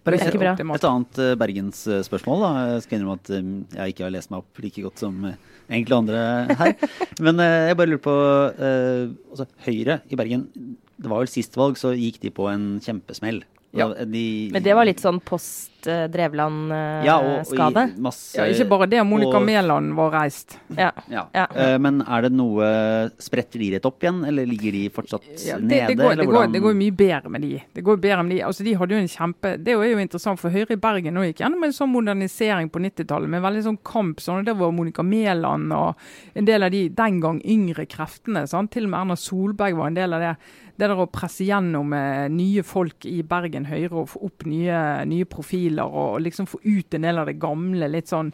Det 0.00 0.16
er 0.16 0.32
ikke 0.32 0.40
bra. 0.40 0.74
Et 0.74 0.88
annet 0.88 1.18
eh, 1.20 1.34
bergensspørsmål. 1.38 2.44
Jeg 2.72 2.84
skal 2.86 2.96
innrømme 2.96 3.18
at 3.20 3.32
eh, 3.36 3.50
jeg 3.76 3.94
ikke 3.94 4.06
har 4.06 4.14
lest 4.14 4.30
meg 4.32 4.40
opp 4.40 4.62
like 4.64 4.84
godt 4.88 5.02
som 5.04 5.26
eh, 5.28 5.38
enkelte 5.68 5.98
andre 6.00 6.22
her. 6.56 6.76
Men 7.26 7.42
eh, 7.44 7.68
jeg 7.68 7.76
bare 7.76 7.92
lurer 7.92 8.04
på 8.08 8.18
eh, 8.56 9.12
altså, 9.28 9.46
Høyre 9.66 10.00
i 10.08 10.18
Bergen, 10.18 10.48
det 10.96 11.12
var 11.12 11.20
vel 11.20 11.30
sist 11.30 11.60
valg, 11.60 11.76
så 11.76 11.92
gikk 11.92 12.16
de 12.24 12.32
på 12.32 12.48
en 12.48 12.70
kjempesmell. 12.80 13.44
Ja. 13.70 13.88
De, 14.04 14.48
Men 14.52 14.62
det 14.62 14.74
var 14.74 14.88
litt 14.88 15.00
sånn 15.02 15.20
post 15.22 15.79
eh, 15.86 17.04
ja, 17.04 17.16
og, 17.18 17.46
og 17.46 17.54
Drevland-skade. 17.54 17.84
i 17.96 18.00
masse 18.00 18.36
Ja, 18.38 18.44
ikke 18.44 18.68
bare 18.68 18.86
det, 18.90 19.02
Monica 19.06 19.36
og- 19.38 19.46
Mæland 19.46 19.94
var 19.94 20.10
reist. 20.12 20.58
ja. 20.76 20.90
Ja. 21.08 21.26
Ja. 21.34 21.46
Eh, 21.54 21.78
men 21.78 22.00
er 22.02 22.22
det 22.22 22.32
noe 22.32 23.10
Spretter 23.18 23.58
de 23.58 23.70
rett 23.74 23.84
opp 23.86 24.00
igjen, 24.02 24.24
eller 24.26 24.46
ligger 24.46 24.72
de 24.72 24.88
fortsatt 24.90 25.22
Ja, 25.46 25.56
det, 25.58 25.64
nede? 25.64 25.86
det, 25.88 25.96
går, 25.96 26.12
eller 26.12 26.24
det, 26.24 26.30
går, 26.30 26.52
det 26.52 26.62
går 26.62 26.74
mye 26.74 26.92
bedre 26.96 27.28
med 27.30 27.42
de. 27.42 27.62
Det 27.74 27.84
går 27.84 27.96
bedre 28.00 28.22
med 28.24 28.36
de. 28.36 28.42
Altså, 28.42 28.64
de 28.64 28.74
hadde 28.74 28.90
jo 28.94 29.00
en 29.00 29.08
kjempe, 29.08 29.56
det 29.62 29.68
er 29.74 29.84
jo 29.92 29.98
interessant, 29.98 30.38
for 30.40 30.50
Høyre 30.50 30.72
i 30.72 30.76
Bergen 30.76 31.14
nå 31.14 31.24
gikk 31.28 31.40
gjennom 31.44 31.64
en 31.64 31.72
sånn 31.72 31.90
modernisering 31.92 32.70
på 32.70 32.80
90-tallet 32.80 33.28
med 33.28 33.42
veldig 33.42 33.62
sånn 33.64 33.78
kamp. 33.84 34.18
sånn, 34.20 34.44
Der 34.44 34.54
var 34.54 34.72
Monica 34.72 35.02
Mæland 35.02 35.72
og 35.72 35.94
en 36.34 36.44
del 36.44 36.62
av 36.62 36.70
de 36.70 36.88
den 36.88 37.20
gang 37.20 37.40
yngre 37.44 37.86
kreftene. 37.86 38.46
Sant? 38.48 38.70
Til 38.70 38.84
og 38.84 38.90
med 38.90 39.00
Erna 39.00 39.16
Solberg 39.16 39.74
var 39.76 39.86
en 39.86 39.94
del 39.94 40.12
av 40.14 40.20
det. 40.20 40.36
Det 40.80 40.88
der 40.88 40.96
å 40.96 41.10
presse 41.12 41.44
gjennom 41.44 41.92
eh, 41.92 42.28
nye 42.28 42.62
folk 42.62 43.04
i 43.04 43.20
Bergen 43.22 43.66
Høyre 43.66 43.92
og 43.92 44.08
få 44.08 44.22
opp 44.24 44.46
nye, 44.46 45.04
nye 45.04 45.24
profiler 45.24 45.69
og 45.78 46.20
liksom 46.24 46.48
få 46.50 46.58
ut 46.64 46.94
en 46.94 47.06
del 47.06 47.18
av 47.22 47.26
det 47.30 47.38
gamle, 47.38 47.88
litt 47.88 48.10
sånn 48.10 48.32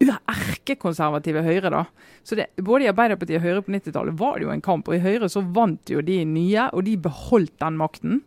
erkekonservative 0.00 1.42
Høyre, 1.44 1.70
da. 1.72 1.84
Så 2.24 2.36
det, 2.38 2.46
både 2.64 2.86
i 2.86 2.90
Arbeiderpartiet 2.90 3.40
og 3.40 3.44
Høyre 3.44 3.62
på 3.66 3.74
90-tallet 3.74 4.16
var 4.20 4.38
det 4.38 4.46
jo 4.46 4.52
en 4.54 4.64
kamp. 4.64 4.88
Og 4.88 4.96
i 4.96 5.02
Høyre 5.04 5.28
så 5.28 5.42
vant 5.44 5.92
jo 5.92 6.00
de 6.04 6.20
nye, 6.28 6.68
og 6.72 6.84
de 6.86 6.96
beholdt 7.00 7.56
den 7.60 7.76
makten. 7.80 8.20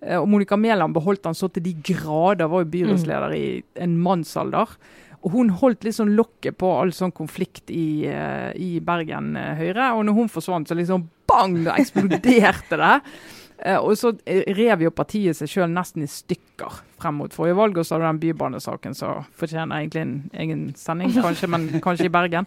Eh, 0.00 0.18
Og 0.20 0.28
Monica 0.28 0.56
Mæland 0.56 0.94
beholdt 0.94 1.24
den 1.26 1.34
så 1.34 1.48
til 1.50 1.64
de 1.66 1.74
grader, 1.82 2.46
var 2.48 2.64
jo 2.64 2.70
byrådsleder 2.76 3.34
i 3.36 3.62
en 3.82 3.98
mannsalder. 3.98 4.76
Og 5.20 5.34
hun 5.34 5.50
holdt 5.50 5.84
sånn 5.92 6.14
lokket 6.16 6.56
på 6.56 6.70
all 6.78 6.94
sånn 6.96 7.12
konflikt 7.12 7.70
i, 7.74 8.06
eh, 8.06 8.52
i 8.56 8.78
Bergen 8.80 9.34
eh, 9.36 9.56
Høyre. 9.58 9.90
Og 9.98 10.06
når 10.06 10.14
hun 10.14 10.32
forsvant, 10.32 10.68
så 10.68 10.78
liksom 10.78 11.08
bang, 11.28 11.64
da 11.66 11.74
eksploderte 11.76 12.78
det. 12.80 12.94
Og 13.76 13.92
så 14.00 14.14
rev 14.56 14.80
jo 14.86 14.90
partiet 14.90 15.36
seg 15.36 15.50
sjøl 15.52 15.68
nesten 15.68 16.02
i 16.02 16.08
stykker. 16.08 16.78
Frem 17.00 17.18
mot 17.20 17.34
forrige 17.34 17.58
valg. 17.58 17.78
Og 17.80 17.86
så 17.86 17.96
har 17.96 18.02
du 18.02 18.06
den 18.08 18.20
bybanesaken 18.22 18.96
som 18.96 19.24
fortjener 19.38 19.80
egentlig 19.80 20.04
en 20.04 20.14
egen 20.44 20.64
sending, 20.78 21.14
kanskje, 21.16 21.50
men 21.50 21.68
kanskje 21.82 22.08
i 22.08 22.12
Bergen. 22.12 22.46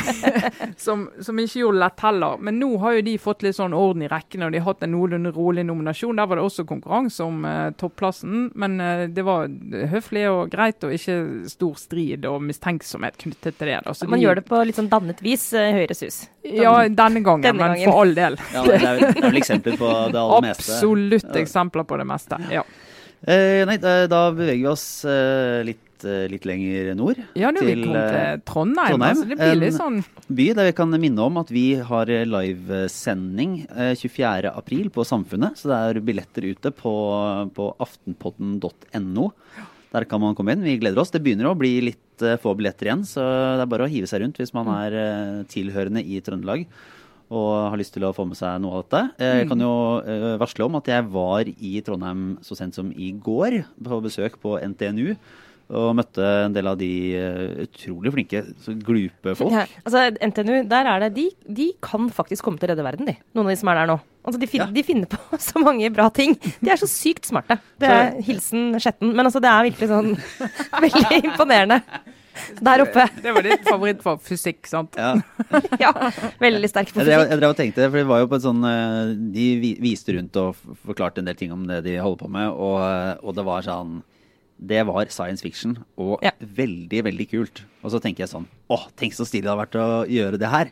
som, 0.76 1.06
som, 1.20 1.38
ikke 1.38 1.62
gjorde 1.62 1.82
lett 1.82 2.04
heller. 2.04 2.40
Men 2.40 2.60
nå 2.60 2.70
har 2.82 2.98
jo 2.98 3.04
de 3.06 3.16
fått 3.20 3.44
litt 3.46 3.58
sånn 3.58 3.76
orden 3.76 4.04
i 4.06 4.10
rekkene, 4.10 4.48
og 4.48 4.54
de 4.54 4.62
har 4.62 4.70
hatt 4.72 4.86
en 4.86 4.94
noenlunde 4.94 5.32
rolig 5.36 5.66
nominasjon. 5.66 6.16
Der 6.18 6.30
var 6.30 6.40
det 6.40 6.46
også 6.46 6.66
konkurranse 6.68 7.26
om 7.26 7.44
eh, 7.48 7.70
topplassen, 7.80 8.50
men 8.54 8.80
eh, 8.80 9.06
det 9.12 9.26
var 9.26 9.50
høflig 9.92 10.26
og 10.30 10.52
greit, 10.52 10.82
og 10.86 10.96
ikke 10.96 11.18
stor 11.50 11.76
strid 11.80 12.26
og 12.28 12.40
mistenksomhet 12.46 13.18
knyttet 13.22 13.58
til 13.58 13.72
det. 13.72 13.80
Da. 13.86 13.96
Man 14.06 14.18
de, 14.18 14.24
gjør 14.26 14.40
det 14.40 14.46
på 14.48 14.62
litt 14.68 14.80
sånn 14.80 14.90
dannet 14.92 15.22
vis, 15.24 15.48
eh, 15.56 15.72
Høyres 15.76 16.02
hus. 16.06 16.22
Ja, 16.46 16.74
denne 16.86 17.22
gangen, 17.26 17.42
denne 17.42 17.58
men 17.58 17.74
gangen. 17.74 17.90
for 17.90 18.02
all 18.02 18.16
del. 18.16 18.40
Ja, 18.54 18.64
det 18.66 18.76
er, 18.80 19.00
det 19.02 19.12
er 19.14 19.28
vel 19.28 19.40
eksempler 19.40 19.78
på 19.80 19.92
det 20.14 20.20
aller 20.20 20.44
meste. 20.46 20.66
Absolutt 20.76 21.40
eksempler 21.42 21.88
på 21.88 22.02
det 22.02 22.08
meste. 22.08 22.42
ja. 22.52 22.66
Eh, 23.24 23.64
nei, 23.66 23.78
da 23.80 24.28
beveger 24.34 24.60
vi 24.60 24.68
oss 24.68 24.86
eh, 25.08 25.62
litt, 25.64 26.04
eh, 26.04 26.26
litt, 26.30 26.44
lenger 26.48 26.92
nord. 26.98 27.20
Ja, 27.38 27.52
nå 27.54 27.62
vil 27.64 27.80
vi 27.80 27.86
komme 27.86 28.02
til 28.10 28.18
eh, 28.20 28.42
Trondheim. 28.44 28.92
Trondheim. 28.92 29.06
Altså, 29.08 29.28
det 29.30 29.38
blir 29.40 29.60
litt 29.62 29.78
sånn 29.78 30.02
by 30.28 30.48
der 30.58 30.68
vi 30.68 30.74
kan 30.76 30.98
minne 31.00 31.24
om 31.24 31.40
at 31.40 31.52
vi 31.54 31.66
har 31.88 32.12
livesending 32.28 33.62
eh, 33.70 33.94
24.4 33.96 34.92
på 34.92 35.06
Samfunnet. 35.08 35.56
Så 35.60 35.72
det 35.72 35.78
er 35.78 36.02
billetter 36.04 36.50
ute 36.50 36.74
på, 36.76 36.92
på 37.56 37.70
aftenpodden.no. 37.86 39.30
Der 39.96 40.04
kan 40.10 40.20
man 40.20 40.36
komme 40.36 40.52
inn. 40.52 40.66
Vi 40.66 40.76
gleder 40.82 41.00
oss. 41.00 41.14
Det 41.14 41.22
begynner 41.24 41.48
å 41.50 41.56
bli 41.58 41.78
litt 41.88 42.02
få 42.42 42.54
billetter 42.56 42.88
igjen, 42.88 43.02
så 43.04 43.20
det 43.20 43.64
er 43.66 43.68
bare 43.68 43.84
å 43.84 43.90
hive 43.92 44.08
seg 44.08 44.22
rundt 44.22 44.38
hvis 44.40 44.54
man 44.56 44.70
er 44.72 44.94
uh, 44.96 45.40
tilhørende 45.52 46.00
i 46.00 46.16
Trøndelag 46.24 46.62
og 47.26 47.72
har 47.72 47.80
lyst 47.80 47.94
til 47.96 48.06
å 48.06 48.12
få 48.14 48.26
med 48.28 48.38
seg 48.38 48.60
noe 48.62 48.78
av 48.78 48.84
dette. 48.84 49.00
Jeg 49.22 49.48
kan 49.50 49.64
jo 49.64 49.72
uh, 50.04 50.36
varsle 50.38 50.68
om 50.68 50.78
at 50.78 50.90
jeg 50.92 51.08
var 51.10 51.48
i 51.50 51.72
Trondheim 51.86 52.36
så 52.46 52.58
sent 52.58 52.78
som 52.78 52.92
i 52.94 53.10
går 53.12 53.62
på 53.82 53.98
besøk 54.04 54.38
på 54.42 54.54
NTNU 54.62 55.16
og 55.66 55.96
møtte 55.98 56.22
en 56.44 56.54
del 56.54 56.68
av 56.70 56.76
de 56.78 56.88
uh, 57.18 57.62
utrolig 57.64 58.12
flinke, 58.14 58.42
så 58.62 58.74
glupe 58.78 59.34
folk. 59.38 59.54
Ja, 59.54 59.64
altså 59.82 60.04
NTNU, 60.14 60.60
der 60.70 60.90
er 60.92 61.06
det 61.06 61.14
de, 61.16 61.24
de, 61.58 61.72
kan 61.82 62.06
faktisk 62.14 62.46
komme 62.46 62.60
til 62.60 62.70
å 62.70 62.74
redde 62.74 62.86
verden, 62.86 63.08
de. 63.10 63.16
Noen 63.34 63.48
av 63.48 63.54
de 63.54 63.58
som 63.58 63.72
er 63.72 63.80
der 63.80 63.90
nå. 63.90 63.96
Altså, 64.26 64.40
de, 64.42 64.50
fin 64.50 64.62
ja. 64.62 64.68
de, 64.74 64.84
finner 64.86 65.10
på 65.10 65.38
så 65.48 65.62
mange 65.62 65.90
bra 65.94 66.06
ting. 66.14 66.36
De 66.60 66.70
er 66.70 66.78
så 66.78 66.90
sykt 66.90 67.26
smarte. 67.26 67.58
Det 67.82 67.90
er 67.90 68.14
hilsen 68.26 68.76
Skjetten. 68.78 69.10
Men 69.10 69.26
altså, 69.26 69.42
det 69.42 69.50
er 69.50 69.66
virkelig 69.66 69.90
sånn 69.90 70.14
veldig 70.86 71.20
imponerende. 71.24 71.80
Der 72.60 72.84
oppe. 72.84 73.06
Det, 73.22 73.32
var 73.36 73.46
ditt 73.46 73.64
favoritt 73.66 74.02
for 74.04 74.20
fysikk, 74.22 74.64
sant? 74.70 74.96
Ja. 74.98 75.14
ja 75.84 75.92
veldig 76.42 76.70
sterk 76.70 76.90
på 76.92 77.00
fysikk. 77.00 77.12
Jeg, 77.12 77.30
jeg 77.30 77.40
drev 77.42 77.54
og 77.54 77.60
tenkte, 77.60 77.86
for 77.88 78.00
det 78.00 78.08
var 78.10 78.22
jo 78.22 78.28
på 78.32 78.40
et 78.40 78.44
sånn 78.46 78.66
eh, 78.68 79.14
De 79.36 79.46
viste 79.82 80.16
rundt 80.16 80.42
og 80.42 80.60
forklarte 80.86 81.22
en 81.22 81.30
del 81.30 81.38
ting 81.38 81.54
om 81.54 81.64
det 81.68 81.82
de 81.86 81.96
holder 82.00 82.22
på 82.24 82.30
med, 82.36 82.52
og, 82.52 83.24
og 83.24 83.36
det 83.38 83.46
var 83.46 83.66
sånn 83.66 83.98
det 84.56 84.86
var 84.88 85.10
science 85.12 85.44
fiction 85.44 85.74
og 86.00 86.22
ja. 86.24 86.32
veldig, 86.40 87.02
veldig 87.04 87.26
kult. 87.28 87.60
Og 87.84 87.92
så 87.92 88.00
tenker 88.00 88.24
jeg 88.24 88.32
sånn 88.32 88.46
Å, 88.72 88.78
tenk 88.96 89.12
så 89.12 89.26
stilig 89.28 89.44
det 89.44 89.52
hadde 89.52 89.64
vært 89.66 89.76
å 89.76 89.88
gjøre 90.08 90.40
det 90.40 90.48
her. 90.48 90.70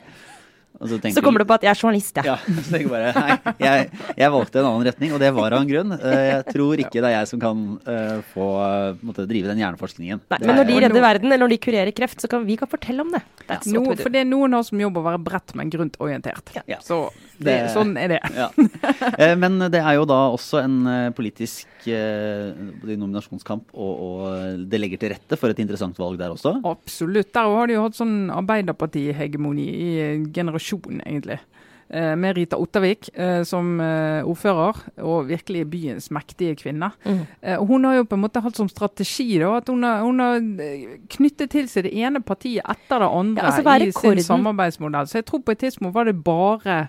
Så, 0.75 0.99
så, 0.99 1.23
kommer 1.23 1.39
du 1.41 1.47
på 1.47 1.55
at 1.55 1.63
jeg 1.63 1.71
er 1.71 1.79
journalist, 1.79 2.17
ja. 2.19 2.35
ja 2.35 2.55
så 2.67 2.73
tenker 2.75 2.91
bare, 2.91 3.13
nei, 3.15 3.53
jeg, 3.63 3.85
jeg, 4.19 4.31
valgte 4.35 4.59
en 4.59 4.67
annen 4.69 4.87
retning, 4.89 5.13
og 5.15 5.21
det 5.23 5.31
var 5.37 5.55
av 5.55 5.63
en 5.63 5.69
grunn. 5.71 5.95
Eh, 5.95 6.23
jeg 6.33 6.47
tror 6.49 6.83
ikke 6.83 6.99
det 6.99 7.11
er 7.11 7.15
jeg 7.15 7.29
som 7.31 7.43
kan 7.45 7.61
uh, 7.87 8.17
få 8.33 8.49
måtte, 9.07 9.29
drive 9.31 9.53
den 9.53 9.63
hjerneforskningen. 9.63 10.25
Nei, 10.35 10.41
men 10.43 10.59
når 10.59 10.69
de 10.71 10.79
redder 10.87 11.07
verden, 11.07 11.31
eller 11.31 11.45
når 11.47 11.55
de 11.55 11.61
kurerer 11.69 11.95
kreft, 11.95 12.25
så 12.25 12.31
kan 12.31 12.43
vi 12.49 12.59
kan 12.59 12.71
fortelle 12.71 13.07
om 13.07 13.15
det. 13.15 13.23
Ja. 13.47 13.61
no, 13.77 13.85
for 14.01 14.11
det 14.11 14.25
er 14.25 14.29
noen 14.29 14.57
av 14.57 14.65
oss 14.65 14.73
som 14.73 14.83
jobber 14.83 15.05
å 15.05 15.09
være 15.13 15.23
bredt, 15.31 15.55
men 15.61 15.71
grunt 15.73 16.01
orientert. 16.03 16.57
Ja. 16.67 16.81
Så 16.83 17.07
det, 17.39 17.61
sånn 17.75 17.95
er 18.01 18.17
det. 18.17 18.21
Ja. 18.35 18.51
Eh, 19.15 19.37
men 19.39 19.61
det 19.71 19.79
er 19.79 20.01
jo 20.01 20.09
da 20.09 20.25
også 20.35 20.59
en 20.65 20.83
politisk 21.15 21.69
nominasjonskamp, 21.92 23.75
og, 23.75 23.92
og, 24.07 24.64
det 24.70 24.81
legger 24.81 25.03
til 25.03 25.14
rette 25.14 25.38
for 25.40 25.53
et 25.53 25.61
interessant 25.62 25.99
valg 26.01 26.18
der 26.20 26.35
også? 26.35 26.57
Absolutt. 26.64 27.33
Der 27.35 27.51
har 27.57 27.68
de 27.68 27.77
jo 27.77 27.85
hatt 27.85 27.99
sånn 27.99 28.31
Arbeiderparti-hegemoni 28.35 29.68
i 29.68 29.90
generasjonen, 30.35 30.55
generasjon, 30.64 31.01
egentlig. 31.05 31.40
Eh, 31.88 32.16
med 32.16 32.37
Rita 32.37 32.57
Ottervik 32.57 33.11
eh, 33.14 33.42
som 33.44 33.81
eh, 33.81 34.25
ordfører, 34.25 34.79
og 35.05 35.29
virkelig 35.29 35.66
byens 35.68 36.09
mektige 36.11 36.57
kvinne. 36.57 36.90
Mm. 37.05 37.20
og 37.59 37.66
Hun 37.66 37.85
har 37.85 37.99
jo 37.99 38.07
på 38.09 38.16
en 38.16 38.23
måte 38.25 38.40
hatt 38.40 38.57
som 38.57 38.70
strategi 38.73 39.37
da, 39.38 39.59
at 39.59 39.68
hun 39.68 39.85
har, 39.85 40.01
hun 40.03 40.23
har, 40.23 40.40
knyttet 41.12 41.53
til 41.53 41.68
seg 41.68 41.85
det 41.87 41.92
ene 41.94 42.23
partiet 42.25 42.64
etter 42.64 43.05
det 43.05 43.11
andre 43.12 43.44
ja, 43.44 43.53
altså, 43.53 43.77
i 43.85 43.92
sin 43.92 44.23
samarbeidsmodell. 44.27 45.11
Så 45.11 45.20
jeg 45.20 45.29
tror 45.29 45.44
på 45.44 45.53
et 45.53 45.61
tidspunkt 45.66 45.94
var 45.94 46.09
det 46.09 46.16
bare 46.25 46.87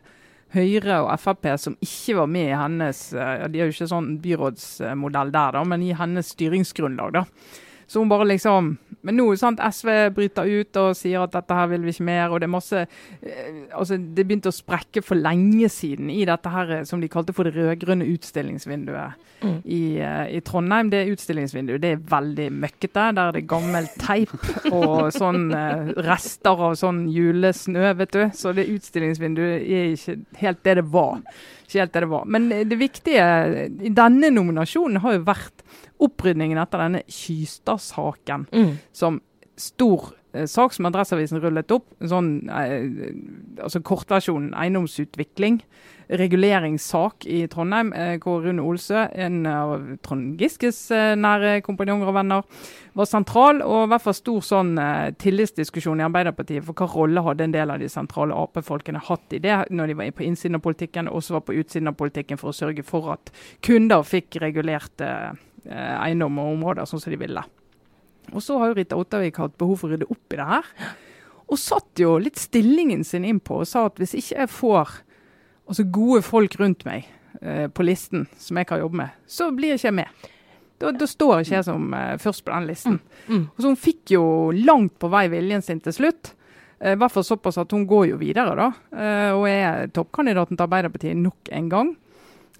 Høyre 0.55 1.01
og 1.03 1.11
Frp 1.19 1.49
som 1.61 1.75
ikke 1.83 2.15
var 2.21 2.31
med 2.31 2.49
i 2.49 2.57
hennes 2.57 3.01
ja, 3.13 3.47
De 3.51 3.59
er 3.59 3.69
jo 3.69 3.75
ikke 3.75 3.89
sånn 3.91 4.15
byrådsmodell 4.23 5.33
der, 5.35 5.57
da, 5.57 5.63
men 5.67 5.83
i 5.83 5.93
hennes 5.97 6.31
styringsgrunnlag. 6.33 7.19
da. 7.19 7.25
Så 7.87 8.01
hun 8.01 8.09
bare 8.09 8.27
liksom 8.27 8.77
Men 9.05 9.19
nå 9.19 9.27
sant, 9.37 9.59
SV 9.61 9.89
bryter 10.15 10.47
ut 10.49 10.77
og 10.81 10.95
sier 10.97 11.21
at 11.21 11.33
dette 11.35 11.53
her 11.53 11.67
vil 11.69 11.83
vi 11.85 11.91
ikke 11.93 12.07
mer. 12.07 12.31
og 12.33 12.39
Det 12.41 12.47
er 12.47 12.49
masse, 12.49 12.79
eh, 13.21 13.59
altså 13.69 13.99
det 14.01 14.23
begynte 14.25 14.49
å 14.49 14.55
sprekke 14.55 15.03
for 15.05 15.13
lenge 15.19 15.69
siden 15.69 16.09
i 16.09 16.23
dette 16.25 16.49
her 16.49 16.71
som 16.89 17.03
de 17.03 17.09
kalte 17.13 17.35
for 17.37 17.45
det 17.45 17.53
rød-grønne 17.53 18.07
utstillingsvinduet 18.15 19.13
mm. 19.43 19.59
i, 19.61 19.81
uh, 20.01 20.25
i, 20.25 20.41
Trondheim. 20.41 20.89
Det 20.89 21.03
utstillingsvinduet 21.13 21.83
det 21.83 21.91
er 21.93 22.01
veldig 22.15 22.47
møkkete. 22.65 23.05
Der 23.19 23.21
er 23.27 23.37
det 23.37 23.45
gammel 23.51 23.91
teip 24.01 24.33
og 24.71 25.13
sånn 25.13 25.53
rester 26.09 26.65
av 26.71 26.73
sånn 26.81 27.05
julesnø, 27.13 27.91
vet 28.01 28.17
du. 28.17 28.23
Så 28.33 28.55
det 28.57 28.65
utstillingsvinduet 28.73 29.61
er 29.61 29.93
ikke 29.93 30.17
helt 30.41 30.65
det 30.65 30.79
det 30.81 30.87
var. 30.97 31.21
Ikke 31.67 31.83
helt 31.83 31.93
det 31.93 32.05
det 32.07 32.11
var. 32.15 32.25
Men 32.25 32.49
det 32.49 32.81
viktige 32.81 33.29
i 33.85 33.93
denne 33.93 34.33
nominasjonen 34.33 35.03
har 35.05 35.19
jo 35.19 35.27
vært 35.29 35.65
opprydningen 36.03 36.59
etter 36.61 36.83
denne 36.85 37.05
Kystad-saken 37.07 38.47
mm. 38.51 38.75
som 38.95 39.21
stor 39.57 40.11
eh, 40.33 40.45
sak 40.45 40.73
som 40.73 40.87
Adresseavisen 40.89 41.41
rullet 41.43 41.71
opp. 41.71 41.87
Sånn, 42.03 42.49
eh, 42.51 43.11
altså 43.63 43.81
Kortversjonen 43.85 44.53
eiendomsutvikling. 44.57 45.61
Reguleringssak 46.05 47.25
i 47.25 47.47
Trondheim, 47.49 47.91
eh, 47.93 48.17
hvor 48.21 48.43
Rune 48.43 48.61
Olsø, 48.61 49.07
en 49.09 49.45
av 49.49 49.97
Trond 50.05 50.35
Giskes 50.37 50.91
eh, 50.93 51.15
nære 51.17 51.63
kompanjonger 51.65 52.11
og 52.11 52.17
venner, 52.19 52.43
var 52.93 53.09
sentral. 53.09 53.63
Og 53.65 53.87
i 53.87 53.89
hvert 53.93 54.05
fall 54.05 54.17
stor 54.19 54.45
sånn 54.45 54.75
eh, 54.81 55.15
tillitsdiskusjon 55.23 56.03
i 56.03 56.05
Arbeiderpartiet 56.05 56.67
for 56.67 56.77
hva 56.77 56.91
rolle 56.93 57.25
hadde 57.25 57.47
en 57.47 57.55
del 57.55 57.73
av 57.73 57.81
de 57.81 57.89
sentrale 57.89 58.37
Ap-folkene 58.37 59.01
hatt 59.07 59.33
i 59.33 59.41
det 59.41 59.63
når 59.71 59.89
de 59.89 59.97
var 60.03 60.13
på 60.19 60.27
innsiden 60.27 60.59
av 60.59 60.67
politikken, 60.67 61.09
og 61.09 61.23
også 61.23 61.39
var 61.39 61.47
på 61.47 61.57
utsiden 61.57 61.89
av 61.89 61.97
politikken 61.97 62.41
for 62.41 62.51
å 62.51 62.59
sørge 62.59 62.85
for 62.85 63.15
at 63.15 63.33
kunder 63.65 64.05
fikk 64.05 64.37
regulerte 64.43 65.09
eh, 65.09 65.33
Eh, 65.33 65.54
eiendom 65.65 66.37
og 66.41 66.51
områder 66.53 66.87
sånn 66.89 67.01
som 67.01 67.13
de 67.13 67.17
ville. 67.19 67.41
Og 68.33 68.43
så 68.43 68.57
har 68.59 68.71
jo 68.71 68.77
Rita 68.77 68.97
Ottervik 68.97 69.39
hatt 69.41 69.57
behov 69.59 69.81
for 69.81 69.89
å 69.89 69.95
rydde 69.95 70.09
opp 70.09 70.33
i 70.33 70.39
det 70.39 70.47
her. 70.49 70.69
Og 71.45 71.61
satt 71.61 72.01
jo 72.01 72.15
litt 72.21 72.39
stillingen 72.41 73.03
sin 73.05 73.25
innpå 73.27 73.61
og 73.61 73.69
sa 73.69 73.85
at 73.89 73.99
hvis 74.01 74.15
ikke 74.17 74.39
jeg 74.39 74.53
får 74.53 74.95
altså 75.65 75.85
gode 75.93 76.21
folk 76.25 76.57
rundt 76.61 76.85
meg 76.87 77.05
eh, 77.41 77.67
på 77.69 77.85
listen 77.85 78.25
som 78.41 78.57
jeg 78.57 78.69
kan 78.69 78.81
jobbe 78.81 79.01
med, 79.03 79.19
så 79.29 79.51
blir 79.53 79.75
jeg 79.75 79.83
ikke 79.83 79.97
med. 80.01 80.31
Da, 80.81 80.91
da 80.91 81.07
står 81.07 81.43
ikke 81.43 81.55
jeg 81.59 81.67
som 81.67 81.93
eh, 81.95 82.15
først 82.21 82.45
på 82.45 82.53
den 82.53 82.69
listen. 82.69 82.97
Mm. 83.27 83.35
Mm. 83.35 83.43
Og 83.51 83.61
så 83.61 83.71
Hun 83.71 83.79
fikk 83.79 84.15
jo 84.15 84.25
langt 84.57 84.97
på 85.01 85.11
vei 85.13 85.27
viljen 85.31 85.63
sin 85.65 85.81
til 85.83 85.95
slutt. 85.95 86.33
Eh, 86.79 86.97
hvert 86.99 87.13
fall 87.13 87.27
såpass 87.27 87.59
at 87.61 87.71
hun 87.71 87.85
går 87.87 88.09
jo 88.11 88.19
videre, 88.21 88.55
da. 88.57 88.71
Eh, 88.91 89.31
og 89.35 89.47
er 89.49 89.87
toppkandidaten 89.95 90.57
til 90.57 90.65
Arbeiderpartiet 90.65 91.21
nok 91.21 91.53
en 91.55 91.69
gang. 91.71 91.93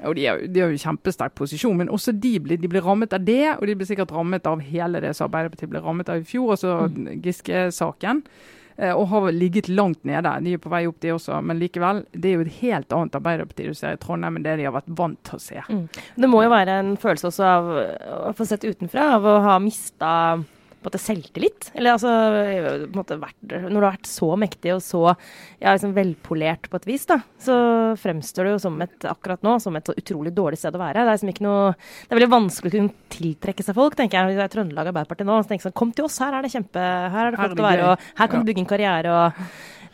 Og 0.06 0.18
de 0.18 0.26
har, 0.28 0.42
de 0.48 0.62
har 0.62 0.74
jo 0.74 0.82
kjempesterk 0.82 1.36
posisjon, 1.38 1.78
men 1.80 1.92
også 1.94 2.14
de 2.14 2.36
blir, 2.44 2.60
de 2.62 2.70
blir, 2.72 2.84
rammet 2.86 3.14
av 3.16 3.24
det. 3.26 3.56
Og 3.58 3.66
de 3.70 3.78
blir 3.78 3.90
sikkert 3.90 4.14
rammet 4.16 4.48
av 4.50 4.62
hele 4.64 5.02
det 5.04 5.16
som 5.18 5.30
Arbeiderpartiet 5.30 5.72
ble 5.72 5.82
rammet 5.84 6.12
av 6.12 6.22
i 6.22 6.28
fjor, 6.28 6.54
altså 6.56 6.78
mm. 6.92 7.10
Giske-saken. 7.26 8.24
Eh, 8.78 8.92
og 8.92 9.08
har 9.08 9.30
ligget 9.32 9.70
langt 9.72 10.04
nede. 10.04 10.32
De 10.44 10.56
er 10.56 10.62
på 10.62 10.72
vei 10.74 10.84
opp, 10.90 10.98
de 11.04 11.14
også. 11.16 11.40
Men 11.46 11.62
likevel, 11.62 12.04
det 12.12 12.32
er 12.32 12.36
jo 12.36 12.46
et 12.46 12.58
helt 12.60 12.96
annet 12.96 13.16
Arbeiderparti 13.16 13.70
du 13.70 13.78
ser 13.78 13.96
i 13.96 14.02
Trondheim 14.02 14.40
enn 14.40 14.48
det 14.48 14.58
de 14.60 14.68
har 14.68 14.76
vært 14.76 14.92
vant 15.00 15.22
til 15.24 15.40
å 15.40 15.44
se. 15.44 15.64
Mm. 15.70 15.86
Det 16.20 16.32
må 16.32 16.44
jo 16.44 16.52
være 16.52 16.82
en 16.82 16.96
følelse 17.00 17.32
også 17.32 17.48
av, 17.48 17.72
å 18.30 18.34
få 18.36 18.48
sett 18.50 18.68
utenfra, 18.68 19.14
av 19.16 19.30
å 19.32 19.38
ha 19.46 19.56
mista 19.64 20.12
måte, 20.88 21.02
selvtillit. 21.02 21.70
Eller 21.76 21.96
altså 21.96 22.12
måte, 22.96 23.18
vært, 23.22 23.38
Når 23.46 23.76
du 23.76 23.82
har 23.82 23.96
vært 23.96 24.10
så 24.10 24.32
mektig 24.40 24.74
og 24.76 24.82
så 24.86 25.04
ja, 25.12 25.74
liksom 25.74 25.96
velpolert 25.96 26.70
på 26.72 26.80
et 26.82 26.88
vis, 26.90 27.06
da, 27.10 27.20
så 27.42 27.58
fremstår 28.02 28.50
det 28.50 28.56
jo 28.56 28.64
som 28.68 28.80
et, 28.86 28.98
akkurat 29.10 29.46
nå 29.46 29.58
som 29.64 29.76
et 29.78 29.88
så 29.88 29.96
utrolig 29.98 30.34
dårlig 30.36 30.60
sted 30.62 30.76
å 30.78 30.82
være. 30.82 31.06
Det 31.06 31.16
er 31.16 31.22
liksom 31.22 31.46
noe 31.46 31.72
Det 31.76 32.14
er 32.14 32.20
veldig 32.20 32.34
vanskelig 32.34 32.72
å 32.72 32.76
kunne 32.78 33.16
tiltrekke 33.16 33.66
seg 33.66 33.78
folk, 33.78 33.98
tenker 34.00 34.20
jeg. 34.20 34.32
Hvis 34.32 34.42
jeg 34.42 34.50
er 34.50 34.56
Trøndelag 34.56 34.92
Arbeiderparti 34.92 35.28
nå, 35.28 35.40
så 35.42 35.52
tenker 35.52 35.64
jeg 35.64 35.70
sånn 35.70 35.80
Kom 35.80 35.96
til 35.96 36.08
oss, 36.08 36.20
her 36.24 36.36
er 36.38 36.46
det 36.46 36.54
kjempe 36.54 36.82
Her 36.82 37.28
er 37.28 37.34
det 37.34 37.42
flott 37.42 37.64
å 37.64 37.70
være, 37.70 37.90
og 37.94 38.12
her 38.22 38.32
kan 38.32 38.44
du 38.44 38.52
bygge 38.52 38.64
en 38.64 38.70
karriere. 38.70 39.16
og 39.16 39.42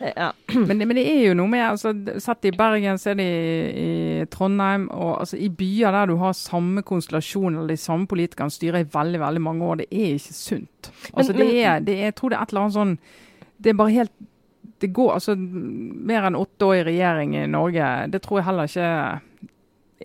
ja. 0.02 0.32
Men, 0.68 0.78
men, 0.78 0.96
det 0.98 1.04
er 1.08 1.20
jo 1.28 1.36
noe 1.38 1.50
med 1.50 1.62
altså, 1.64 1.92
Sett 2.22 2.48
i 2.48 2.52
Bergen, 2.56 2.98
så 3.00 3.12
er 3.12 3.18
det 3.20 3.26
i, 3.26 3.84
i 4.22 4.26
Trondheim 4.32 4.88
og 4.92 5.22
altså, 5.22 5.38
I 5.40 5.48
byer 5.48 5.94
der 5.94 6.10
du 6.10 6.16
har 6.20 6.34
samme 6.36 6.84
konstellasjon 6.86 7.56
eller 7.56 7.72
de 7.72 7.80
samme 7.80 8.08
politikerne 8.10 8.52
styrer 8.52 8.82
i 8.82 8.90
veldig 8.92 9.22
veldig 9.22 9.44
mange 9.44 9.64
år, 9.68 9.80
det 9.82 9.88
er 9.90 10.18
ikke 10.18 10.36
sunt. 10.36 10.92
Altså, 11.12 11.32
men, 11.32 11.40
det 11.40 11.64
er, 11.64 11.80
det 11.86 11.96
er, 11.96 12.04
jeg 12.10 12.18
tror 12.18 12.32
det 12.32 12.38
er 12.38 12.46
et 12.46 12.54
eller 12.54 12.66
annet 12.66 12.78
sånn 12.78 12.94
Det 13.62 13.72
er 13.72 13.80
bare 13.80 13.96
helt 13.96 14.14
det 14.82 14.88
går 14.90 15.12
altså 15.14 15.36
Mer 15.38 16.26
enn 16.26 16.38
åtte 16.38 16.66
år 16.66 16.80
i 16.80 16.86
regjering 16.90 17.36
i 17.38 17.46
Norge, 17.50 17.90
det 18.10 18.22
tror 18.24 18.40
jeg 18.40 18.48
heller 18.48 18.70
ikke 18.70 18.88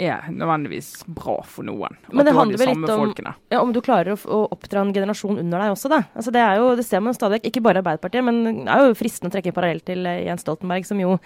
er 0.02 0.28
nødvendigvis 0.32 1.04
bra 1.08 1.38
for 1.48 1.68
noen. 1.68 1.98
Men 2.12 2.28
det 2.28 2.34
handler 2.36 2.62
vel 2.62 2.72
litt 2.74 2.94
om-. 2.94 3.14
Ja, 3.52 3.62
Om 3.62 3.74
du 3.76 3.82
klarer 3.86 4.16
å, 4.16 4.18
å 4.18 4.40
oppdra 4.54 4.84
en 4.84 4.94
generasjon 4.96 5.40
under 5.42 5.64
deg 5.64 5.74
også, 5.74 5.92
da. 5.92 6.02
Altså, 6.18 6.34
det, 6.36 6.44
jo, 6.60 6.70
det 6.80 6.86
ser 6.88 7.04
man 7.04 7.18
stadig 7.18 7.42
ikke 7.48 7.64
bare 7.66 7.82
Arbeiderpartiet, 7.82 8.26
men 8.26 8.66
det 8.66 8.74
er 8.74 8.88
jo 8.88 8.98
fristende 8.98 9.32
å 9.32 9.36
trekke 9.36 9.52
en 9.52 9.58
parallell 9.58 9.84
til 9.88 10.08
eh, 10.10 10.24
Jens 10.28 10.46
Stoltenberg, 10.46 10.88
som 10.88 11.02
jo 11.02 11.18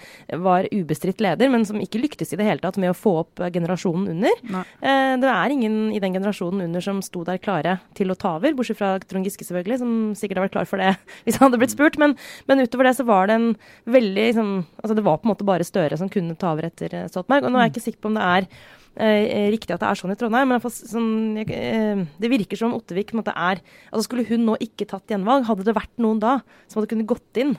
var 0.44 0.68
ubestridt 0.72 1.24
leder, 1.24 1.52
men 1.54 1.66
som 1.68 1.80
ikke 1.82 2.02
lyktes 2.02 2.34
i 2.34 2.40
det 2.40 2.48
hele 2.48 2.64
tatt 2.64 2.80
med 2.82 2.94
å 2.94 2.98
få 2.98 3.16
opp 3.24 3.44
eh, 3.44 3.52
generasjonen 3.54 4.12
under. 4.16 4.44
Eh, 4.82 5.14
det 5.22 5.32
er 5.32 5.56
ingen 5.56 5.80
i 5.96 6.02
den 6.04 6.18
generasjonen 6.18 6.66
under 6.68 6.84
som 6.84 7.02
sto 7.06 7.26
der 7.28 7.42
klare 7.42 7.80
til 7.98 8.14
å 8.14 8.18
ta 8.20 8.36
over, 8.40 8.56
bortsett 8.58 8.80
fra 8.80 8.94
Trond 9.04 9.28
Giske 9.28 9.48
selvfølgelig, 9.48 9.82
som 9.82 9.94
sikkert 10.18 10.42
har 10.42 10.48
vært 10.48 10.58
klar 10.58 10.70
for 10.70 10.82
det 10.82 10.94
hvis 11.26 11.40
han 11.40 11.50
hadde 11.50 11.62
blitt 11.62 11.76
spurt. 11.76 12.00
Men, 12.02 12.18
men 12.50 12.64
utover 12.64 12.90
det 12.90 12.98
så 13.00 13.08
var 13.08 13.30
det 13.30 13.40
en 13.40 13.50
veldig 13.92 14.28
liksom, 14.32 14.52
altså 14.82 14.98
Det 14.98 15.06
var 15.06 15.18
på 15.18 15.28
en 15.28 15.34
måte 15.34 15.48
bare 15.48 15.68
Støre 15.72 15.98
som 16.00 16.10
kunne 16.12 16.36
ta 16.40 16.52
over 16.54 16.68
etter 16.68 16.94
eh, 16.96 17.08
Stoltenberg. 17.12 17.46
Og 17.46 17.54
nå 17.54 17.60
er 17.60 17.68
jeg 17.68 17.76
ikke 17.76 17.86
sikker 17.88 18.04
på 18.04 18.12
om 18.12 18.18
det 18.18 18.28
er 18.28 18.48
riktig 18.96 19.72
at 19.72 19.80
det 19.80 19.88
er 19.88 19.96
sånn 19.96 20.12
i 20.12 20.16
Trondheim, 20.20 20.50
men 20.52 20.60
fall 20.60 20.72
sånn, 20.76 21.38
jeg, 21.40 21.48
eh, 21.56 22.02
det 22.20 22.30
virker 22.30 22.60
som 22.60 22.74
Ottevik 22.76 23.12
på 23.12 23.16
en 23.16 23.22
måte 23.24 23.32
er 23.36 23.62
altså 23.92 24.04
Skulle 24.04 24.26
hun 24.28 24.44
nå 24.46 24.58
ikke 24.60 24.86
tatt 24.90 25.08
gjenvalg, 25.08 25.46
hadde 25.48 25.64
det 25.64 25.74
vært 25.78 25.94
noen 26.04 26.20
da 26.20 26.42
som 26.68 26.82
hadde 26.82 26.90
kunnet 26.92 27.08
gått 27.08 27.40
inn 27.40 27.56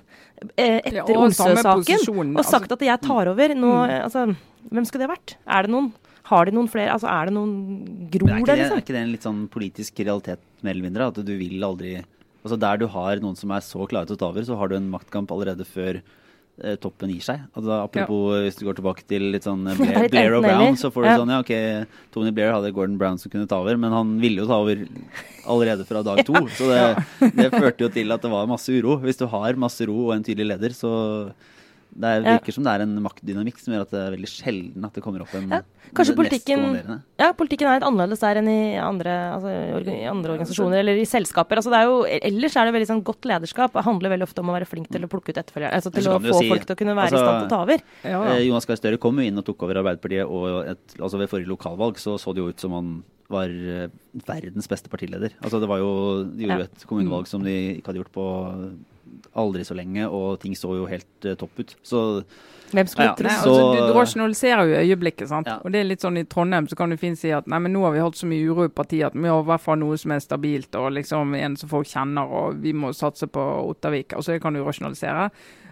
eh, 0.57 0.81
etter 0.85 1.01
Ja, 1.01 1.07
posisjon, 1.09 2.37
og 2.37 2.45
sagt 2.45 2.73
at 2.77 2.81
jeg 2.85 3.01
tar 3.01 3.33
over 3.33 3.55
nå 3.57 3.73
Mm. 3.73 3.91
eh, 3.91 4.03
altså, 4.05 4.37
Hvem 4.71 4.85
skulle 4.87 5.07
det 5.07 5.11
vært? 5.17 5.37
Er 5.49 5.63
det 5.67 5.73
noen? 5.73 5.93
Har 6.29 6.45
de 6.47 6.53
noen 6.55 6.69
flere? 6.71 6.93
Altså, 6.95 7.09
er 7.11 7.27
det 7.27 7.35
noen 7.35 8.09
gror 8.13 8.29
er, 8.31 8.39
der, 8.39 8.45
det, 8.45 8.53
er 8.53 8.61
liksom? 8.63 8.79
ikke 8.85 8.95
det 8.95 9.01
en 9.03 9.13
litt 9.17 9.25
sånn 9.27 9.41
politisk 9.51 9.99
realitet, 10.05 10.39
mer 10.63 10.71
eller 10.77 10.87
mindre? 10.87 11.09
At 11.09 11.19
du 11.25 11.33
vil 11.37 11.63
aldri 11.65 12.05
Altså 12.45 12.59
Der 12.59 12.77
du 12.77 12.87
har 12.91 13.17
noen 13.23 13.37
som 13.39 13.51
er 13.55 13.61
så 13.63 13.87
klare 13.87 14.07
til 14.07 14.17
å 14.17 14.19
ta 14.19 14.29
over, 14.29 14.43
så 14.43 14.57
har 14.59 14.69
du 14.69 14.75
en 14.77 14.91
maktkamp 14.91 15.31
allerede 15.31 15.65
før 15.65 16.01
eh, 16.03 16.03
toppen 16.79 17.11
gir 17.11 17.23
seg. 17.25 17.41
Altså, 17.57 17.73
apropos 17.87 18.43
hvis 18.45 18.59
du 18.59 18.67
går 18.67 18.77
tilbake 18.79 19.03
til 19.09 19.25
litt 19.33 19.47
sånn 19.49 19.65
eh, 19.73 19.79
Blair, 19.81 20.09
Blair 20.13 20.35
og 20.37 20.45
Brown, 20.45 20.77
så 20.79 20.91
får 20.93 21.03
du 21.03 21.09
Ja. 21.09 21.15
sånn 21.23 21.33
Ja, 21.33 21.39
ok, 21.41 21.53
Tony 22.13 22.31
Blair 22.37 22.53
hadde 22.53 22.73
Gordon 22.77 22.99
Brown 23.01 23.17
som 23.19 23.33
kunne 23.33 23.49
ta 23.49 23.59
over, 23.63 23.79
men 23.81 23.91
han 23.97 24.13
ville 24.21 24.45
jo 24.45 24.47
ta 24.51 24.59
over 24.61 24.85
allerede 25.49 25.87
fra 25.89 26.03
dag 26.07 26.21
to. 26.29 26.35
Så 26.59 26.69
det, 26.69 27.33
det 27.41 27.49
førte 27.57 27.87
jo 27.87 27.89
til 27.89 28.13
at 28.15 28.23
det 28.23 28.31
var 28.31 28.47
masse 28.51 28.69
uro. 28.71 28.99
Hvis 29.03 29.19
du 29.19 29.27
har 29.33 29.57
masse 29.59 29.89
ro 29.89 29.97
og 30.11 30.15
en 30.19 30.23
tydelig 30.29 30.53
leder, 30.53 30.77
så 30.77 30.93
det 31.95 32.09
er, 32.09 32.23
Ja. 32.25 32.39
virker 32.39 32.53
som 32.55 32.65
det 32.65 32.73
er 32.73 32.83
en 32.87 32.95
maktdynamikk 33.05 33.59
som 33.61 33.75
gjør 33.75 33.83
at 33.83 33.91
det 33.91 34.01
er 34.01 34.15
veldig 34.17 34.31
sjelden 34.33 34.85
at 34.85 34.93
det 34.95 35.03
kommer 35.05 35.21
opp 35.21 35.35
en 35.35 35.51
Ja, 35.51 35.61
kanskje 35.95 36.15
politikken-. 36.17 37.03
Ja, 37.21 37.33
politikken 37.37 37.69
er 37.69 37.79
litt 37.81 37.87
annerledes 37.89 38.21
der 38.25 38.41
enn 38.41 38.49
i 38.49 38.77
andre, 38.81 39.13
altså, 39.37 39.53
orga- 39.77 39.99
i 40.01 40.09
andre 40.09 40.33
organisasjoner 40.39 40.79
eller 40.81 40.97
i 40.97 41.05
selskaper. 41.05 41.57
Altså, 41.61 41.71
det 41.71 41.81
er 41.83 41.85
jo, 41.91 42.05
ellers 42.33 42.57
er 42.57 42.65
det 42.65 42.75
veldig 42.79 42.89
sånn 42.89 43.03
godt 43.05 43.23
lederskap. 43.29 43.73
Det 43.77 43.85
handler 43.85 44.11
veldig 44.17 44.23
ofte 44.29 44.41
om 44.41 44.49
å 44.49 44.57
være 44.57 44.67
flink 44.67 44.89
til 44.91 45.03
å 45.05 45.09
plukke 45.13 45.31
ut 45.31 45.37
etterfølgere. 45.45 45.73
Altså 45.75 45.93
til 45.93 46.03
å 46.09 46.19
få 46.19 46.39
si- 46.41 46.49
folk 46.49 46.65
til 46.67 46.75
å 46.77 46.79
kunne 46.79 46.97
være 46.97 47.13
altså, 47.13 47.21
i 47.21 47.27
stand 47.27 47.39
til 47.39 47.47
å 47.47 47.53
ta 47.53 47.63
over. 47.63 47.79
Ja, 48.05 48.23
Eh. 48.33 48.47
Jonas 48.49 48.65
Gahr 48.67 48.77
Støre 48.81 48.99
kom 48.99 49.17
jo 49.17 49.23
inn 49.29 49.37
og 49.39 49.45
tok 49.45 49.63
over 49.63 49.75
Arbeiderpartiet, 49.83 50.25
og 50.29 50.67
et, 50.69 50.97
altså 50.99 51.19
ved 51.19 51.29
forrige 51.29 51.49
lokalvalg 51.53 51.97
så 52.01 52.17
så 52.19 52.33
det 52.35 52.41
jo 52.43 52.49
ut 52.49 52.59
som 52.61 52.73
han 52.73 53.05
var 53.29 53.49
eh, 53.49 53.89
verdens 54.27 54.67
beste 54.69 54.89
partileder. 54.89 55.33
Altså 55.43 55.61
det 55.61 55.69
var 55.69 55.79
jo, 55.79 56.25
De 56.25 56.45
gjorde 56.45 56.57
jo 56.57 56.59
Ja. 56.59 56.65
et 56.65 56.87
kommunevalg 56.87 57.27
som 57.27 57.43
de 57.43 57.81
ikke 57.81 57.87
hadde 57.93 58.01
gjort 58.05 58.13
på 58.13 58.75
aldri 59.39 59.65
så 59.67 59.77
lenge, 59.77 60.09
og 60.09 60.41
ting 60.43 60.57
så 60.59 60.75
jo 60.77 60.89
helt 60.91 61.29
uh, 61.29 61.37
topp 61.39 61.63
ut. 61.63 61.77
Så 61.83 62.03
Hvem 62.73 62.89
skulle 62.89 63.11
Ja, 63.11 63.17
tro 63.19 63.29
altså, 63.29 63.55
du, 63.75 63.81
du 63.91 63.97
rasjonaliserer 63.99 64.71
jo 64.71 64.79
øyeblikket, 64.81 65.29
sant. 65.29 65.51
Ja. 65.51 65.59
Og 65.61 65.75
det 65.75 65.83
er 65.83 65.89
litt 65.91 66.05
sånn 66.05 66.17
i 66.17 66.25
Trondheim 66.25 66.69
så 66.71 66.79
kan 66.79 66.93
du 66.93 66.97
fint 67.01 67.21
si 67.21 67.33
at 67.35 67.49
nei, 67.51 67.61
men 67.61 67.75
nå 67.75 67.83
har 67.85 67.93
vi 67.93 68.01
hatt 68.01 68.17
så 68.17 68.29
mye 68.31 68.47
uro 68.49 68.65
i 68.65 68.73
partiet 68.73 69.11
at 69.11 69.19
vi 69.19 69.29
har 69.29 69.43
i 69.45 69.49
hvert 69.51 69.65
fall 69.65 69.77
noe 69.83 69.99
som 70.01 70.15
er 70.17 70.23
stabilt 70.25 70.79
og 70.81 70.95
liksom 70.97 71.37
en 71.37 71.59
som 71.61 71.69
folk 71.73 71.91
kjenner, 71.91 72.33
og 72.33 72.63
vi 72.65 72.73
må 72.73 72.95
satse 72.97 73.29
på 73.29 73.45
Ottervik. 73.69 74.17
Altså 74.17 74.33
det 74.33 74.45
kan 74.45 74.57
du 74.57 74.63
rasjonalisere. 74.65 75.29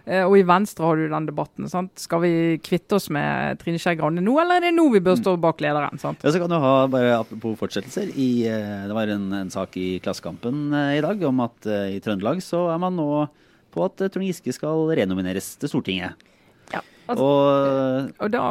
Eh, 0.07 0.24
og 0.24 0.36
i 0.38 0.42
Venstre 0.46 0.86
har 0.86 0.96
du 0.96 1.09
den 1.09 1.26
debatten. 1.28 1.68
sant? 1.68 1.92
Skal 2.01 2.20
vi 2.24 2.32
kvitte 2.62 2.96
oss 2.96 3.11
med 3.11 3.59
Trine 3.61 3.78
Skei 3.78 3.94
Grande 3.98 4.22
nå, 4.24 4.38
eller 4.40 4.57
er 4.61 4.68
det 4.68 4.74
nå 4.76 4.88
vi 4.92 5.01
bør 5.05 5.18
stå 5.20 5.36
bak 5.40 5.61
lederen? 5.61 5.98
sant? 6.01 6.22
Ja, 6.24 6.30
så 6.32 6.40
kan 6.40 6.51
du 6.51 6.59
ha, 6.59 6.86
bare 6.90 7.18
apropos 7.18 7.59
fortsettelser, 7.61 8.11
i, 8.16 8.46
eh, 8.48 8.86
det 8.88 8.94
var 8.96 9.07
en, 9.12 9.32
en 9.32 9.51
sak 9.51 9.76
i 9.76 9.98
Klassekampen 10.01 10.72
eh, 10.72 10.96
i 10.98 11.05
dag 11.05 11.22
om 11.28 11.40
at 11.44 11.66
i 11.66 12.01
Trøndelag 12.01 12.40
så 12.42 12.68
er 12.74 12.78
man 12.82 12.96
nå 12.96 13.28
på 13.70 13.84
at 13.86 14.01
Trond 14.11 14.26
Giske 14.26 14.53
skal 14.57 14.88
renomineres 14.98 15.53
til 15.61 15.68
Stortinget. 15.70 16.26
Ja, 16.72 16.80
altså- 17.07 17.22
Og 17.22 18.11
Og 18.20 18.30
da, 18.30 18.42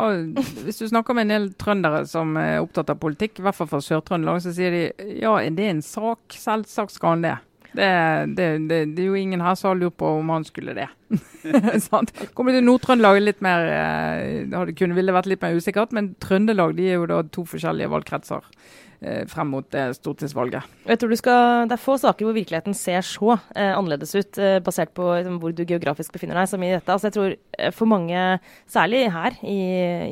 Hvis 0.63 0.79
du 0.79 0.87
snakker 0.87 1.13
med 1.15 1.27
en 1.27 1.33
del 1.35 1.49
trøndere 1.59 2.05
som 2.07 2.35
er 2.37 2.59
opptatt 2.61 2.89
av 2.89 2.99
politikk, 2.99 3.39
i 3.39 3.43
hvert 3.43 3.55
fall 3.55 3.67
fra 3.67 3.79
Sør-Trøndelag, 3.83 4.39
så 4.43 4.53
sier 4.55 4.71
de 4.71 5.19
ja, 5.21 5.35
er 5.39 5.49
det 5.51 5.69
en 5.69 5.81
sak? 5.81 6.19
Selvsagt 6.29 6.91
skal 6.91 7.09
han 7.17 7.21
det. 7.23 7.37
Det, 7.75 7.89
det, 8.37 8.47
det, 8.69 8.79
det 8.95 9.03
er 9.03 9.11
jo 9.11 9.19
ingen 9.19 9.43
her 9.45 9.55
som 9.59 9.71
har 9.71 9.79
lurt 9.79 9.97
på 9.99 10.09
om 10.19 10.31
han 10.33 10.45
skulle 10.47 10.73
det. 10.77 10.87
Kommer 12.37 12.55
til 12.55 12.65
Nord-Trøndelag 12.65 13.21
litt 13.21 13.41
mer 13.45 13.65
eh, 13.69 14.43
det 14.49 14.75
kunne 14.77 14.97
ville 14.97 15.13
vært 15.15 15.29
litt 15.29 15.43
mer 15.45 15.57
usikkert, 15.57 15.93
men 15.95 16.13
Trøndelag 16.21 16.75
de 16.77 16.89
er 16.89 16.99
jo 16.99 17.09
da 17.09 17.21
to 17.29 17.45
forskjellige 17.49 17.91
valgkretser 17.93 18.45
eh, 19.01 19.23
frem 19.29 19.51
mot 19.53 19.67
det 19.73 19.85
stortingsvalget. 19.99 20.65
Jeg 20.89 21.01
tror 21.01 21.13
du 21.13 21.17
skal, 21.19 21.69
Det 21.69 21.77
er 21.77 21.83
få 21.83 21.97
saker 22.01 22.27
hvor 22.27 22.37
virkeligheten 22.37 22.77
ser 22.77 23.01
så 23.05 23.37
eh, 23.55 23.71
annerledes 23.71 24.15
ut, 24.15 24.37
eh, 24.41 24.59
basert 24.65 24.93
på 24.97 25.07
liksom, 25.19 25.39
hvor 25.41 25.53
du 25.53 25.63
geografisk 25.63 26.13
befinner 26.15 26.41
deg, 26.41 26.49
som 26.51 26.63
i 26.63 26.73
dette. 26.73 26.89
Altså, 26.89 27.09
jeg 27.09 27.17
tror 27.17 27.35
eh, 27.35 27.71
For 27.75 27.89
mange, 27.89 28.39
særlig 28.69 29.11
her 29.13 29.37
i, 29.43 29.59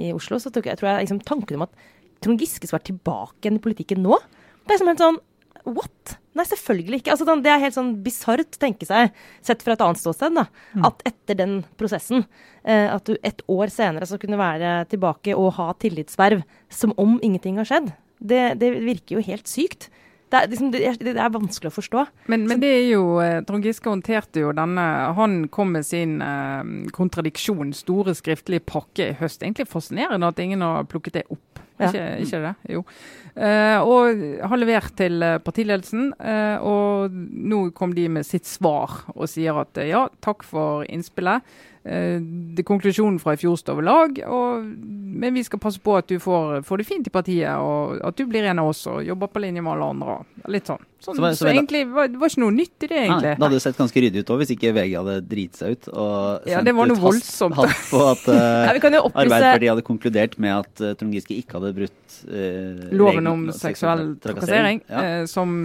i 0.10 0.14
Oslo, 0.14 0.40
så 0.40 0.54
tror 0.54 0.66
jeg, 0.66 0.78
tror 0.78 0.92
jeg 0.94 1.08
liksom, 1.08 1.24
tanken 1.26 1.60
om 1.60 1.68
at 1.68 1.88
Trond 2.22 2.42
Giske 2.42 2.66
skal 2.66 2.80
være 2.80 2.92
tilbake 2.94 3.44
igjen 3.46 3.60
i 3.60 3.66
politikken 3.66 4.02
nå, 4.02 4.18
det 4.66 4.76
er 4.76 4.82
som 4.82 4.90
helt 4.90 5.02
sånn 5.02 5.20
What? 5.68 6.18
Nei, 6.38 6.46
selvfølgelig 6.46 7.02
ikke. 7.02 7.14
Altså, 7.16 7.38
det 7.42 7.52
er 7.52 7.62
helt 7.64 7.76
sånn 7.76 7.94
bisart 8.06 8.60
tenke 8.62 8.88
seg, 8.88 9.14
sett 9.46 9.64
fra 9.66 9.74
et 9.74 9.84
annet 9.84 10.02
ståsted, 10.02 10.38
da, 10.38 10.46
at 10.86 11.02
etter 11.10 11.40
den 11.40 11.56
prosessen, 11.80 12.28
eh, 12.64 12.86
at 12.94 13.10
du 13.10 13.16
et 13.26 13.42
år 13.52 13.74
senere 13.74 14.08
så 14.10 14.20
kunne 14.22 14.40
være 14.40 14.84
tilbake 14.92 15.36
og 15.36 15.56
ha 15.58 15.72
tillitsverv 15.82 16.44
som 16.70 16.94
om 17.02 17.18
ingenting 17.26 17.58
har 17.62 17.70
skjedd. 17.70 17.94
Det, 18.18 18.44
det 18.62 18.76
virker 18.86 19.18
jo 19.18 19.26
helt 19.26 19.50
sykt. 19.50 19.90
Det 20.28 20.36
er, 20.36 20.50
liksom, 20.52 20.72
det, 20.74 20.80
er, 20.84 20.98
det 21.00 21.14
er 21.16 21.32
vanskelig 21.32 21.70
å 21.72 21.76
forstå. 21.78 22.02
Men, 22.28 22.44
men 22.50 22.60
det 22.60 22.68
er 22.68 22.86
jo 22.90 23.04
eh, 23.24 23.40
Trond 23.48 23.64
Giske 23.64 23.88
håndterte 23.88 24.42
jo 24.44 24.50
denne 24.56 24.84
Han 25.16 25.38
kom 25.54 25.72
med 25.78 25.88
sin 25.88 26.18
eh, 26.24 26.90
kontradiksjon, 26.96 27.72
store 27.78 28.16
skriftlige 28.18 28.66
pakke 28.68 29.14
i 29.14 29.16
høst. 29.22 29.40
Egentlig 29.40 29.70
fascinerende 29.72 30.28
at 30.28 30.42
ingen 30.44 30.66
har 30.66 30.88
plukket 30.92 31.22
det 31.22 31.26
opp. 31.32 31.47
Ja. 31.78 31.92
Ikke, 32.18 32.42
det? 32.42 32.54
Jo. 32.74 32.84
Eh, 33.38 33.78
og 33.86 34.22
har 34.50 34.58
levert 34.58 34.96
til 34.98 35.22
eh, 35.22 35.38
partiledelsen. 35.46 36.10
eh, 36.18 36.58
og 36.66 37.14
nå 37.14 37.68
kom 37.78 37.94
de 37.94 38.08
med 38.10 38.26
sitt 38.26 38.50
svar 38.50 39.04
og 39.14 39.28
sier 39.30 39.60
at 39.62 39.78
ja, 39.86 40.08
takk 40.26 40.46
for 40.48 40.88
innspillet. 40.90 41.46
Eh, 41.88 42.20
det 42.58 42.66
Konklusjonen 42.68 43.20
fra 43.22 43.36
i 43.38 43.40
fjor 43.40 43.56
står 43.60 43.78
ved 43.80 43.86
lag, 43.88 44.18
og, 44.28 44.66
men 45.18 45.34
vi 45.38 45.44
skal 45.46 45.60
passe 45.64 45.80
på 45.80 45.94
at 45.96 46.08
du 46.10 46.18
får, 46.20 46.60
får 46.68 46.82
det 46.82 46.86
fint 46.90 47.08
i 47.08 47.14
partiet, 47.14 47.54
og 47.64 48.02
at 48.04 48.18
du 48.20 48.26
blir 48.28 48.44
en 48.50 48.60
av 48.60 48.72
oss 48.74 48.82
og 48.92 48.98
jobber 49.08 49.30
på 49.32 49.40
linje 49.44 49.64
med 49.64 49.72
alle 49.76 49.88
andre. 49.94 50.18
Litt 50.52 50.68
sånn. 50.68 50.82
sånn 51.00 51.14
Så 51.14 51.16
så, 51.16 51.22
var- 51.24 51.38
så 51.38 51.46
så 51.46 51.52
egentlig 51.54 51.84
var, 51.94 52.10
det 52.12 52.20
var 52.20 52.34
ikke 52.34 52.44
noe 52.44 52.56
nytt 52.58 52.84
i 52.84 52.90
det, 52.92 53.02
Nei, 53.08 53.20
det 53.24 53.36
hadde 53.40 53.62
sett 53.64 53.80
ganske 53.80 54.04
ryddig 54.04 54.26
ut 54.26 54.34
òg, 54.36 54.42
hvis 54.44 54.52
ikke 54.58 54.74
VG 54.76 54.98
hadde 55.00 55.16
driti 55.32 55.62
seg 55.62 55.78
ut. 55.78 55.90
Og 55.94 56.50
Ja, 56.50 56.58
sendt 56.58 56.66
det 56.72 56.76
var 56.82 56.92
noe 56.92 56.98
ut 56.98 57.06
hast- 57.06 57.58
hast 57.62 57.90
på 57.94 58.04
at 58.12 58.28
uh, 58.28 58.42
Ja, 58.68 58.74
vi 58.76 58.84
kan 58.84 58.98
jo 59.00 59.04
opplyse 59.08 59.24
Arbeiderpartiet 59.30 59.74
hadde 59.76 59.88
konkludert 59.88 60.38
med 60.44 60.56
at 60.58 60.84
uh, 60.84 60.92
Trond 61.00 61.16
Giske 61.16 61.38
ikke 61.40 61.60
hadde 61.62 61.74
brutt 61.78 62.20
uh, 62.28 62.88
Loven 62.98 63.32
om 63.32 63.48
seksuell 63.56 64.18
trakassering, 64.24 64.84
Ja. 64.92 65.24
som 65.30 65.56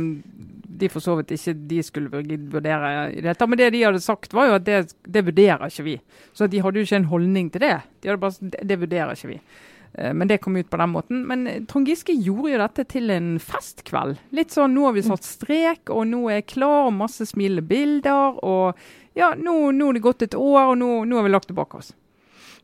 de 0.83 0.91
for 0.93 1.05
så 1.05 1.15
vidt 1.19 1.33
ikke 1.37 1.55
de 1.71 1.81
skulle 1.87 2.11
vurdere 2.13 2.93
i 3.15 3.21
det 3.23 3.31
hele. 3.33 3.49
Men 3.53 3.61
det 3.61 3.69
de 3.75 3.83
hadde 3.87 4.03
sagt, 4.05 4.35
var 4.37 4.51
jo 4.51 4.57
at 4.59 4.67
det, 4.67 4.81
det 5.07 5.25
vurderer 5.27 5.69
ikke 5.71 5.87
vi. 5.87 5.99
Så 6.35 6.49
de 6.51 6.63
hadde 6.65 6.83
jo 6.83 6.89
ikke 6.89 6.99
en 7.01 7.11
holdning 7.13 7.53
til 7.55 7.65
det. 7.65 7.77
De 8.03 8.11
hadde 8.11 8.23
bare 8.23 8.37
sagt, 8.37 8.57
det, 8.59 8.81
vurderer 8.83 9.15
ikke 9.15 9.31
vi. 9.33 9.39
Eh, 9.95 10.13
Men 10.13 10.29
det 10.31 10.41
kom 10.45 10.57
ut 10.59 10.71
på 10.71 10.81
den 10.83 10.93
måten. 10.95 11.23
Men 11.29 11.47
eh, 11.47 11.63
Trond 11.71 11.89
Giske 11.89 12.17
gjorde 12.19 12.55
jo 12.55 12.61
dette 12.65 12.87
til 12.93 13.15
en 13.15 13.31
festkveld. 13.43 14.19
Litt 14.35 14.55
sånn 14.55 14.75
nå 14.77 14.89
har 14.89 14.99
vi 14.99 15.07
satt 15.07 15.27
strek, 15.29 15.89
og 15.93 16.07
nå 16.11 16.27
er 16.29 16.41
jeg 16.41 16.51
klar, 16.57 16.89
og 16.91 16.99
masse 16.99 17.27
smilende 17.31 17.65
bilder. 17.69 18.39
Og 18.43 19.19
ja, 19.19 19.33
nå, 19.39 19.57
nå 19.77 19.91
er 19.91 19.99
det 19.99 20.07
gått 20.09 20.27
et 20.29 20.39
år, 20.39 20.73
og 20.73 20.79
nå, 20.83 20.93
nå 21.09 21.21
har 21.21 21.29
vi 21.29 21.35
lagt 21.35 21.53
det 21.53 21.59
bak 21.59 21.79
oss. 21.79 21.93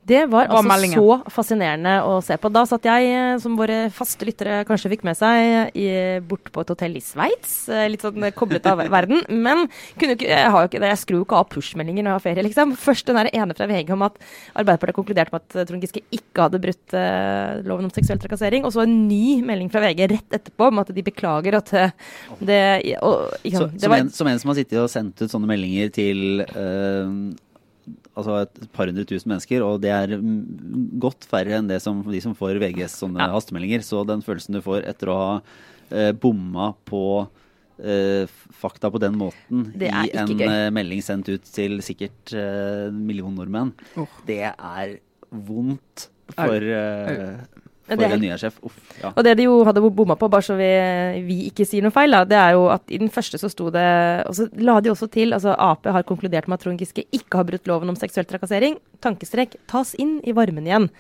Det 0.09 0.23
var 0.31 0.49
Var 0.49 0.55
altså 0.57 0.69
meldingen. 0.71 0.99
så 0.99 1.33
fascinerende 1.35 1.95
å 2.09 2.19
se 2.25 2.37
på. 2.41 2.51
Da 2.53 2.65
satt 2.69 2.87
jeg, 2.89 3.11
eh, 3.13 3.39
som 3.43 3.57
våre 3.59 3.91
faste 3.93 4.25
lyttere 4.25 4.63
kanskje 4.69 4.91
fikk 4.95 5.05
med 5.05 5.19
seg, 5.19 5.71
i, 5.77 5.89
bort 6.25 6.49
på 6.55 6.65
et 6.65 6.73
hotell 6.73 6.97
i 6.97 7.03
Sveits. 7.05 7.69
eh, 7.69 7.87
Litt 7.93 8.05
sånn 8.05 8.25
koblet 8.33 8.65
av 8.67 8.81
verden. 8.97 9.23
Men 9.29 9.67
kunne 10.01 10.17
ikke, 10.17 10.29
jeg, 10.31 10.51
har 10.55 10.65
jo 10.65 10.71
ikke, 10.71 10.83
jeg 10.89 11.01
skrur 11.03 11.21
jo 11.21 11.27
ikke 11.27 11.41
av 11.43 11.49
push-meldinger 11.53 12.07
når 12.07 12.11
jeg 12.15 12.19
har 12.19 12.27
ferie, 12.27 12.47
liksom. 12.49 12.75
Først 12.79 13.13
den 13.13 13.29
ene 13.33 13.57
fra 13.59 13.69
VG 13.69 13.93
om 13.93 14.07
at 14.09 14.17
Arbeiderpartiet 14.55 14.97
konkluderte 14.97 15.35
med 15.35 15.45
at 15.45 15.57
eh, 15.61 15.67
Trond 15.69 15.85
Giske 15.85 16.03
ikke 16.15 16.47
hadde 16.47 16.61
brutt 16.63 16.95
uh, 16.97 17.59
loven 17.67 17.89
om 17.89 17.93
seksuell 17.95 18.21
trakassering. 18.23 18.65
Og 18.65 18.73
så 18.75 18.85
en 18.87 18.97
ny 19.09 19.41
melding 19.45 19.69
fra 19.73 19.83
VG 19.85 20.07
rett 20.15 20.39
etterpå 20.39 20.71
om 20.73 20.81
at 20.83 20.93
de 20.95 21.05
beklager 21.05 21.59
at 21.59 21.73
eh, 21.77 21.93
det 22.41 22.63
og, 23.03 23.29
ikke 23.43 23.59
Så, 23.59 23.69
det 23.75 23.91
var, 23.91 23.99
som, 23.99 24.07
en, 24.07 24.11
som 24.15 24.31
en 24.33 24.41
som 24.41 24.53
har 24.53 24.59
sittet 24.61 24.81
og 24.81 24.89
sendt 24.93 25.21
ut 25.23 25.31
sånne 25.33 25.51
meldinger 25.51 25.93
til 25.95 26.43
eh, 26.47 27.13
altså 28.19 28.37
et 28.43 28.61
par 28.75 28.91
hundre 28.91 29.07
tusen 29.09 29.31
mennesker, 29.33 29.63
og 29.65 29.81
det 29.85 29.93
er 29.95 30.17
godt 31.01 31.27
færre 31.31 31.59
enn 31.61 31.69
det 31.71 31.81
som, 31.85 32.01
de 32.03 32.21
som 32.25 32.35
får 32.39 32.59
VGs 32.63 32.99
sånne 33.05 33.29
hastemeldinger. 33.33 33.85
Så 33.87 34.03
den 34.09 34.25
følelsen 34.27 34.59
du 34.59 34.63
får 34.65 34.85
etter 34.91 35.13
å 35.15 35.19
ha 35.23 35.31
eh, 35.91 36.11
bomma 36.19 36.73
på 36.89 37.03
eh, 37.79 38.27
fakta 38.59 38.91
på 38.91 38.99
den 39.03 39.15
måten 39.21 39.69
i 39.79 39.91
en 40.19 40.35
gøy. 40.35 40.47
eh, 40.49 40.69
melding 40.75 41.03
sendt 41.07 41.31
ut 41.31 41.47
til 41.55 41.79
sikkert 41.87 42.35
eh, 42.35 42.89
million 42.93 43.35
nordmenn, 43.39 43.73
Oh. 43.97 44.11
det 44.27 44.43
er 44.51 44.99
vondt 45.31 46.09
for, 46.35 46.61
Ja, 46.61 47.37
for 47.89 47.97
det 47.97 48.07
er 48.07 48.13
en 48.13 48.21
helt- 48.21 48.27
ny 48.29 48.39
sjef. 48.39 48.59
Uff, 48.63 48.79
ja. 49.03 49.11
Og 49.15 49.25
det 49.25 49.37
de 49.39 49.47
jo 49.49 49.59
hadde 49.65 49.83
bomma 49.91 50.15
på, 50.21 50.29
bare 50.31 50.45
så 50.47 50.57
vi, 50.59 50.71
vi 51.27 51.39
ikke 51.51 51.67
sier 51.67 51.83
noe 51.83 51.95
feil, 51.95 52.11
da, 52.15 52.25
det 52.29 52.39
er 52.39 52.53
jo 52.55 52.67
at 52.73 52.83
i 52.93 52.99
den 53.01 53.11
første 53.11 53.41
så 53.41 53.51
sto 53.51 53.71
det 53.75 53.85
Og 54.29 54.35
så 54.37 54.49
la 54.61 54.79
de 54.81 54.91
også 54.93 55.11
til 55.11 55.33
altså 55.33 55.55
Ap 55.59 55.87
har 55.87 56.03
konkludert 56.09 56.49
med 56.49 56.59
at 56.59 56.67
Trond 56.67 56.79
Giske 56.79 57.05
ikke 57.11 57.41
har 57.41 57.45
brutt 57.49 57.67
loven 57.67 57.89
om 57.89 57.97
seksuell 57.97 58.27
trakassering. 58.29 58.79
Tankestrek 59.01 59.57
tas 59.67 59.95
inn 59.99 60.21
i 60.25 60.33
varmen 60.37 60.67
igjen. 60.67 60.91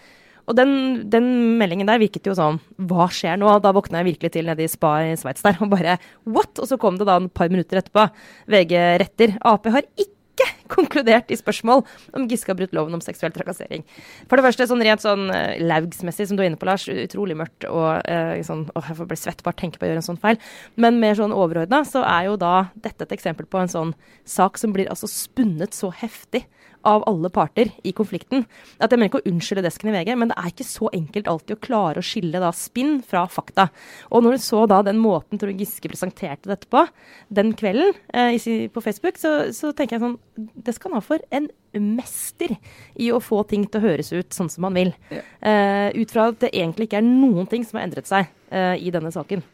Og 0.49 0.57
den, 0.57 0.70
den 1.12 1.59
meldingen 1.61 1.86
der 1.86 2.01
virket 2.01 2.24
jo 2.24 2.32
sånn 2.32 2.57
Hva 2.89 3.11
skjer 3.12 3.36
nå? 3.36 3.51
Da 3.61 3.72
våkna 3.76 4.01
jeg 4.01 4.14
virkelig 4.14 4.30
til 4.32 4.47
nede 4.49 4.64
i 4.64 4.70
spa 4.72 4.95
i 5.05 5.16
Sveits 5.20 5.45
der 5.45 5.59
og 5.61 5.68
bare 5.74 5.99
What? 6.24 6.57
Og 6.57 6.68
så 6.70 6.78
kom 6.80 6.97
det 6.97 7.05
da 7.09 7.18
et 7.20 7.34
par 7.36 7.51
minutter 7.53 7.82
etterpå. 7.82 8.07
VG 8.49 8.72
retter. 9.03 9.36
Ap 9.45 9.68
har 9.68 9.84
ikke 9.93 10.14
konkludert 10.74 11.30
i 11.32 11.39
spørsmål 11.39 11.84
om 12.16 12.26
Giske 12.30 12.53
har 12.53 12.59
brutt 12.59 12.74
loven 12.76 12.99
om 12.99 13.03
seksuell 13.05 13.32
trakassering. 13.34 13.84
For 14.28 14.39
det 14.39 14.47
første, 14.47 14.68
sånn 14.70 14.84
rent 14.84 15.05
sånn 15.05 15.28
eh, 15.34 15.61
laugsmessig, 15.64 16.28
som 16.30 16.39
du 16.39 16.45
er 16.45 16.51
inne 16.51 16.61
på, 16.61 16.68
Lars, 16.68 16.89
utrolig 16.93 17.39
mørkt 17.39 17.68
og 17.68 18.03
eh, 18.09 18.39
sånn 18.47 18.66
Åh, 18.76 18.91
jeg 18.91 18.99
får 18.99 19.09
bli 19.11 19.18
svett 19.18 19.45
bare 19.47 19.59
tenke 19.59 19.80
på 19.80 19.86
å 19.86 19.91
gjøre 19.91 20.03
en 20.03 20.09
sånn 20.11 20.20
feil. 20.20 20.39
Men 20.76 21.01
mer 21.03 21.16
sånn 21.18 21.34
overordna, 21.34 21.82
så 21.89 22.03
er 22.07 22.28
jo 22.28 22.36
da 22.41 22.68
dette 22.76 23.07
et 23.07 23.14
eksempel 23.16 23.49
på 23.49 23.62
en 23.62 23.72
sånn 23.72 23.95
sak 24.28 24.61
som 24.61 24.74
blir 24.74 24.91
altså 24.93 25.09
spunnet 25.11 25.76
så 25.76 25.91
heftig 25.95 26.45
av 26.86 27.04
alle 27.08 27.30
parter 27.32 27.70
i 27.86 27.92
konflikten. 27.96 28.44
At 28.78 28.92
Jeg 28.92 28.98
mener 28.98 29.10
ikke 29.10 29.22
å 29.22 29.30
unnskylde 29.30 29.64
desken 29.66 29.90
i 29.90 29.94
VG, 29.96 30.14
men 30.18 30.30
det 30.30 30.38
er 30.38 30.52
ikke 30.52 30.66
så 30.66 30.90
enkelt 30.94 31.30
alltid 31.30 31.56
å 31.56 31.62
klare 31.64 32.02
å 32.02 32.06
skille 32.06 32.42
da 32.42 32.50
spinn 32.54 32.98
fra 33.06 33.26
fakta. 33.30 33.68
Og 34.10 34.24
når 34.24 34.36
du 34.36 34.44
så 34.44 34.64
da 34.70 34.80
den 34.86 35.00
måten 35.02 35.40
Trond 35.40 35.58
Giske 35.58 35.90
presenterte 35.90 36.50
dette 36.50 36.70
på 36.70 36.84
den 37.28 37.54
kvelden 37.58 37.94
eh, 38.14 38.68
på 38.72 38.84
Facebook, 38.84 39.18
så, 39.20 39.52
så 39.54 39.72
tenker 39.72 39.96
jeg 39.98 40.04
sånn 40.04 40.18
Det 40.54 40.74
skal 40.76 40.92
han 40.92 41.00
ha 41.00 41.04
for 41.04 41.22
en 41.34 41.48
mester 41.78 42.54
i 42.96 43.10
å 43.12 43.20
få 43.22 43.42
ting 43.48 43.66
til 43.66 43.80
å 43.80 43.88
høres 43.90 44.12
ut 44.14 44.34
sånn 44.34 44.50
som 44.52 44.68
han 44.68 44.78
vil. 44.78 44.94
Ja. 45.12 45.22
Eh, 45.40 46.00
ut 46.00 46.14
fra 46.14 46.30
at 46.32 46.40
det 46.42 46.54
egentlig 46.54 46.88
ikke 46.88 47.02
er 47.02 47.06
noen 47.06 47.48
ting 47.50 47.66
som 47.66 47.78
har 47.78 47.88
endret 47.88 48.08
seg 48.08 48.28
eh, 48.50 48.76
i 48.80 48.92
denne 48.94 49.12
saken. 49.14 49.44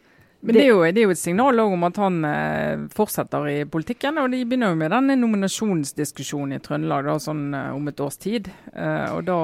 Men 0.45 0.53
det 0.53 0.61
er, 0.61 0.67
jo, 0.69 0.81
det 0.93 1.01
er 1.01 1.07
jo 1.07 1.13
et 1.15 1.19
signal 1.19 1.59
om 1.63 1.83
at 1.87 1.97
han 1.97 2.17
eh, 2.27 2.83
fortsetter 2.93 3.47
i 3.49 3.55
politikken. 3.71 4.19
Og 4.21 4.29
de 4.29 4.43
begynner 4.45 4.73
jo 4.73 4.77
med 4.77 4.93
den 4.93 5.21
nominasjonsdiskusjonen 5.23 6.57
i 6.57 6.61
Trøndelag 6.61 7.07
da, 7.07 7.15
sånn 7.21 7.47
eh, 7.57 7.71
om 7.73 7.89
et 7.89 8.03
års 8.03 8.19
tid. 8.21 8.51
Eh, 8.73 9.15
og 9.15 9.23
da, 9.25 9.39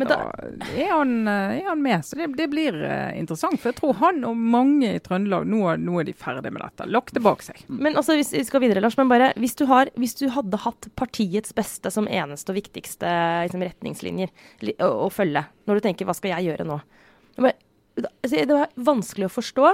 Men 0.00 0.10
da, 0.10 0.18
er, 0.72 0.90
han, 0.90 1.14
er 1.30 1.68
han 1.68 1.84
med. 1.84 2.02
Så 2.08 2.18
det, 2.18 2.32
det 2.40 2.48
blir 2.50 2.80
interessant. 3.14 3.60
For 3.62 3.70
jeg 3.70 3.78
tror 3.78 3.98
han 4.02 4.22
og 4.26 4.38
mange 4.38 4.94
i 4.96 5.02
Trøndelag, 5.02 5.46
nå, 5.46 5.62
nå 5.84 6.00
er 6.02 6.10
de 6.10 6.16
ferdig 6.18 6.50
med 6.50 6.64
dette. 6.64 6.90
Lagt 6.90 7.14
det 7.14 7.22
bak 7.22 7.46
seg. 7.46 7.62
Men 7.70 7.94
altså, 7.94 8.18
hvis 8.18 8.34
vi 8.34 8.44
skal 8.48 8.64
videre, 8.64 8.82
Lars, 8.82 8.98
men 8.98 9.12
bare, 9.12 9.30
hvis 9.38 9.54
du, 9.60 9.68
har, 9.70 9.92
hvis 9.94 10.18
du 10.18 10.26
hadde 10.34 10.64
hatt 10.64 10.90
partiets 10.98 11.54
beste 11.54 11.94
som 11.94 12.10
eneste 12.10 12.50
og 12.50 12.58
viktigste 12.58 13.12
liksom, 13.46 13.62
retningslinjer 13.70 14.32
å, 14.82 14.94
å 15.06 15.12
følge, 15.14 15.46
når 15.68 15.78
du 15.78 15.86
tenker 15.86 16.08
'hva 16.08 16.18
skal 16.18 16.34
jeg 16.34 16.50
gjøre 16.50 16.66
nå'? 16.66 16.82
Det 17.32 17.44
altså, 17.44 17.58
det 17.96 18.46
var 18.48 18.72
vanskelig 18.76 19.28
å 19.28 19.34
forstå 19.34 19.68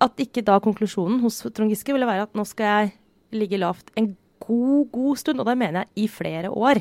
at 0.00 0.22
ikke 0.22 0.44
da 0.46 0.56
konklusjonen 0.62 1.20
hos 1.24 1.42
Trond 1.54 1.70
Giske 1.72 1.94
ville 1.94 2.08
være 2.08 2.26
at 2.26 2.36
nå 2.38 2.44
skal 2.48 2.70
jeg 2.70 2.92
ligge 3.36 3.60
lavt 3.60 3.92
en 4.00 4.14
god, 4.40 4.88
god 4.90 5.18
stund, 5.20 5.42
og 5.42 5.46
da 5.46 5.56
mener 5.58 5.84
jeg 5.84 6.06
i 6.06 6.06
flere 6.10 6.50
år. 6.50 6.80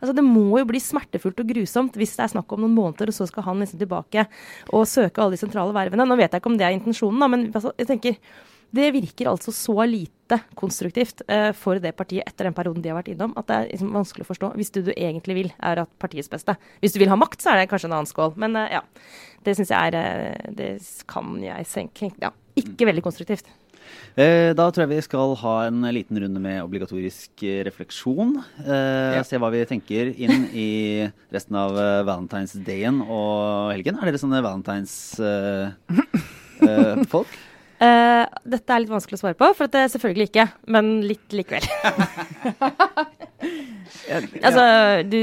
Altså 0.00 0.14
Det 0.16 0.24
må 0.24 0.60
jo 0.60 0.68
bli 0.68 0.80
smertefullt 0.80 1.42
og 1.42 1.50
grusomt 1.50 1.98
hvis 1.98 2.14
det 2.16 2.24
er 2.24 2.32
snakk 2.32 2.54
om 2.54 2.62
noen 2.64 2.76
måneder, 2.76 3.10
og 3.10 3.16
så 3.16 3.26
skal 3.28 3.44
han 3.48 3.60
liksom 3.60 3.82
tilbake 3.82 4.24
og 4.72 4.88
søke 4.88 5.20
alle 5.20 5.36
de 5.36 5.42
sentrale 5.42 5.76
vervene. 5.76 6.06
Nå 6.08 6.16
vet 6.16 6.30
jeg 6.30 6.40
ikke 6.40 6.52
om 6.52 6.56
det 6.60 6.68
er 6.68 6.78
intensjonen, 6.78 7.20
da, 7.20 7.28
men 7.28 7.50
altså, 7.50 7.74
jeg 7.76 7.90
tenker 7.90 8.16
det 8.76 8.88
virker 8.94 9.26
altså 9.30 9.50
så 9.54 9.74
lite 9.88 10.36
konstruktivt 10.58 11.22
eh, 11.26 11.50
for 11.58 11.74
det 11.82 11.90
partiet 11.98 12.22
etter 12.28 12.44
den 12.46 12.54
perioden 12.54 12.82
de 12.84 12.90
har 12.92 12.98
vært 13.00 13.10
innom, 13.14 13.32
at 13.38 13.46
det 13.50 13.56
er 13.56 13.64
liksom 13.72 13.90
vanskelig 13.96 14.24
å 14.26 14.30
forstå. 14.30 14.46
Hvis 14.60 14.70
det 14.76 14.82
du 14.86 14.92
egentlig 14.94 15.34
vil, 15.40 15.50
er 15.58 15.76
at 15.82 15.90
partiets 16.02 16.30
beste. 16.30 16.52
Hvis 16.82 16.94
du 16.94 16.98
vil 17.02 17.10
ha 17.10 17.18
makt, 17.18 17.40
så 17.42 17.48
er 17.50 17.56
det 17.62 17.70
kanskje 17.72 17.88
en 17.90 17.96
annen 17.98 18.10
skål. 18.10 18.32
Men 18.38 18.50
eh, 18.60 18.74
ja, 18.78 18.82
det 19.46 19.52
syns 19.58 19.72
jeg 19.74 19.80
er 19.90 19.94
eh, 19.98 20.52
Det 20.54 20.70
kan 21.10 21.26
jeg 21.42 21.66
senke 21.66 22.12
Ja, 22.22 22.30
ikke 22.60 22.86
veldig 22.90 23.02
konstruktivt. 23.08 23.46
Eh, 24.14 24.52
da 24.54 24.68
tror 24.70 24.84
jeg 24.84 24.90
vi 24.92 25.02
skal 25.02 25.32
ha 25.40 25.54
en 25.66 25.82
liten 25.90 26.14
runde 26.22 26.38
med 26.42 26.60
obligatorisk 26.62 27.42
refleksjon. 27.66 28.36
Eh, 28.62 29.16
Ja. 29.18 29.22
Se 29.26 29.34
hva 29.40 29.50
vi 29.50 29.64
tenker 29.66 30.12
inn 30.14 30.46
i 30.54 30.68
resten 31.34 31.56
av 31.58 31.74
valentinsdagen 31.74 32.06
Valentine's 32.06 32.54
Dayen 32.66 33.00
og 33.02 33.72
helgen. 33.74 33.98
Er 33.98 34.06
dere 34.12 34.20
sånne 34.22 34.44
Valentine's-folk? 34.46 35.74
Eh, 37.34 37.49
dette 37.80 38.74
er 38.74 38.82
litt 38.82 38.92
vanskelig 38.92 39.16
å 39.16 39.22
svare 39.22 39.38
på, 39.38 39.46
for 39.56 39.66
at 39.66 39.72
det 39.72 39.84
er 39.86 39.92
selvfølgelig 39.94 40.26
ikke. 40.30 40.46
Men 40.74 40.90
litt 41.06 41.32
likevel. 41.32 41.64
altså, 44.46 44.64
du, 45.08 45.20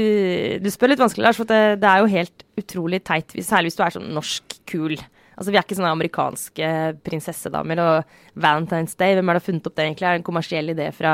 du 0.62 0.68
spør 0.72 0.92
litt 0.92 1.02
vanskelig, 1.02 1.26
Lars, 1.28 1.38
for 1.38 1.50
det, 1.50 1.78
det 1.82 1.90
er 1.90 2.02
jo 2.02 2.10
helt 2.12 2.44
utrolig 2.58 3.02
teit. 3.06 3.34
Særlig 3.46 3.70
hvis 3.70 3.78
du 3.78 3.84
er 3.86 3.96
sånn 3.98 4.10
norsk 4.16 4.58
kul. 4.68 4.96
Altså, 5.38 5.52
Vi 5.52 5.58
er 5.58 5.62
ikke 5.62 5.76
sånne 5.78 5.94
amerikanske 5.94 6.70
prinsessedamer. 7.06 7.82
Og 7.84 8.40
Valentine's 8.42 8.96
Day, 8.98 9.14
hvem 9.14 9.30
har 9.30 9.38
da 9.38 9.44
funnet 9.44 9.68
opp 9.70 9.76
det 9.78 9.86
egentlig? 9.86 10.08
Er 10.08 10.16
det 10.16 10.22
en 10.22 10.26
kommersiell 10.26 10.72
idé 10.74 10.88
fra, 10.94 11.12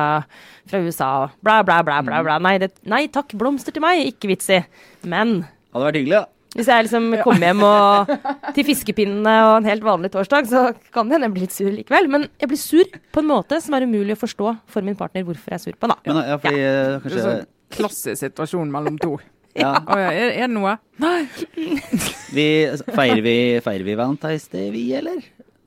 fra 0.71 0.81
USA? 0.85 1.11
og 1.25 1.35
Bla, 1.45 1.59
bla, 1.67 1.83
bla. 1.85 2.01
bla, 2.07 2.23
bla. 2.25 2.39
Nei, 2.43 2.57
det, 2.63 2.73
nei 2.89 3.05
takk, 3.13 3.37
blomster 3.41 3.77
til 3.77 3.85
meg. 3.85 4.07
Ikke 4.15 4.33
vits 4.33 4.49
i. 4.55 4.63
Men 5.05 5.43
Hadde 5.75 5.91
vært 5.91 6.01
hyggelig, 6.01 6.23
da. 6.23 6.31
Hvis 6.55 6.69
jeg 6.71 6.87
liksom 6.87 7.09
kommer 7.25 7.49
hjem 7.49 7.63
og, 7.67 8.13
til 8.57 8.67
fiskepinnene 8.69 9.35
og 9.49 9.57
en 9.59 9.69
helt 9.69 9.85
vanlig 9.87 10.13
torsdag, 10.15 10.49
så 10.51 10.65
kan 10.95 11.09
det 11.11 11.17
hende 11.19 11.29
jeg 11.29 11.35
blir 11.35 11.47
litt 11.47 11.57
sur 11.57 11.71
likevel. 11.73 12.11
Men 12.13 12.29
jeg 12.41 12.51
blir 12.53 12.61
sur 12.61 12.97
på 13.15 13.25
en 13.25 13.31
måte 13.31 13.59
som 13.65 13.77
er 13.77 13.87
umulig 13.89 14.17
å 14.17 14.23
forstå 14.23 14.55
for 14.71 14.87
min 14.87 14.99
partner 14.99 15.27
hvorfor 15.27 15.55
jeg 15.55 15.61
er 15.61 15.65
sur 15.67 15.79
på. 15.79 15.91
da. 15.91 15.99
Men, 16.07 16.23
ja, 16.31 16.39
fordi 16.43 16.65
kanskje... 16.65 17.15
Det 17.15 17.23
er 17.23 17.29
sånn 17.31 17.51
klassisk 17.75 18.21
situasjon 18.23 18.71
mellom 18.71 18.99
to. 19.03 19.17
ja, 19.63 19.75
Oh, 19.83 19.99
ja, 19.99 20.11
er, 20.11 20.33
er 20.45 20.49
det 20.49 20.55
noe? 20.55 20.77
vi, 22.37 22.49
feirer, 22.87 23.23
vi, 23.23 23.37
feirer 23.65 23.87
vi 23.87 23.99
Valentine's 23.99 24.49
Day, 24.53 24.71
vi, 24.75 24.89
eller? 24.99 25.23